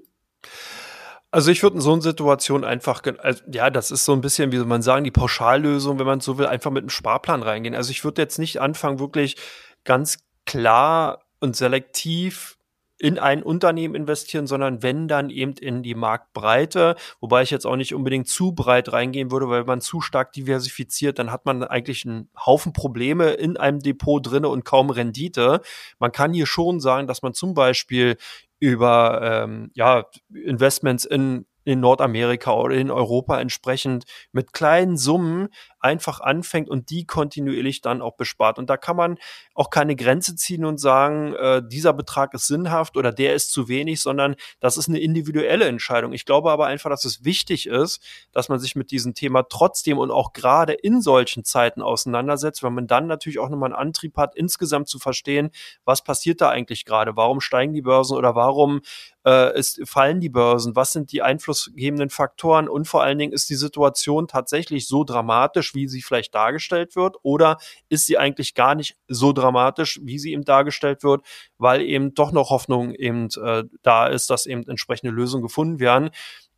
Also 1.31 1.51
ich 1.51 1.63
würde 1.65 1.77
in 1.77 1.83
so 1.83 1.93
einer 1.93 2.03
Situation 2.03 2.65
einfach, 2.65 3.03
also 3.19 3.43
ja, 3.51 3.69
das 3.69 3.91
ist 3.91 4.05
so 4.05 4.13
ein 4.13 4.21
bisschen, 4.21 4.53
wie 4.53 4.57
soll 4.57 4.67
man 4.67 4.83
sagen, 4.83 5.03
die 5.03 5.11
Pauschallösung, 5.11 5.99
wenn 5.99 6.07
man 6.07 6.21
so 6.21 6.39
will, 6.39 6.47
einfach 6.47 6.71
mit 6.71 6.83
einem 6.83 6.91
Sparplan 6.91 7.43
reingehen. 7.43 7.75
Also 7.75 7.91
ich 7.91 8.05
würde 8.05 8.23
jetzt 8.23 8.39
nicht 8.39 8.61
anfangen, 8.61 9.01
wirklich 9.01 9.37
ganz 9.83 10.19
klar 10.47 11.25
und 11.41 11.57
selektiv 11.57 12.57
in 12.99 13.19
ein 13.19 13.43
Unternehmen 13.43 13.95
investieren, 13.95 14.47
sondern 14.47 14.83
wenn 14.83 15.09
dann 15.09 15.31
eben 15.31 15.55
in 15.55 15.83
die 15.83 15.95
Marktbreite, 15.95 16.95
wobei 17.21 17.43
ich 17.43 17.51
jetzt 17.51 17.67
auch 17.67 17.77
nicht 17.77 17.95
unbedingt 17.95 18.29
zu 18.29 18.53
breit 18.53 18.93
reingehen 18.93 19.31
würde, 19.31 19.49
weil 19.49 19.65
man 19.65 19.81
zu 19.81 20.01
stark 20.01 20.33
diversifiziert, 20.33 21.19
dann 21.19 21.33
hat 21.33 21.45
man 21.45 21.65
eigentlich 21.65 22.07
einen 22.07 22.29
Haufen 22.47 22.73
Probleme 22.73 23.31
in 23.31 23.57
einem 23.57 23.81
Depot 23.81 24.25
drinne 24.25 24.49
und 24.49 24.65
kaum 24.65 24.91
Rendite. 24.91 25.61
Man 25.99 26.13
kann 26.13 26.33
hier 26.33 26.47
schon 26.47 26.81
sagen, 26.81 27.07
dass 27.09 27.23
man 27.23 27.35
zum 27.35 27.55
Beispiel 27.55 28.17
über 28.61 29.21
ähm, 29.23 29.71
ja, 29.75 30.07
Investments 30.33 31.05
in 31.05 31.47
in 31.65 31.81
Nordamerika 31.81 32.53
oder 32.53 32.77
in 32.77 32.91
Europa 32.91 33.41
entsprechend 33.41 34.05
mit 34.33 34.53
kleinen 34.53 34.97
Summen 34.97 35.49
einfach 35.85 36.21
anfängt 36.21 36.71
und 36.71 36.89
die 36.89 37.07
kontinuierlich 37.07 37.83
dann 37.83 38.01
auch 38.01 38.17
bespart. 38.17 38.59
Und 38.59 38.71
da 38.71 38.79
kann 38.79 38.97
man 38.97 39.19
auch 39.55 39.69
keine 39.69 39.95
Grenze 39.95 40.35
ziehen 40.35 40.65
und 40.65 40.79
sagen, 40.79 41.35
äh, 41.35 41.63
dieser 41.65 41.93
Betrag 41.93 42.33
ist 42.33 42.47
sinnhaft 42.47 42.97
oder 42.97 43.13
der 43.13 43.35
ist 43.35 43.53
zu 43.53 43.69
wenig, 43.69 44.01
sondern 44.01 44.35
das 44.61 44.79
ist 44.79 44.89
eine 44.89 44.99
individuelle 44.99 45.67
Entscheidung. 45.67 46.15
Ich 46.15 46.25
glaube 46.25 46.51
aber 46.51 46.67
einfach, 46.67 46.89
dass 46.89 47.05
es 47.05 47.25
wichtig 47.25 47.67
ist, 47.67 48.03
dass 48.33 48.49
man 48.49 48.59
sich 48.59 48.77
mit 48.77 48.91
diesem 48.91 49.13
Thema 49.15 49.43
trotzdem 49.43 49.99
und 49.99 50.11
auch 50.11 50.33
gerade 50.33 50.73
in 50.73 51.03
solchen 51.03 51.45
Zeiten 51.45 51.83
auseinandersetzt, 51.83 52.63
weil 52.63 52.71
man 52.71 52.87
dann 52.87 53.07
natürlich 53.07 53.39
auch 53.39 53.51
nochmal 53.51 53.73
einen 53.73 53.79
Antrieb 53.79 54.17
hat, 54.17 54.35
insgesamt 54.35 54.89
zu 54.89 54.99
verstehen, 54.99 55.51
was 55.85 56.03
passiert 56.03 56.41
da 56.41 56.49
eigentlich 56.49 56.87
gerade? 56.87 57.15
Warum 57.15 57.43
steigen 57.43 57.75
die 57.75 57.83
Börsen 57.83 58.17
oder 58.17 58.35
warum 58.35 58.81
äh, 59.25 59.53
es 59.55 59.81
fallen 59.85 60.21
die 60.21 60.29
Börsen? 60.29 60.77
Was 60.77 60.93
sind 60.93 61.13
die 61.13 61.23
einflussgebenden 61.23 62.11
Faktoren? 62.11 62.69
Und 62.69 62.87
vor 62.87 63.03
allen 63.03 63.19
Dingen 63.19 63.33
ist 63.33 63.51
die 63.51 63.55
Situation 63.55 64.29
tatsächlich 64.29 64.87
so 64.87 65.05
dramatisch, 65.05 65.74
wie 65.75 65.89
sie 65.89 66.03
vielleicht 66.03 66.35
dargestellt 66.35 66.97
wird? 66.97 67.17
Oder 67.23 67.59
ist 67.89 68.07
sie 68.07 68.19
eigentlich 68.19 68.55
gar 68.55 68.75
nicht 68.75 68.97
so 69.09 69.33
dramatisch, 69.33 70.01
wie 70.03 70.19
sie 70.19 70.33
eben 70.33 70.45
dargestellt 70.45 71.03
wird, 71.03 71.25
weil 71.59 71.83
eben 71.83 72.15
doch 72.15 72.33
noch 72.33 72.51
Hoffnung 72.51 72.95
eben 72.95 73.29
äh, 73.43 73.65
da 73.83 74.07
ist, 74.07 74.31
dass 74.31 74.47
eben 74.47 74.67
entsprechende 74.69 75.13
Lösungen 75.13 75.43
gefunden 75.43 75.81
werden? 75.81 76.11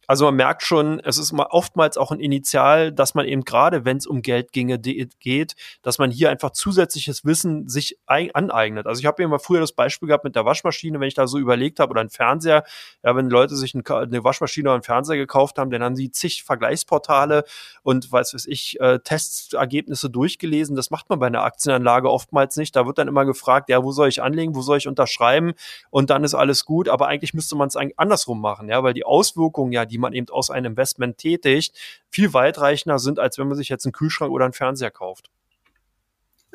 Also 0.07 0.25
man 0.27 0.37
merkt 0.37 0.63
schon, 0.63 1.01
es 1.01 1.19
ist 1.19 1.33
oftmals 1.33 1.99
auch 1.99 2.13
ein 2.13 2.21
Initial, 2.21 2.93
dass 2.93 3.15
man 3.15 3.27
eben 3.27 3.43
gerade, 3.43 3.85
wenn 3.85 3.97
es 3.97 4.07
um 4.07 4.23
Geld 4.23 4.53
ginge, 4.53 4.79
geht, 4.79 5.55
dass 5.83 5.99
man 5.99 6.11
hier 6.11 6.31
einfach 6.31 6.51
zusätzliches 6.51 7.25
Wissen 7.25 7.69
sich 7.69 7.99
aneignet. 8.07 8.87
Also 8.87 9.01
ich 9.01 9.07
habe 9.07 9.23
mir 9.23 9.29
mal 9.29 9.39
früher 9.39 9.61
das 9.61 9.73
Beispiel 9.73 10.09
gehabt 10.09 10.25
mit 10.25 10.37
der 10.37 10.45
Waschmaschine, 10.45 11.01
wenn 11.01 11.09
ich 11.09 11.15
da 11.15 11.27
so 11.27 11.39
überlegt 11.39 11.81
habe, 11.81 11.91
oder 11.91 12.01
ein 12.01 12.11
Fernseher, 12.11 12.65
ja, 13.03 13.17
wenn 13.17 13.29
Leute 13.29 13.57
sich 13.57 13.75
eine 13.75 14.25
Waschmaschine 14.25 14.69
oder 14.69 14.75
einen 14.75 14.83
Fernseher 14.83 15.17
gekauft 15.17 15.59
haben, 15.59 15.71
dann 15.71 15.83
haben 15.83 15.97
sie 15.97 16.11
zig 16.11 16.45
Vergleichsportale 16.45 17.45
und 17.83 18.11
weiß 18.11 18.35
was 18.35 18.47
ich, 18.47 18.79
äh, 18.81 19.01
Testergebnisse 19.01 20.11
durchgelesen. 20.11 20.77
Das 20.77 20.91
macht 20.91 21.09
man 21.09 21.19
bei 21.19 21.27
einer 21.27 21.43
Aktienanlage 21.43 22.11
oftmals 22.11 22.57
nicht. 22.57 22.77
Da 22.77 22.87
wird 22.87 22.99
dann 22.99 23.09
immer 23.09 23.25
gefragt, 23.25 23.69
ja, 23.69 23.83
wo 23.83 23.93
soll 23.93 24.09
ich 24.09 24.23
anlegen, 24.23 24.55
wo 24.55 24.63
soll 24.63 24.79
ich 24.79 24.89
unterschreiben 24.89 25.55
und 25.91 26.11
dann 26.11 26.25
ist 26.25 26.35
alles 26.35 26.65
gut. 26.65 26.89
Aber 26.89 27.09
eigentlich 27.09 27.35
müsste 27.35 27.57
man 27.57 27.69
es 27.69 27.77
andersrum 27.97 28.41
machen, 28.41 28.69
ja, 28.69 28.83
weil 28.83 28.95
die 28.95 29.05
Auswirkungen 29.05 29.73
ja, 29.73 29.85
die 29.85 29.96
die 29.97 30.01
man 30.01 30.13
eben 30.13 30.29
aus 30.29 30.51
einem 30.51 30.73
Investment 30.73 31.17
tätigt, 31.17 31.75
viel 32.11 32.35
weitreichender 32.35 32.99
sind, 32.99 33.19
als 33.19 33.39
wenn 33.39 33.49
man 33.49 33.57
sich 33.57 33.71
jetzt 33.71 33.87
einen 33.87 33.95
Kühlschrank 33.95 34.31
oder 34.31 34.45
einen 34.45 34.53
Fernseher 34.53 34.91
kauft. 34.91 35.31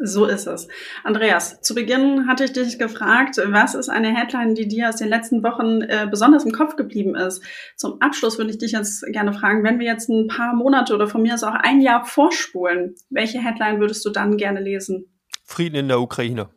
So 0.04 0.26
ist 0.26 0.46
es. 0.46 0.68
Andreas, 1.04 1.62
zu 1.62 1.74
Beginn 1.74 2.28
hatte 2.28 2.44
ich 2.44 2.54
dich 2.54 2.78
gefragt, 2.78 3.38
was 3.44 3.74
ist 3.74 3.90
eine 3.90 4.16
Headline, 4.16 4.54
die 4.54 4.68
dir 4.68 4.90
aus 4.90 4.98
den 4.98 5.10
letzten 5.10 5.44
Wochen 5.44 5.82
äh, 5.82 6.08
besonders 6.10 6.46
im 6.46 6.52
Kopf 6.52 6.76
geblieben 6.76 7.16
ist? 7.16 7.44
Zum 7.76 8.00
Abschluss 8.00 8.38
würde 8.38 8.52
ich 8.52 8.60
dich 8.60 8.74
jetzt 8.74 9.04
gerne 9.08 9.34
fragen, 9.34 9.64
wenn 9.64 9.80
wir 9.80 9.88
jetzt 9.88 10.08
ein 10.10 10.28
paar 10.28 10.54
Monate 10.54 10.94
oder 10.94 11.08
von 11.08 11.24
mir 11.24 11.34
aus 11.34 11.44
auch 11.44 11.54
ein 11.54 11.82
Jahr 11.82 12.06
vorspulen, 12.06 12.96
welche 13.10 13.40
Headline 13.40 13.80
würdest 13.80 14.06
du 14.06 14.12
dann 14.12 14.38
gerne 14.38 14.60
lesen? 14.60 15.06
Frieden 15.44 15.76
in 15.76 15.88
der 15.88 16.00
Ukraine. 16.00 16.50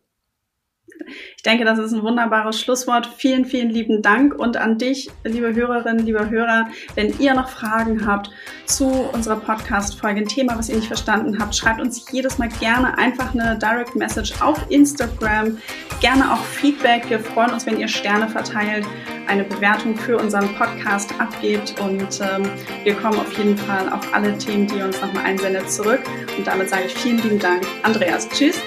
Ich 1.45 1.51
denke, 1.51 1.67
das 1.67 1.79
ist 1.79 1.93
ein 1.93 2.03
wunderbares 2.03 2.59
Schlusswort. 2.59 3.07
Vielen, 3.19 3.45
vielen 3.45 3.69
lieben 3.69 4.01
Dank 4.01 4.35
und 4.35 4.57
an 4.57 4.79
dich, 4.79 5.11
liebe 5.25 5.55
Hörerinnen, 5.55 6.07
liebe 6.07 6.31
Hörer, 6.31 6.69
wenn 6.95 7.13
ihr 7.19 7.35
noch 7.35 7.51
Fragen 7.51 8.07
habt 8.07 8.31
zu 8.65 8.87
unserer 8.87 9.37
Podcast-Folge, 9.37 10.23
ein 10.23 10.27
Thema, 10.27 10.57
was 10.57 10.71
ihr 10.71 10.77
nicht 10.77 10.87
verstanden 10.87 11.39
habt, 11.39 11.55
schreibt 11.55 11.83
uns 11.83 12.11
jedes 12.11 12.39
Mal 12.39 12.49
gerne 12.61 12.97
einfach 12.97 13.35
eine 13.35 13.59
Direct 13.59 13.95
Message 13.95 14.41
auf 14.41 14.59
Instagram, 14.71 15.59
gerne 16.01 16.33
auch 16.33 16.43
Feedback. 16.43 17.11
Wir 17.11 17.21
freuen 17.21 17.51
uns, 17.51 17.67
wenn 17.67 17.79
ihr 17.79 17.89
Sterne 17.89 18.27
verteilt, 18.27 18.87
eine 19.27 19.45
Bewertung 19.45 19.97
für 19.97 20.17
unseren 20.17 20.49
Podcast 20.55 21.13
abgebt 21.21 21.79
und 21.79 22.23
ähm, 22.23 22.49
wir 22.85 22.95
kommen 22.95 23.21
auf 23.21 23.37
jeden 23.37 23.59
Fall 23.59 23.87
auf 23.91 24.15
alle 24.15 24.39
Themen, 24.39 24.67
die 24.67 24.77
ihr 24.77 24.87
uns 24.87 24.99
nochmal 25.03 25.27
einsendet, 25.27 25.71
zurück. 25.71 26.01
Und 26.39 26.47
damit 26.47 26.71
sage 26.71 26.85
ich 26.87 26.95
vielen 26.95 27.19
lieben 27.19 27.39
Dank. 27.39 27.67
Andreas, 27.83 28.31
tschüss. 28.31 28.63